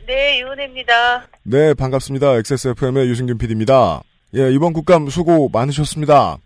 네, 0.06 0.38
유은혜입니다. 0.40 1.26
네, 1.44 1.74
반갑습니다. 1.74 2.36
XSFM의 2.36 3.08
유승균 3.08 3.38
PD입니다. 3.38 4.02
예, 4.36 4.52
이번 4.52 4.74
국감 4.74 5.08
수고 5.08 5.48
많으셨습니다. 5.48 6.36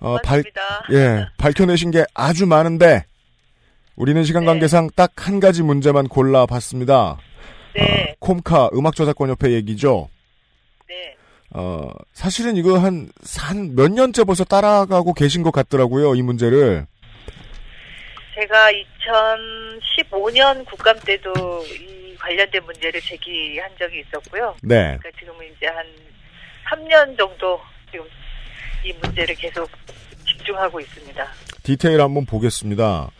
어, 0.00 0.16
발. 0.24 0.42
예, 0.90 1.26
밝혀내신 1.38 1.92
게 1.92 2.04
아주 2.12 2.46
많은데, 2.46 3.04
우리는 3.94 4.24
시간 4.24 4.42
네. 4.42 4.46
관계상 4.46 4.90
딱한 4.96 5.38
가지 5.38 5.62
문제만 5.62 6.08
골라봤습니다. 6.08 7.18
네, 7.76 8.16
콤카 8.18 8.70
음악 8.74 8.96
저작권 8.96 9.30
협회 9.30 9.52
얘기죠. 9.52 10.08
네. 11.54 11.60
어, 11.60 11.90
사실은 12.12 12.56
이거 12.56 12.78
한, 12.78 13.10
한 13.38 13.74
몇 13.74 13.90
년째 13.92 14.24
벌써 14.24 14.44
따라가고 14.44 15.12
계신 15.14 15.42
것 15.42 15.50
같더라고요, 15.50 16.14
이 16.14 16.22
문제를. 16.22 16.86
제가 18.34 18.70
2015년 20.10 20.64
국감 20.64 20.98
때도 21.00 21.32
이 21.66 22.16
관련된 22.16 22.64
문제를 22.64 23.00
제기한 23.00 23.70
적이 23.78 24.00
있었고요. 24.00 24.54
네. 24.62 24.96
그러니까 24.98 25.10
지금은 25.18 25.46
이제 25.56 25.66
한 25.66 25.84
3년 26.70 27.18
정도 27.18 27.60
지금 27.90 28.06
이 28.84 28.92
문제를 29.02 29.34
계속 29.34 29.68
집중하고 30.26 30.80
있습니다. 30.80 31.26
디테일 31.62 32.00
한번 32.00 32.24
보겠습니다. 32.24 33.10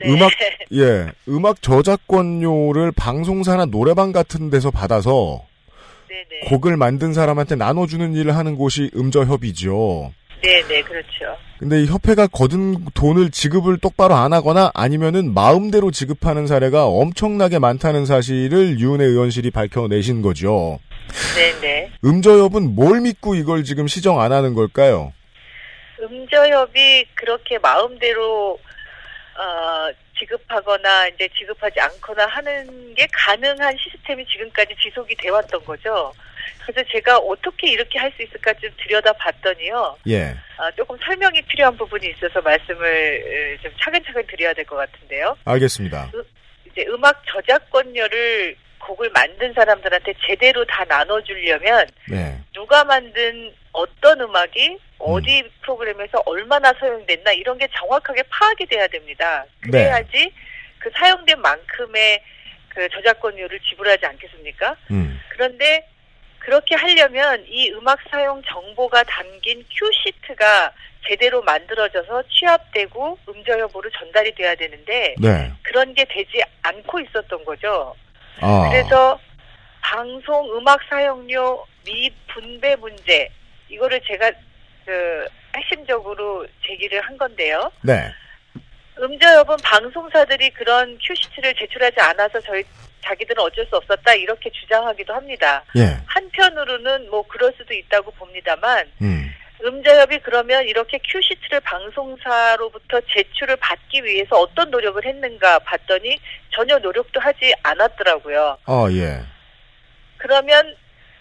네. 0.00 0.10
음악, 0.10 0.30
예, 0.74 1.10
음악 1.28 1.62
저작권료를 1.62 2.92
방송사나 2.92 3.66
노래방 3.66 4.12
같은 4.12 4.50
데서 4.50 4.70
받아서 4.70 5.44
네네. 6.10 6.48
곡을 6.48 6.76
만든 6.76 7.12
사람한테 7.12 7.54
나눠주는 7.54 8.14
일을 8.16 8.36
하는 8.36 8.56
곳이 8.56 8.90
음저협이죠. 8.96 10.12
네네, 10.42 10.82
그렇죠. 10.82 11.36
근데 11.58 11.82
이 11.82 11.86
협회가 11.86 12.26
거둔 12.26 12.86
돈을 12.94 13.30
지급을 13.30 13.78
똑바로 13.78 14.14
안 14.14 14.32
하거나 14.32 14.70
아니면은 14.74 15.34
마음대로 15.34 15.90
지급하는 15.90 16.46
사례가 16.46 16.86
엄청나게 16.86 17.58
많다는 17.58 18.06
사실을 18.06 18.80
유은혜 18.80 19.04
의원실이 19.04 19.50
밝혀내신 19.50 20.22
거죠. 20.22 20.80
네네. 21.36 21.92
음저협은 22.04 22.74
뭘 22.74 23.02
믿고 23.02 23.34
이걸 23.34 23.62
지금 23.62 23.86
시정 23.86 24.20
안 24.20 24.32
하는 24.32 24.54
걸까요? 24.54 25.12
음저협이 26.00 27.04
그렇게 27.14 27.58
마음대로 27.58 28.58
어, 29.38 29.92
지급하거나 30.20 31.08
이제 31.08 31.28
지급하지 31.36 31.80
않거나 31.80 32.26
하는 32.26 32.94
게 32.94 33.06
가능한 33.12 33.76
시스템이 33.78 34.24
지금까지 34.26 34.76
지속이 34.80 35.14
돼 35.16 35.30
왔던 35.30 35.64
거죠. 35.64 36.12
그래서 36.64 36.88
제가 36.92 37.16
어떻게 37.18 37.70
이렇게 37.72 37.98
할 37.98 38.10
수 38.16 38.22
있을까 38.22 38.52
좀 38.54 38.70
들여다 38.76 39.12
봤더니요. 39.14 39.96
예. 40.08 40.34
아, 40.58 40.70
조금 40.72 40.96
설명이 41.04 41.42
필요한 41.42 41.76
부분이 41.76 42.08
있어서 42.10 42.40
말씀을 42.40 42.86
에, 42.86 43.56
좀 43.62 43.72
차근차근 43.80 44.26
드려야 44.26 44.52
될 44.52 44.64
것 44.64 44.76
같은데요. 44.76 45.36
알겠습니다. 45.44 46.10
이제 46.66 46.84
음악 46.88 47.22
저작권료를 47.26 48.56
곡을 48.78 49.10
만든 49.10 49.52
사람들한테 49.54 50.14
제대로 50.26 50.64
다 50.66 50.84
나눠주려면 50.84 51.86
네. 52.08 52.38
누가 52.52 52.82
만든 52.84 53.52
어떤 53.72 54.20
음악이 54.20 54.78
어디 55.00 55.42
프로그램에서 55.62 56.22
얼마나 56.26 56.72
사용됐나 56.74 57.32
이런 57.32 57.58
게 57.58 57.66
정확하게 57.74 58.22
파악이 58.28 58.66
돼야 58.66 58.86
됩니다. 58.86 59.44
그래야지 59.60 60.32
그 60.78 60.90
사용된 60.94 61.40
만큼의 61.40 62.22
그 62.68 62.88
저작권료를 62.90 63.60
지불하지 63.60 64.06
않겠습니까? 64.06 64.76
음. 64.90 65.20
그런데 65.30 65.86
그렇게 66.38 66.74
하려면 66.74 67.44
이 67.46 67.70
음악 67.72 67.98
사용 68.10 68.42
정보가 68.42 69.02
담긴 69.04 69.64
큐 69.70 69.90
시트가 69.92 70.72
제대로 71.06 71.42
만들어져서 71.42 72.22
취합되고 72.28 73.18
음저 73.28 73.58
여부로 73.58 73.90
전달이 73.90 74.34
돼야 74.34 74.54
되는데 74.54 75.14
네. 75.18 75.52
그런 75.62 75.94
게 75.94 76.04
되지 76.04 76.42
않고 76.62 77.00
있었던 77.00 77.44
거죠. 77.44 77.94
아. 78.40 78.68
그래서 78.70 79.18
방송 79.80 80.56
음악 80.56 80.80
사용료 80.88 81.66
미분배 81.84 82.76
문제 82.76 83.30
이거를 83.68 84.00
제가 84.06 84.30
그 84.90 85.24
핵심적으로 85.56 86.44
제기를 86.66 87.00
한 87.02 87.16
건데요. 87.16 87.70
네. 87.82 88.12
음저협은 88.98 89.56
방송사들이 89.62 90.50
그런 90.50 90.98
큐시트를 90.98 91.54
제출하지 91.54 92.00
않아서 92.00 92.40
저희 92.40 92.64
자기들은 93.04 93.40
어쩔 93.40 93.64
수 93.66 93.76
없었다 93.76 94.14
이렇게 94.14 94.50
주장하기도 94.50 95.14
합니다. 95.14 95.62
예. 95.76 95.96
한편으로는 96.06 97.08
뭐 97.08 97.22
그럴 97.28 97.52
수도 97.56 97.72
있다고 97.72 98.10
봅니다만 98.10 98.90
음. 99.00 99.32
음저협이 99.62 100.18
그러면 100.24 100.66
이렇게 100.66 100.98
큐시트를 100.98 101.60
방송사로부터 101.60 103.00
제출을 103.12 103.56
받기 103.56 104.04
위해서 104.04 104.36
어떤 104.40 104.70
노력을 104.70 105.02
했는가 105.04 105.60
봤더니 105.60 106.18
전혀 106.50 106.78
노력도 106.78 107.20
하지 107.20 107.54
않았더라고요. 107.62 108.58
아, 108.64 108.88
예. 108.90 109.20
그러면 110.16 110.74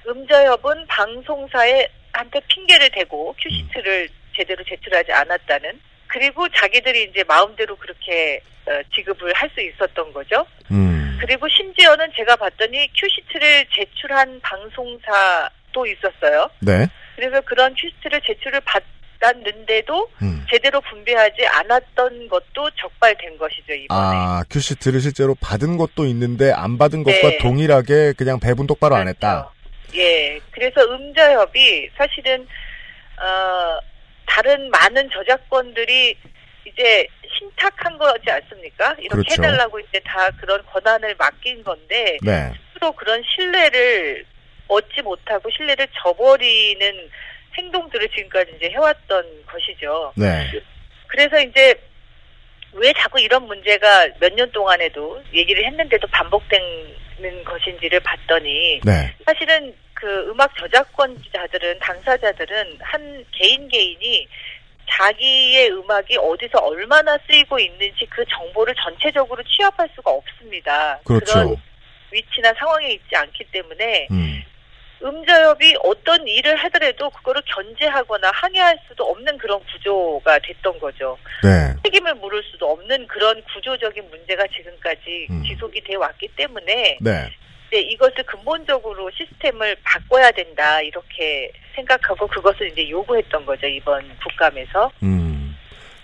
음저협은 0.07 0.88
방송사에 0.88 1.88
한테 2.14 2.39
핑계를 2.47 2.89
대고 2.91 3.36
큐시트를 3.41 4.10
제대로 4.36 4.64
제출하지 4.64 5.12
않았다는 5.12 5.80
그리고 6.07 6.47
자기들이 6.49 7.03
이제 7.12 7.24
마음대로 7.28 7.76
그렇게 7.76 8.41
어, 8.66 8.72
지급을 8.95 9.34
할 9.34 9.49
수 9.53 9.62
있었던 9.62 10.14
거죠. 10.14 10.45
음. 10.72 11.18
그리고 11.22 11.47
심지어는 11.49 12.07
제가 12.16 12.36
봤더니 12.36 12.88
큐시트를 12.95 13.66
제출한 13.74 14.39
방송사도 14.41 15.86
있었어요. 15.88 16.49
네. 16.60 16.88
그래서 17.16 17.41
그런 17.41 17.74
큐시트를 17.76 18.22
제출을 18.26 18.62
받았는데도 19.20 20.10
음. 20.22 20.45
제대로 20.49 20.80
분배하지 20.82 21.45
않았던 21.47 22.28
것도 22.30 22.70
적발된 22.80 23.38
것이죠 23.38 23.74
이번에. 23.74 23.88
아, 23.89 24.43
큐시트를 24.49 24.99
실제로 25.01 25.36
받은 25.36 25.78
것도 25.78 26.05
있는데 26.05 26.51
안 26.51 26.78
받은 26.78 27.03
것과 27.03 27.30
네. 27.30 27.38
동일하게 27.39 28.14
그냥 28.18 28.39
배분 28.39 28.68
똑바로 28.68 28.95
안 28.95 29.07
했다. 29.07 29.51
예, 29.95 30.39
그래서 30.51 30.81
음저협이 30.81 31.89
사실은 31.97 32.47
어, 33.21 33.79
다른 34.25 34.69
많은 34.69 35.09
저작권들이 35.09 36.15
이제 36.65 37.07
신탁한 37.37 37.97
거지 37.97 38.29
않습니까? 38.29 38.91
이렇게 38.99 39.09
그렇죠. 39.09 39.33
해달라고 39.43 39.79
이제 39.79 39.99
다 40.05 40.29
그런 40.39 40.63
권한을 40.65 41.15
맡긴 41.17 41.63
건데 41.63 42.17
네. 42.21 42.51
스스로 42.73 42.91
그런 42.93 43.23
신뢰를 43.23 44.25
얻지 44.67 45.01
못하고 45.01 45.49
신뢰를 45.49 45.87
저버리는 46.01 47.09
행동들을 47.57 48.07
지금까지 48.09 48.53
이제 48.57 48.69
해왔던 48.69 49.45
것이죠. 49.47 50.13
네. 50.15 50.49
그래서 51.07 51.39
이제 51.41 51.73
왜 52.73 52.93
자꾸 52.93 53.19
이런 53.19 53.43
문제가 53.47 54.07
몇 54.19 54.31
년 54.35 54.51
동안에도 54.51 55.21
얘기를 55.33 55.65
했는데도 55.65 56.07
반복 56.11 56.47
되는 57.22 57.43
것인지를 57.43 57.99
봤더니 57.99 58.82
네. 58.84 59.13
사실은 59.26 59.74
그 59.93 60.30
음악 60.30 60.55
저작권자들은 60.55 61.80
당사자들은 61.80 62.78
한 62.82 63.26
개인 63.32 63.67
개인이 63.67 64.28
자기의 64.89 65.72
음악이 65.72 66.17
어디서 66.17 66.59
얼마나 66.59 67.17
쓰이고 67.28 67.59
있는지 67.59 68.07
그 68.09 68.26
정보를 68.26 68.74
전체적으로 68.76 69.43
취합할 69.43 69.88
수가 69.95 70.11
없습니다. 70.11 70.99
그렇죠. 71.03 71.39
런 71.39 71.55
위치나 72.11 72.53
상황에 72.57 72.93
있지 72.93 73.15
않기 73.15 73.45
때문에 73.51 74.07
음. 74.09 74.43
음저협이 75.02 75.78
어떤 75.84 76.28
일을 76.28 76.56
하더라도 76.56 77.10
그거를 77.10 77.41
견제하거나 77.45 78.32
항의할 78.34 78.78
수도 78.88 79.06
없는 79.06 79.38
그런 79.38 79.60
구조가 79.72 80.39
됐던 80.39 80.80
거죠. 80.80 81.18
네. 81.43 81.74
책임을 81.84 82.16
물을 82.16 82.43
수도 82.52 82.72
없는 82.72 83.08
그런 83.08 83.41
구조적인 83.54 84.10
문제가 84.10 84.43
지금까지 84.47 85.28
음. 85.30 85.43
지속이 85.43 85.82
돼 85.84 85.95
왔기 85.95 86.30
때문에 86.36 86.97
네. 87.02 87.30
이제 87.68 87.80
이것을 87.80 88.24
근본적으로 88.24 89.10
시스템을 89.12 89.76
바꿔야 89.84 90.32
된다 90.32 90.82
이렇게 90.82 91.52
생각하고 91.76 92.28
그것을 92.28 92.72
이제 92.72 92.89
요구했던 92.89 93.45
거죠 93.45 93.68
이번 93.68 94.04
국감에서. 94.24 94.91
음. 95.04 95.56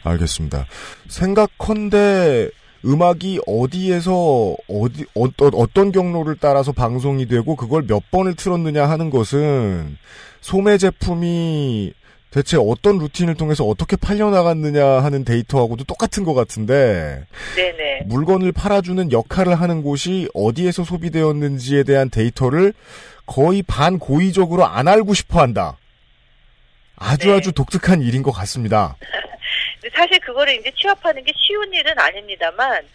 알겠습니다. 0.04 0.68
생각컨대 1.10 2.50
음악이 2.86 3.42
어디에서 3.48 4.56
어디 4.68 5.06
어떤 5.16 5.52
어떤 5.54 5.92
경로를 5.92 6.38
따라서 6.40 6.72
방송이 6.72 7.28
되고 7.28 7.56
그걸 7.56 7.86
몇 7.88 8.12
번을 8.12 8.36
틀었느냐 8.36 8.88
하는 8.88 9.10
것은 9.10 9.98
소매 10.42 10.78
제품이 10.78 11.94
대체 12.30 12.58
어떤 12.60 12.98
루틴을 12.98 13.36
통해서 13.36 13.64
어떻게 13.64 13.96
팔려 13.96 14.30
나갔느냐 14.30 14.86
하는 14.86 15.24
데이터하고도 15.24 15.86
똑같은 15.86 16.26
것 16.26 16.34
같은데 16.34 17.26
네네. 17.56 18.02
물건을 18.08 18.52
팔아주는 18.52 19.12
역할을 19.12 19.56
하는 19.56 19.82
곳이 19.82 20.28
어디에서 20.34 20.84
소비되었는지에 20.84 21.84
대한 21.84 22.10
데이터를 22.10 22.74
거의 23.26 23.64
반고의적으로 23.64 24.66
안 24.66 24.88
알고 24.88 25.14
싶어 25.14 25.40
한다. 25.40 25.78
아주 26.98 27.28
네. 27.30 27.38
아주 27.38 27.52
독특한 27.52 28.02
일인 28.02 28.22
것 28.22 28.32
같습니다. 28.32 28.98
사실 29.94 30.20
그거를 30.20 30.54
이제 30.56 30.72
취합하는 30.72 31.24
게 31.24 31.32
쉬운 31.36 31.74
일은 31.74 31.98
아닙니다만 31.98 32.88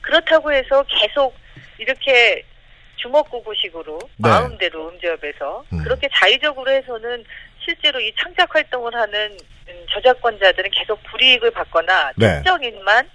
그렇다고 0.00 0.52
해서 0.52 0.84
계속 0.88 1.34
이렇게 1.78 2.44
주먹구구식으로 2.96 3.98
네. 4.16 4.28
마음대로 4.28 4.88
음저협에서 4.88 5.64
음. 5.72 5.82
그렇게 5.82 6.08
자의적으로 6.14 6.70
해서는 6.70 7.24
실제로 7.64 8.00
이 8.00 8.12
창작 8.18 8.54
활동을 8.54 8.94
하는 8.94 9.36
음, 9.68 9.86
저작권자들은 9.92 10.70
계속 10.70 11.02
불이익을 11.04 11.50
받거나 11.50 12.12
네. 12.16 12.36
특정인만 12.36 13.08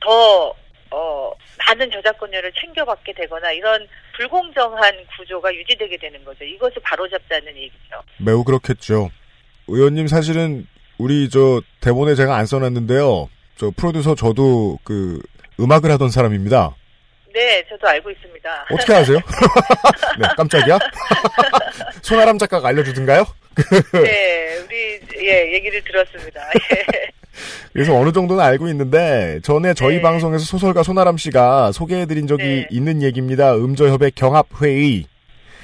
더 0.00 0.54
어, 0.90 1.32
많은 1.66 1.90
저작권료를 1.90 2.52
챙겨받게 2.52 3.14
되거나 3.14 3.50
이런 3.52 3.86
불공정한 4.16 4.94
구조가 5.16 5.52
유지되게 5.54 5.96
되는 5.96 6.24
거죠. 6.24 6.44
이것을 6.44 6.76
바로잡자는 6.82 7.56
얘기죠. 7.56 8.02
매우 8.18 8.44
그렇겠죠. 8.44 9.10
의원님 9.66 10.06
사실은 10.06 10.66
우리 10.98 11.28
저 11.28 11.60
대본에 11.80 12.14
제가 12.14 12.36
안 12.36 12.46
써놨는데요. 12.46 13.28
저 13.56 13.70
프로듀서 13.76 14.14
저도 14.14 14.78
그 14.84 15.20
음악을 15.60 15.90
하던 15.92 16.10
사람입니다. 16.10 16.74
네, 17.32 17.64
저도 17.68 17.88
알고 17.88 18.10
있습니다. 18.10 18.66
어떻게 18.70 18.94
아세요? 18.94 19.18
네, 20.18 20.28
깜짝이야. 20.36 20.78
손아람 22.02 22.38
작가가 22.38 22.68
알려주든가요? 22.68 23.24
네, 23.92 24.56
우리 24.64 25.00
예 25.26 25.52
얘기를 25.54 25.82
들었습니다. 25.82 26.40
예. 26.72 27.10
그래서 27.72 27.94
어느 27.96 28.12
정도는 28.12 28.42
알고 28.42 28.68
있는데 28.68 29.40
전에 29.42 29.74
저희 29.74 29.96
네. 29.96 30.02
방송에서 30.02 30.44
소설가 30.44 30.82
손아람 30.84 31.16
씨가 31.16 31.72
소개해드린 31.72 32.26
적이 32.28 32.44
네. 32.44 32.66
있는 32.70 33.02
얘기입니다. 33.02 33.54
음저협의 33.54 34.12
경합회의. 34.12 35.06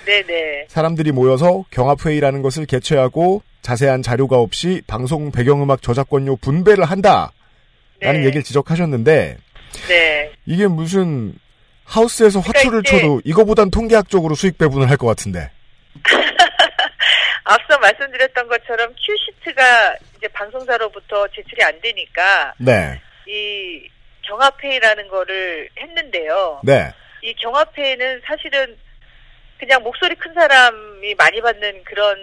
네네. 0.07 0.67
사람들이 0.69 1.13
모여서 1.13 1.65
경합회의라는 1.71 2.43
것을 2.43 2.67
개최하고 2.67 3.43
자세한 3.63 4.03
자료가 4.03 4.37
없이 4.39 4.83
방송 4.87 5.31
배경음악 5.31 5.83
저작권료 5.83 6.37
분배를 6.37 6.85
한다. 6.85 7.33
라는 8.01 8.21
네. 8.21 8.27
얘기를 8.27 8.43
지적하셨는데 8.43 9.37
네. 9.89 10.33
이게 10.47 10.67
무슨 10.67 11.35
하우스에서 11.85 12.41
그러니까 12.41 12.59
화투를 12.61 12.83
이제- 12.87 12.99
쳐도 12.99 13.21
이거보단 13.25 13.71
통계학적으로 13.71 14.35
수익 14.35 14.57
배분을 14.59 14.89
할 14.89 14.97
것 14.97 15.07
같은데. 15.07 15.51
앞서 17.45 17.79
말씀드렸던 17.79 18.49
것처럼 18.49 18.95
큐시트가 18.95 19.97
이제 20.17 20.29
방송사로부터 20.29 21.27
제출이 21.29 21.63
안 21.65 21.79
되니까 21.81 22.55
네. 22.59 23.01
이 23.27 23.89
경합회의라는 24.23 25.09
거를 25.09 25.69
했는데요. 25.79 26.61
네. 26.63 26.93
이 27.23 27.35
경합회의는 27.35 28.23
사실은 28.25 28.77
그냥 29.59 29.83
목소리 29.83 30.15
큰 30.15 30.33
사람이 30.33 31.15
많이 31.17 31.41
받는 31.41 31.83
그런 31.85 32.17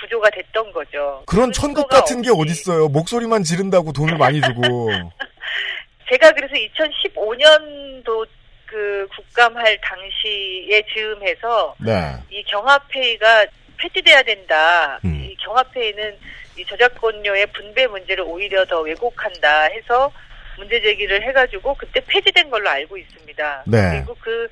구조가 0.00 0.30
됐던 0.30 0.72
거죠. 0.72 1.22
그런 1.26 1.50
그 1.50 1.52
천국 1.52 1.88
같은 1.88 2.22
게 2.22 2.30
없이. 2.30 2.42
어딨어요. 2.42 2.88
목소리만 2.88 3.42
지른다고 3.42 3.92
돈을 3.92 4.16
많이 4.16 4.40
주고. 4.40 4.90
제가 6.10 6.32
그래서 6.32 6.54
2015년도 6.54 8.26
그 8.64 9.06
국감할 9.16 9.78
당시에 9.82 10.82
즈음해서 10.94 11.74
네. 11.78 12.14
이 12.30 12.42
경합회의가 12.44 13.46
폐지돼야 13.78 14.22
된다. 14.22 14.98
음. 15.04 15.26
이 15.28 15.34
경합회의는 15.36 16.16
이 16.58 16.64
저작권료의 16.66 17.46
분배 17.52 17.86
문제를 17.86 18.24
오히려 18.26 18.64
더 18.64 18.80
왜곡한다 18.80 19.64
해서 19.64 20.12
문제 20.56 20.80
제기를 20.80 21.22
해가지고 21.22 21.74
그때 21.74 22.00
폐지된 22.06 22.50
걸로 22.50 22.68
알고 22.68 22.96
있습니다. 22.96 23.62
네. 23.66 23.90
그리고 23.90 24.16
그 24.20 24.48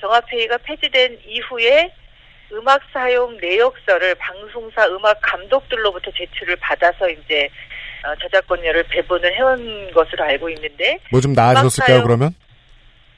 경합회의가 0.00 0.58
폐지된 0.58 1.18
이후에 1.26 1.92
음악 2.52 2.82
사용 2.92 3.36
내역서를 3.38 4.14
방송사 4.16 4.86
음악 4.88 5.18
감독들로부터 5.22 6.10
제출을 6.16 6.56
받아서 6.56 7.08
이제 7.08 7.48
어, 8.04 8.14
저작권료를 8.16 8.84
배분을 8.84 9.34
해온 9.36 9.92
것으로 9.92 10.24
알고 10.24 10.48
있는데 10.50 10.98
뭐 11.10 11.20
좀 11.20 11.32
나아졌을까요, 11.32 11.96
사용- 11.98 12.06
그러면? 12.06 12.34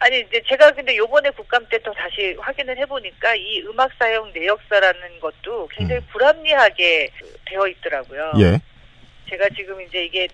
아니 0.01 0.19
이제 0.21 0.43
제가 0.49 0.73
근데 0.73 0.97
요번에 0.97 1.31
국감 1.31 1.65
때 1.69 1.79
또 1.79 1.93
다시 1.95 2.35
확인을 2.41 2.77
해보니까 2.79 3.37
이 3.37 3.61
음악 3.63 3.91
사용 3.99 4.33
내역서라는 4.33 5.21
것도 5.21 5.69
굉장히 5.69 6.01
불합리하게 6.11 7.11
되어 7.47 7.69
있더라고요. 7.69 8.33
예. 8.41 8.59
제가 9.31 9.49
지금 9.57 9.81
이제 9.83 10.05
이게 10.05 10.27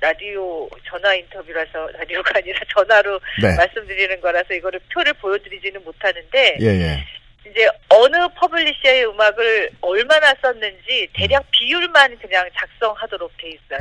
라디오 0.00 0.68
전화 0.86 1.14
인터뷰라서 1.14 1.88
라디오가 1.98 2.32
아니라 2.36 2.60
전화로 2.68 3.18
네. 3.42 3.56
말씀드리는 3.56 4.20
거라서 4.20 4.52
이거를 4.52 4.78
표를 4.92 5.14
보여드리지는 5.14 5.82
못하는데 5.82 6.58
예, 6.60 6.66
예. 6.66 7.04
이제 7.46 7.68
어느 7.88 8.28
publisher의 8.34 9.06
음악을 9.06 9.70
얼마나 9.80 10.34
썼는지 10.42 11.08
대략 11.12 11.44
비율만 11.50 12.18
그냥 12.18 12.48
작성하도록 12.54 13.32
돼 13.36 13.50
있어요. 13.50 13.78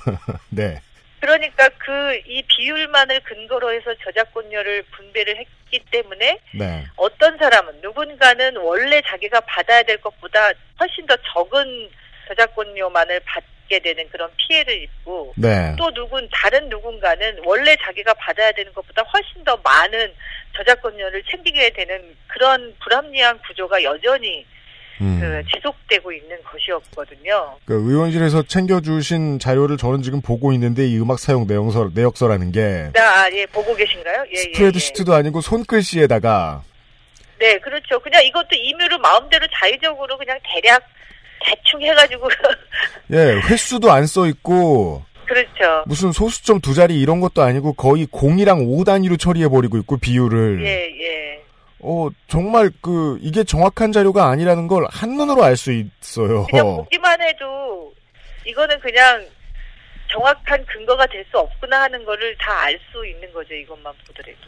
네. 0.50 0.80
그러니까 1.20 1.68
그 1.70 2.06
이 2.26 2.42
비율만을 2.42 3.20
근거로 3.20 3.72
해서 3.72 3.94
저작권료를 4.04 4.82
분배를 4.84 5.36
했기 5.36 5.84
때문에 5.90 6.38
네. 6.52 6.84
어떤 6.96 7.36
사람은 7.38 7.80
누군가는 7.82 8.56
원래 8.56 9.00
자기가 9.02 9.40
받아야 9.40 9.82
될 9.82 10.00
것보다 10.00 10.50
훨씬 10.80 11.06
더 11.06 11.16
적은 11.32 11.88
저작권료만을 12.28 13.20
받 13.24 13.42
게 13.68 13.78
되는 13.78 14.08
그런 14.10 14.30
피해를 14.36 14.82
입고 14.82 15.34
네. 15.36 15.74
또 15.78 15.90
누군 15.92 16.28
다른 16.32 16.68
누군가는 16.68 17.38
원래 17.44 17.76
자기가 17.84 18.14
받아야 18.14 18.52
되는 18.52 18.72
것보다 18.72 19.02
훨씬 19.02 19.44
더 19.44 19.56
많은 19.62 20.12
저작권료를 20.56 21.22
챙기게 21.30 21.70
되는 21.70 22.14
그런 22.28 22.74
불합리한 22.82 23.40
구조가 23.46 23.82
여전히 23.82 24.46
음. 25.00 25.20
그 25.20 25.42
지속되고 25.54 26.10
있는 26.12 26.38
것이었거든요. 26.42 27.58
그 27.66 27.74
의원실에서 27.74 28.44
챙겨주신 28.44 29.38
자료를 29.38 29.76
저는 29.76 30.02
지금 30.02 30.22
보고 30.22 30.52
있는데 30.52 30.86
이 30.86 30.98
음악 30.98 31.18
사용 31.18 31.46
내용서, 31.46 31.90
내역서라는 31.94 32.52
게 32.52 32.90
아, 32.96 33.28
예, 33.32 33.44
보고 33.46 33.74
계신가요? 33.74 34.24
예, 34.28 34.32
예, 34.32 34.36
스프레드 34.36 34.76
예. 34.76 34.78
시트도 34.78 35.12
아니고 35.12 35.40
손글씨에다가 35.42 36.62
네, 37.38 37.58
그렇죠. 37.58 38.00
그냥 38.00 38.24
이것도 38.24 38.48
임의로 38.52 38.98
마음대로 38.98 39.46
자의적으로 39.54 40.16
그냥 40.16 40.38
대략 40.42 40.82
대충 41.46 41.80
해가지고 41.82 42.28
예 43.12 43.40
횟수도 43.48 43.90
안 43.92 44.06
써 44.06 44.26
있고 44.26 45.02
그렇죠. 45.26 45.82
무슨 45.86 46.12
소수점 46.12 46.60
두 46.60 46.74
자리 46.74 47.00
이런 47.00 47.20
것도 47.20 47.42
아니고 47.42 47.72
거의 47.74 48.06
0이랑 48.06 48.66
5 48.68 48.84
단위로 48.84 49.16
처리해 49.16 49.48
버리고 49.48 49.76
있고 49.78 49.96
비율을 49.96 50.64
예, 50.64 50.90
예. 51.00 51.42
어 51.80 52.08
정말 52.28 52.70
그 52.80 53.18
이게 53.20 53.42
정확한 53.44 53.92
자료가 53.92 54.26
아니라는 54.28 54.66
걸 54.68 54.86
한눈으로 54.90 55.42
알 55.44 55.56
수 55.56 55.72
있어요. 55.72 56.46
그냥 56.46 56.76
보기만 56.76 57.20
해도 57.20 57.92
이거는 58.44 58.78
그냥 58.80 59.24
정확한 60.12 60.64
근거가 60.66 61.06
될 61.06 61.24
수 61.30 61.38
없구나 61.38 61.82
하는 61.82 62.04
거를 62.04 62.36
다 62.38 62.52
알 62.66 62.78
수 62.92 63.04
있는 63.06 63.32
거죠. 63.32 63.52
이것만 63.54 63.92
보더라도. 64.06 64.38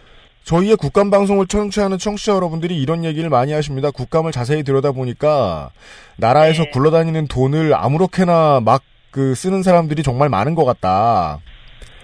저희의 0.48 0.76
국감 0.76 1.10
방송을 1.10 1.46
청취하는 1.46 1.98
청취자 1.98 2.32
여러분들이 2.32 2.80
이런 2.80 3.04
얘기를 3.04 3.28
많이 3.28 3.52
하십니다. 3.52 3.90
국감을 3.90 4.32
자세히 4.32 4.62
들여다 4.62 4.92
보니까 4.92 5.70
나라에서 6.16 6.64
네. 6.64 6.70
굴러다니는 6.70 7.28
돈을 7.28 7.74
아무렇게나 7.74 8.60
막 8.64 8.82
그 9.10 9.34
쓰는 9.34 9.62
사람들이 9.62 10.02
정말 10.02 10.28
많은 10.28 10.54
것 10.54 10.64
같다. 10.64 11.40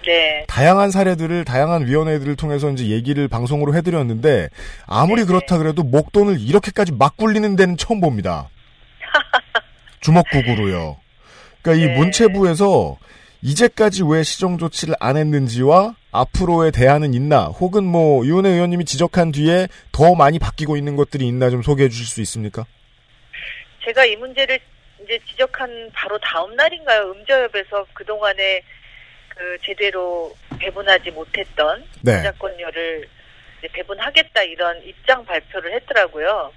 네. 0.07 0.45
다양한 0.49 0.91
사례들을 0.91 1.45
다양한 1.45 1.87
위원회들을 1.87 2.37
통해서 2.37 2.71
이제 2.71 2.89
얘기를 2.89 3.27
방송으로 3.29 3.75
해드렸는데 3.75 4.51
아무리 4.87 5.23
네, 5.23 5.27
그렇다 5.27 5.57
그래도 5.59 5.83
목돈을 5.83 6.41
이렇게까지 6.41 6.93
막 6.93 7.17
굴리는 7.17 7.57
데는 7.57 7.77
처음 7.77 8.01
봅니다. 8.01 8.51
주먹국으로요. 10.01 10.97
그러니까 11.63 11.85
이 11.85 11.89
네. 11.89 11.97
문체부에서 11.97 12.99
이제까지 13.41 14.03
왜 14.05 14.23
시정 14.23 14.59
조치를 14.59 14.95
안 15.01 15.17
했는지와 15.17 15.95
앞으로의 16.15 16.71
대안은 16.71 17.13
있나 17.13 17.47
혹은 17.47 17.85
뭐 17.85 18.25
유은혜 18.25 18.49
의원님이 18.51 18.85
지적한 18.85 19.33
뒤에 19.33 19.67
더 19.93 20.15
많이 20.15 20.39
바뀌고 20.39 20.77
있는 20.77 20.95
것들이 20.97 21.27
있나 21.27 21.51
좀 21.51 21.63
소개해 21.63 21.89
주실 21.89 22.07
수 22.07 22.21
있습니까? 22.23 22.65
제가 23.85 24.05
이 24.05 24.17
문제를 24.17 24.59
이제 25.03 25.19
지적한 25.29 25.91
바로 25.93 26.19
다음 26.19 26.55
날인가요? 26.55 27.11
음저협에서 27.11 27.87
그동안에 27.93 28.63
그 29.29 29.59
제대로 29.63 30.35
배분하지 30.59 31.11
못했던 31.11 31.85
네. 32.03 32.23
저작권료를 32.23 33.09
배분하겠다 33.73 34.43
이런 34.43 34.83
입장 34.85 35.25
발표를 35.25 35.75
했더라고요. 35.75 36.53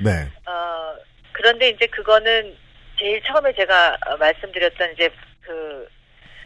네. 0.00 0.10
어, 0.46 0.96
그런데 1.32 1.68
이제 1.68 1.86
그거는 1.86 2.56
제일 2.98 3.22
처음에 3.22 3.52
제가 3.54 3.98
어, 4.06 4.16
말씀드렸던 4.16 4.92
이제 4.94 5.10
그 5.42 5.88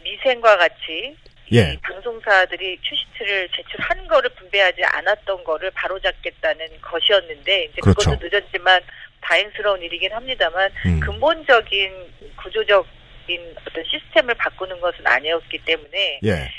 미생과 0.03 0.57
같이 0.57 1.15
예. 1.53 1.73
이 1.73 1.77
방송사들이 1.77 2.79
큐시트를 2.83 3.49
제출한 3.55 4.07
거를 4.07 4.29
분배하지 4.31 4.83
않았던 4.83 5.43
거를 5.43 5.71
바로잡겠다는 5.71 6.81
것이었는데 6.81 7.65
이제 7.65 7.75
그 7.81 7.93
그렇죠. 7.93 8.11
것도 8.11 8.27
늦었지만 8.29 8.81
다행스러운 9.21 9.81
일이긴 9.81 10.11
합니다만 10.13 10.71
음. 10.85 10.99
근본적인 10.99 12.33
구조적인 12.37 13.55
어떤 13.67 13.83
시스템을 13.85 14.35
바꾸는 14.35 14.79
것은 14.79 15.05
아니었기 15.05 15.59
때문에 15.65 16.19
예. 16.23 16.51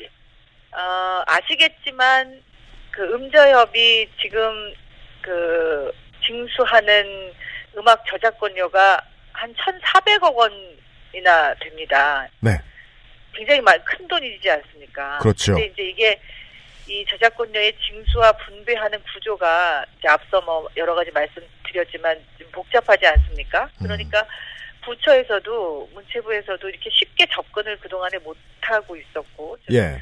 어, 0.73 1.23
아시겠지만 1.27 2.43
그 2.91 3.03
음저협이 3.03 4.09
지금 4.21 4.75
그 5.23 5.93
징수하는 6.27 7.33
음악 7.77 8.05
저작권료가 8.07 9.01
한 9.33 9.55
1,400억 9.55 10.35
원이나 10.35 11.55
됩니다. 11.61 12.29
네. 12.41 12.51
굉장히 13.35 13.61
많- 13.61 13.83
큰 13.85 14.07
돈이지 14.09 14.51
않습니까? 14.51 15.19
그렇죠. 15.19 15.55
근데 15.55 15.67
이제 15.67 15.83
이게 15.85 16.21
이 16.89 17.05
저작권료의 17.07 17.75
징수와 17.87 18.33
분배하는 18.33 19.03
구조가 19.13 19.85
이제 19.99 20.09
앞서 20.09 20.41
뭐 20.41 20.69
여러 20.77 20.95
가지 20.95 21.11
말씀드렸지만 21.11 22.19
좀 22.39 22.51
복잡하지 22.51 23.07
않습니까? 23.07 23.65
음. 23.81 23.85
그러니까 23.85 24.27
부처에서도 24.85 25.91
문체부에서도 25.93 26.69
이렇게 26.69 26.89
쉽게 26.91 27.27
접근을 27.33 27.79
그동안에 27.79 28.19
못 28.19 28.37
하고 28.63 28.97
있었고 28.97 29.57
좀 29.67 29.77
예. 29.77 29.99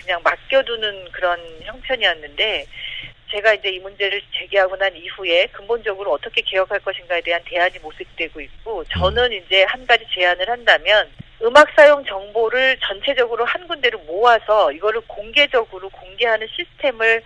그냥 0.00 0.20
맡겨두는 0.22 1.10
그런 1.12 1.40
형편이었는데 1.62 2.66
제가 3.30 3.54
이제 3.54 3.70
이 3.70 3.78
문제를 3.80 4.20
제기하고 4.38 4.76
난 4.76 4.94
이후에 4.96 5.46
근본적으로 5.48 6.12
어떻게 6.12 6.40
개혁할 6.42 6.80
것인가에 6.80 7.20
대한 7.22 7.42
대안이 7.44 7.78
모색되고 7.80 8.40
있고 8.40 8.84
저는 8.84 9.32
이제 9.32 9.64
한 9.64 9.84
가지 9.86 10.04
제안을 10.14 10.48
한다면 10.48 11.10
음악 11.42 11.68
사용 11.76 12.04
정보를 12.04 12.78
전체적으로 12.80 13.44
한 13.44 13.66
군데로 13.68 13.98
모아서 14.00 14.72
이거를 14.72 15.00
공개적으로 15.06 15.88
공개하는 15.90 16.46
시스템을 16.56 17.22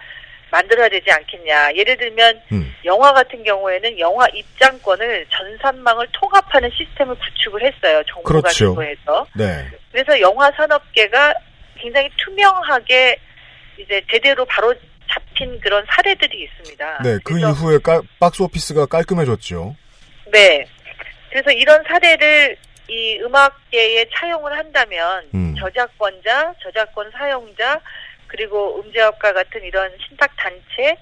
만들어야 0.50 0.88
되지 0.88 1.08
않겠냐. 1.12 1.74
예를 1.76 1.96
들면 1.96 2.42
음. 2.50 2.74
영화 2.84 3.12
같은 3.12 3.44
경우에는 3.44 3.98
영화 4.00 4.26
입장권을 4.34 5.26
전산망을 5.30 6.08
통합하는 6.12 6.68
시스템을 6.76 7.14
구축을 7.14 7.62
했어요. 7.62 8.02
정부가 8.08 8.40
그렇죠. 8.40 8.52
주도해서. 8.70 9.26
네. 9.36 9.64
그래서 9.92 10.18
영화 10.20 10.50
산업계가 10.56 11.34
굉장히 11.78 12.08
투명하게 12.16 13.16
이제 13.78 14.02
제대로 14.10 14.44
바로 14.44 14.74
잡힌 15.12 15.58
그런 15.60 15.84
사례들이 15.88 16.42
있습니다. 16.42 17.02
네. 17.04 17.18
그 17.24 17.38
이후에 17.38 17.78
깔- 17.78 18.02
박스 18.18 18.42
오피스가 18.42 18.86
깔끔해졌죠. 18.86 19.76
네. 20.32 20.64
그래서 21.30 21.52
이런 21.52 21.80
사례를 21.86 22.56
이 22.90 23.20
음악계에 23.20 24.06
차용을 24.12 24.56
한다면 24.58 25.24
음. 25.34 25.54
저작권자, 25.56 26.54
저작권 26.60 27.08
사용자, 27.12 27.80
그리고 28.26 28.80
음제업과 28.80 29.32
같은 29.32 29.62
이런 29.62 29.90
신탁 30.08 30.30
단체, 30.36 30.96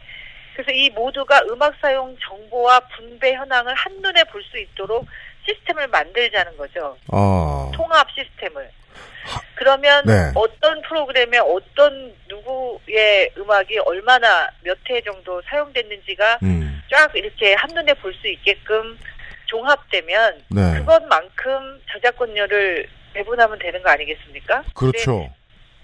그래서 0.54 0.70
이 0.72 0.90
모두가 0.90 1.40
음악 1.50 1.74
사용 1.80 2.14
정보와 2.20 2.80
분배 2.94 3.32
현황을 3.34 3.74
한눈에 3.74 4.24
볼 4.24 4.42
수 4.42 4.58
있도록 4.58 5.06
시스템을 5.46 5.86
만들자는 5.88 6.56
거죠. 6.58 6.98
아. 7.10 7.70
통합 7.74 8.06
시스템을. 8.10 8.70
그러면 9.54 10.04
네. 10.06 10.12
어떤 10.34 10.82
프로그램에 10.82 11.38
어떤 11.38 12.14
누구의 12.28 13.30
음악이 13.36 13.78
얼마나 13.78 14.48
몇 14.62 14.76
회 14.90 15.00
정도 15.00 15.40
사용됐는지가 15.48 16.38
음. 16.42 16.82
쫙 16.90 17.10
이렇게 17.14 17.54
한눈에 17.54 17.94
볼 17.94 18.12
수 18.14 18.26
있게끔 18.28 18.98
종합되면 19.48 20.42
네. 20.50 20.78
그것만큼 20.78 21.80
저작권료를 21.92 22.88
배분하면 23.14 23.58
되는 23.58 23.82
거 23.82 23.90
아니겠습니까? 23.90 24.62
그렇죠. 24.74 25.32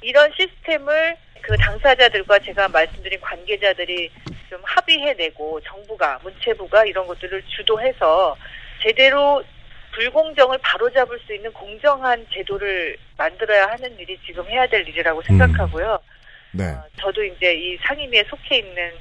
이런 0.02 0.30
시스템을 0.36 1.16
그 1.40 1.56
당사자들과 1.56 2.38
제가 2.40 2.68
말씀드린 2.68 3.20
관계자들이 3.20 4.10
좀 4.48 4.60
합의해내고 4.64 5.60
정부가 5.62 6.18
문체부가 6.22 6.84
이런 6.84 7.06
것들을 7.06 7.42
주도해서 7.48 8.36
제대로 8.82 9.42
불공정을 9.92 10.58
바로잡을 10.58 11.18
수 11.20 11.34
있는 11.34 11.52
공정한 11.52 12.26
제도를 12.32 12.96
만들어야 13.16 13.68
하는 13.68 13.98
일이 13.98 14.18
지금 14.26 14.44
해야 14.48 14.66
될 14.66 14.86
일이라고 14.88 15.22
생각하고요. 15.22 15.98
네. 16.52 16.64
저도 17.00 17.22
이제 17.24 17.54
이 17.54 17.76
상임위에 17.78 18.24
속해 18.28 18.58
있는 18.58 18.92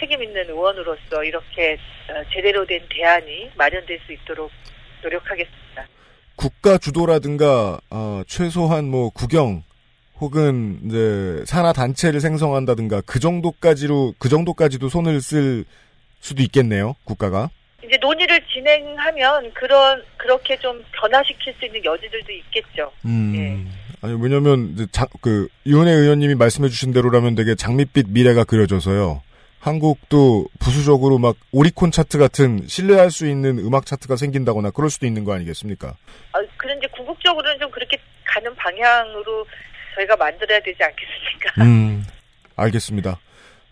책임 0.00 0.22
있는 0.22 0.48
의원으로서 0.48 1.22
이렇게 1.22 1.74
어, 2.08 2.24
제대로 2.32 2.66
된 2.66 2.80
대안이 2.90 3.50
마련될 3.56 4.00
수 4.06 4.12
있도록 4.12 4.50
노력하겠습니다. 5.02 5.86
국가 6.36 6.78
주도라든가 6.78 7.78
어, 7.90 8.22
최소한 8.26 8.86
뭐 8.86 9.10
국영 9.10 9.62
혹은 10.18 10.80
이제 10.84 11.44
산하 11.46 11.72
단체를 11.72 12.20
생성한다든가 12.20 13.02
그 13.02 13.20
정도까지로 13.20 14.14
그 14.18 14.28
정도까지도 14.28 14.88
손을 14.88 15.20
쓸 15.20 15.64
수도 16.20 16.42
있겠네요. 16.42 16.96
국가가. 17.04 17.50
이제 17.84 17.96
논의를 18.00 18.40
진행하면 18.52 19.52
그런 19.54 20.02
그렇게 20.18 20.58
좀 20.58 20.82
변화시킬 20.92 21.54
수 21.58 21.64
있는 21.64 21.82
여지들도 21.84 22.32
있겠죠. 22.32 22.92
음. 23.06 23.72
아니 24.02 24.16
왜냐면 24.20 24.88
자, 24.92 25.06
그 25.20 25.48
이혼혜 25.64 25.90
의원님이 25.90 26.34
말씀해주신 26.34 26.92
대로라면 26.92 27.34
되게 27.34 27.54
장밋빛 27.54 28.10
미래가 28.10 28.44
그려져서요. 28.44 29.22
한국도 29.60 30.46
부수적으로 30.58 31.18
막 31.18 31.36
오리콘 31.52 31.90
차트 31.90 32.18
같은 32.18 32.66
신뢰할 32.66 33.10
수 33.10 33.28
있는 33.28 33.58
음악 33.58 33.84
차트가 33.84 34.16
생긴다거나 34.16 34.70
그럴 34.70 34.88
수도 34.88 35.06
있는 35.06 35.24
거 35.24 35.34
아니겠습니까? 35.34 35.96
아, 36.32 36.38
그런데 36.56 36.86
궁극적으로는 36.88 37.58
좀 37.60 37.70
그렇게 37.70 37.98
가는 38.24 38.54
방향으로 38.56 39.46
저희가 39.96 40.16
만들어야 40.16 40.60
되지 40.60 40.78
않겠습니까? 40.82 41.64
음, 41.64 42.04
알겠습니다. 42.56 43.20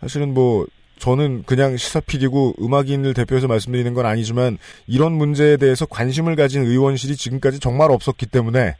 사실은 0.00 0.34
뭐 0.34 0.66
저는 0.98 1.44
그냥 1.44 1.76
시사 1.76 2.00
PD고 2.00 2.56
음악인을 2.60 3.14
대표해서 3.14 3.46
말씀드리는 3.46 3.94
건 3.94 4.04
아니지만 4.04 4.58
이런 4.86 5.12
문제에 5.12 5.56
대해서 5.56 5.86
관심을 5.86 6.36
가진 6.36 6.64
의원실이 6.64 7.16
지금까지 7.16 7.60
정말 7.60 7.90
없었기 7.90 8.26
때문에 8.26 8.74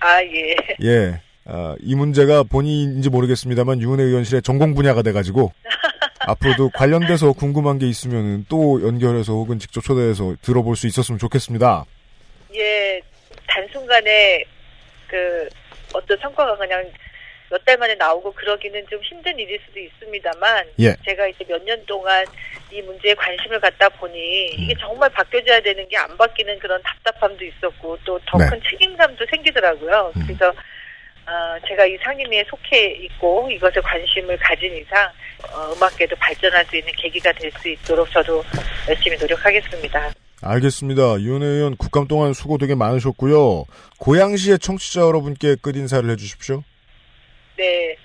아, 0.00 0.22
예. 0.22 0.56
예. 0.82 1.20
아, 1.46 1.76
이 1.80 1.94
문제가 1.94 2.42
본인인지 2.42 3.10
모르겠습니다만 3.10 3.80
유은혜 3.80 4.02
의원실의 4.02 4.42
전공 4.42 4.74
분야가 4.74 5.02
돼가지고 5.02 5.52
앞으로도 6.26 6.70
관련돼서 6.70 7.32
궁금한 7.32 7.78
게 7.78 7.86
있으면 7.86 8.46
또 8.48 8.82
연결해서 8.86 9.32
혹은 9.32 9.58
직접 9.58 9.82
초대해서 9.82 10.34
들어볼 10.42 10.76
수 10.76 10.86
있었으면 10.86 11.18
좋겠습니다. 11.18 11.84
예, 12.54 13.00
단순간에 13.46 14.44
그 15.08 15.48
어떤 15.92 16.16
성과가 16.18 16.56
그냥 16.56 16.84
몇 17.50 17.64
달 17.64 17.76
만에 17.78 17.94
나오고 17.94 18.32
그러기는 18.32 18.84
좀 18.90 19.00
힘든 19.02 19.38
일일 19.38 19.60
수도 19.66 19.78
있습니다만 19.78 20.64
예. 20.80 20.96
제가 21.04 21.28
이제 21.28 21.44
몇 21.46 21.62
년 21.64 21.80
동안 21.86 22.24
이 22.72 22.82
문제에 22.82 23.14
관심을 23.14 23.60
갖다 23.60 23.88
보니 23.90 24.46
이게 24.56 24.74
정말 24.80 25.08
바뀌어져야 25.10 25.60
되는 25.60 25.86
게 25.88 25.96
안 25.96 26.16
바뀌는 26.16 26.58
그런 26.58 26.82
답답함도 26.82 27.44
있었고 27.44 27.96
또 28.04 28.18
더큰 28.26 28.58
네. 28.58 28.70
책임감도 28.70 29.24
생기더라고요. 29.30 30.12
그래서 30.26 30.52
어, 31.26 31.58
제가 31.66 31.86
이 31.86 31.96
상임위에 32.02 32.44
속해 32.48 32.86
있고 33.04 33.48
이것에 33.50 33.80
관심을 33.80 34.36
가진 34.38 34.76
이상 34.76 35.10
어, 35.52 35.72
음악계도 35.72 36.14
발전할 36.16 36.64
수 36.66 36.76
있는 36.76 36.92
계기가 36.96 37.32
될 37.32 37.50
수 37.58 37.68
있도록 37.68 38.10
저도 38.10 38.42
열심히 38.88 39.16
노력하겠습니다. 39.16 40.12
알겠습니다. 40.42 41.20
유은혜 41.20 41.46
의원 41.46 41.76
국감 41.76 42.06
동안 42.06 42.34
수고 42.34 42.58
되게 42.58 42.74
많으셨고요. 42.74 43.64
고양시의 43.98 44.58
청취자 44.58 45.00
여러분께 45.00 45.56
끝 45.62 45.76
인사를 45.76 46.08
해주십시오. 46.10 46.62
네. 47.56 47.96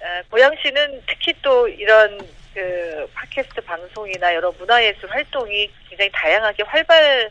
어, 0.00 0.20
고양시는 0.30 1.02
특히 1.06 1.32
또 1.40 1.66
이런 1.68 2.18
그 2.52 3.06
팟캐스트 3.14 3.62
방송이나 3.62 4.34
여러 4.34 4.52
문화예술 4.58 5.08
활동이 5.08 5.70
굉장히 5.88 6.10
다양하게 6.12 6.64
활발 6.64 7.30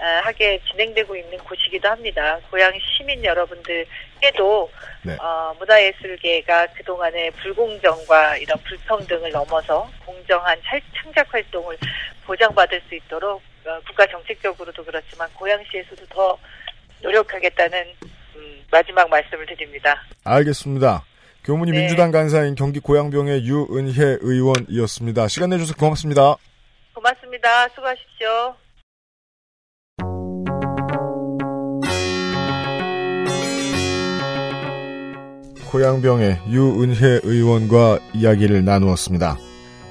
하게 0.00 0.60
진행되고 0.70 1.16
있는 1.16 1.38
곳이기도 1.38 1.88
합니다. 1.88 2.38
고양시 2.50 2.80
시민 2.96 3.24
여러분들께도 3.24 4.70
네. 5.02 5.16
어, 5.20 5.54
문화예술계가 5.58 6.66
그동안의 6.68 7.30
불공정과 7.32 8.36
이런 8.36 8.58
불평등을 8.62 9.30
넘어서 9.30 9.90
공정한 10.04 10.60
찰- 10.64 10.80
창작 10.96 11.32
활동을 11.32 11.76
보장받을 12.26 12.80
수 12.88 12.94
있도록 12.94 13.42
어, 13.66 13.80
국가 13.86 14.06
정책적으로도 14.06 14.84
그렇지만 14.84 15.28
고양시에서도 15.34 16.06
더 16.06 16.38
노력하겠다는 17.02 17.84
음, 18.36 18.62
마지막 18.70 19.08
말씀을 19.08 19.46
드립니다. 19.46 20.02
알겠습니다. 20.24 21.04
교문이 21.44 21.72
네. 21.72 21.78
민주당 21.80 22.10
간사인 22.10 22.54
경기 22.54 22.78
고양병의 22.80 23.44
유은혜 23.44 24.18
의원이었습니다. 24.20 25.28
시간 25.28 25.50
내주셔서 25.50 25.76
고맙습니다. 25.76 26.36
고맙습니다. 26.94 27.68
수고하십시오. 27.70 28.54
고양병의 35.68 36.40
유은혜 36.48 37.20
의원과 37.22 37.98
이야기를 38.14 38.64
나누었습니다. 38.64 39.38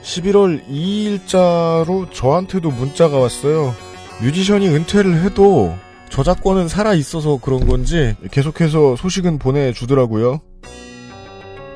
11월 0.04 0.68
2일자로 0.68 2.12
저한테도 2.12 2.72
문자가 2.72 3.18
왔어요. 3.18 3.74
뮤지션이 4.22 4.68
은퇴를 4.70 5.22
해도 5.24 5.76
저작권은 6.10 6.68
살아있어서 6.68 7.40
그런 7.42 7.68
건지 7.68 8.16
계속해서 8.32 8.96
소식은 8.96 9.40
보내주더라고요. 9.40 10.42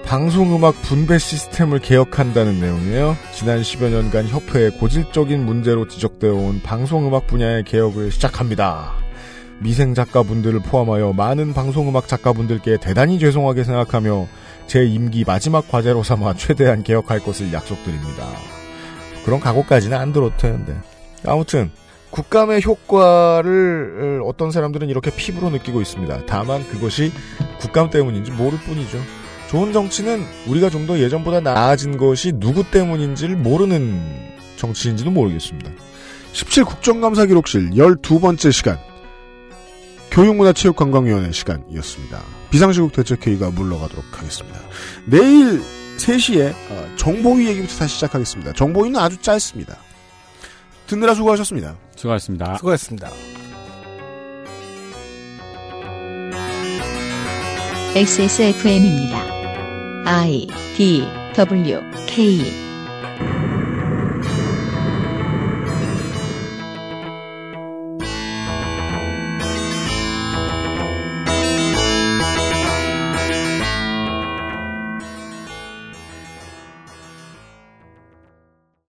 방송음악 0.06 0.82
분배 0.82 1.18
시스템을 1.18 1.80
개혁한다는 1.80 2.60
내용이에요. 2.60 3.16
지난 3.34 3.62
10여 3.62 3.90
년간 3.90 4.28
협회의 4.28 4.72
고질적인 4.72 5.46
문제로 5.46 5.88
지적되어 5.88 6.34
온 6.34 6.62
방송음악 6.62 7.28
분야의 7.28 7.64
개혁을 7.64 8.12
시작합니다. 8.12 8.94
미생 9.62 9.94
작가분들을 9.94 10.60
포함하여 10.62 11.14
많은 11.14 11.54
방송음악 11.54 12.08
작가분들께 12.08 12.78
대단히 12.78 13.20
죄송하게 13.20 13.64
생각하며 13.64 14.28
제 14.68 14.84
임기 14.84 15.24
마지막 15.26 15.70
과제로 15.70 16.02
삼아 16.04 16.34
최대한 16.34 16.84
개혁할 16.84 17.20
것을 17.20 17.54
약속드립니다. 17.54 18.26
그런 19.24 19.40
각오까지는 19.40 19.98
안 19.98 20.14
들어도 20.14 20.36
되는데. 20.38 20.76
아무튼 21.26 21.70
국감의 22.10 22.64
효과를 22.64 24.22
어떤 24.26 24.52
사람들은 24.52 24.90
이렇게 24.90 25.12
피부로 25.16 25.50
느끼고 25.50 25.80
있습니다. 25.82 26.26
다만 26.26 26.68
그것이 26.68 27.12
국감 27.60 27.90
때문인지 27.90 28.32
모를 28.32 28.58
뿐이죠. 28.60 29.00
좋은 29.50 29.74
정치는 29.74 30.26
우리가 30.48 30.70
좀 30.70 30.88
더 30.88 30.98
예전보다 30.98 31.40
나아진 31.42 31.98
것이 31.98 32.34
누구 32.34 32.64
때문인지를 32.64 33.36
모르는 33.36 34.02
정치인지도 34.56 35.12
모르겠습니다. 35.12 35.72
17 36.32 36.64
국정감사 36.64 37.28
기록실 37.28 37.72
12번째 37.72 38.52
시간 38.52 38.78
교육문화체육관광위원회 40.12 41.32
시간이었습니다. 41.32 42.22
비상시국 42.50 42.92
대책회의가 42.92 43.50
물러가도록 43.52 44.06
하겠습니다. 44.12 44.60
내일 45.06 45.62
3시에 45.98 46.54
어, 46.70 46.96
정보위 46.98 47.48
얘기부터 47.48 47.76
다시 47.78 47.96
시작하겠습니다. 47.96 48.54
정보위는 48.54 49.00
아주 49.00 49.18
짧습니다. 49.22 49.78
듣느라 50.88 51.14
수고하셨습니다. 51.14 51.76
수고하셨습니다. 51.96 52.58
수고하셨습니다. 52.58 53.10
XSFM입니다. 57.96 59.22
I 60.06 60.48
D 60.76 61.04
W 61.36 61.80
K 62.08 62.40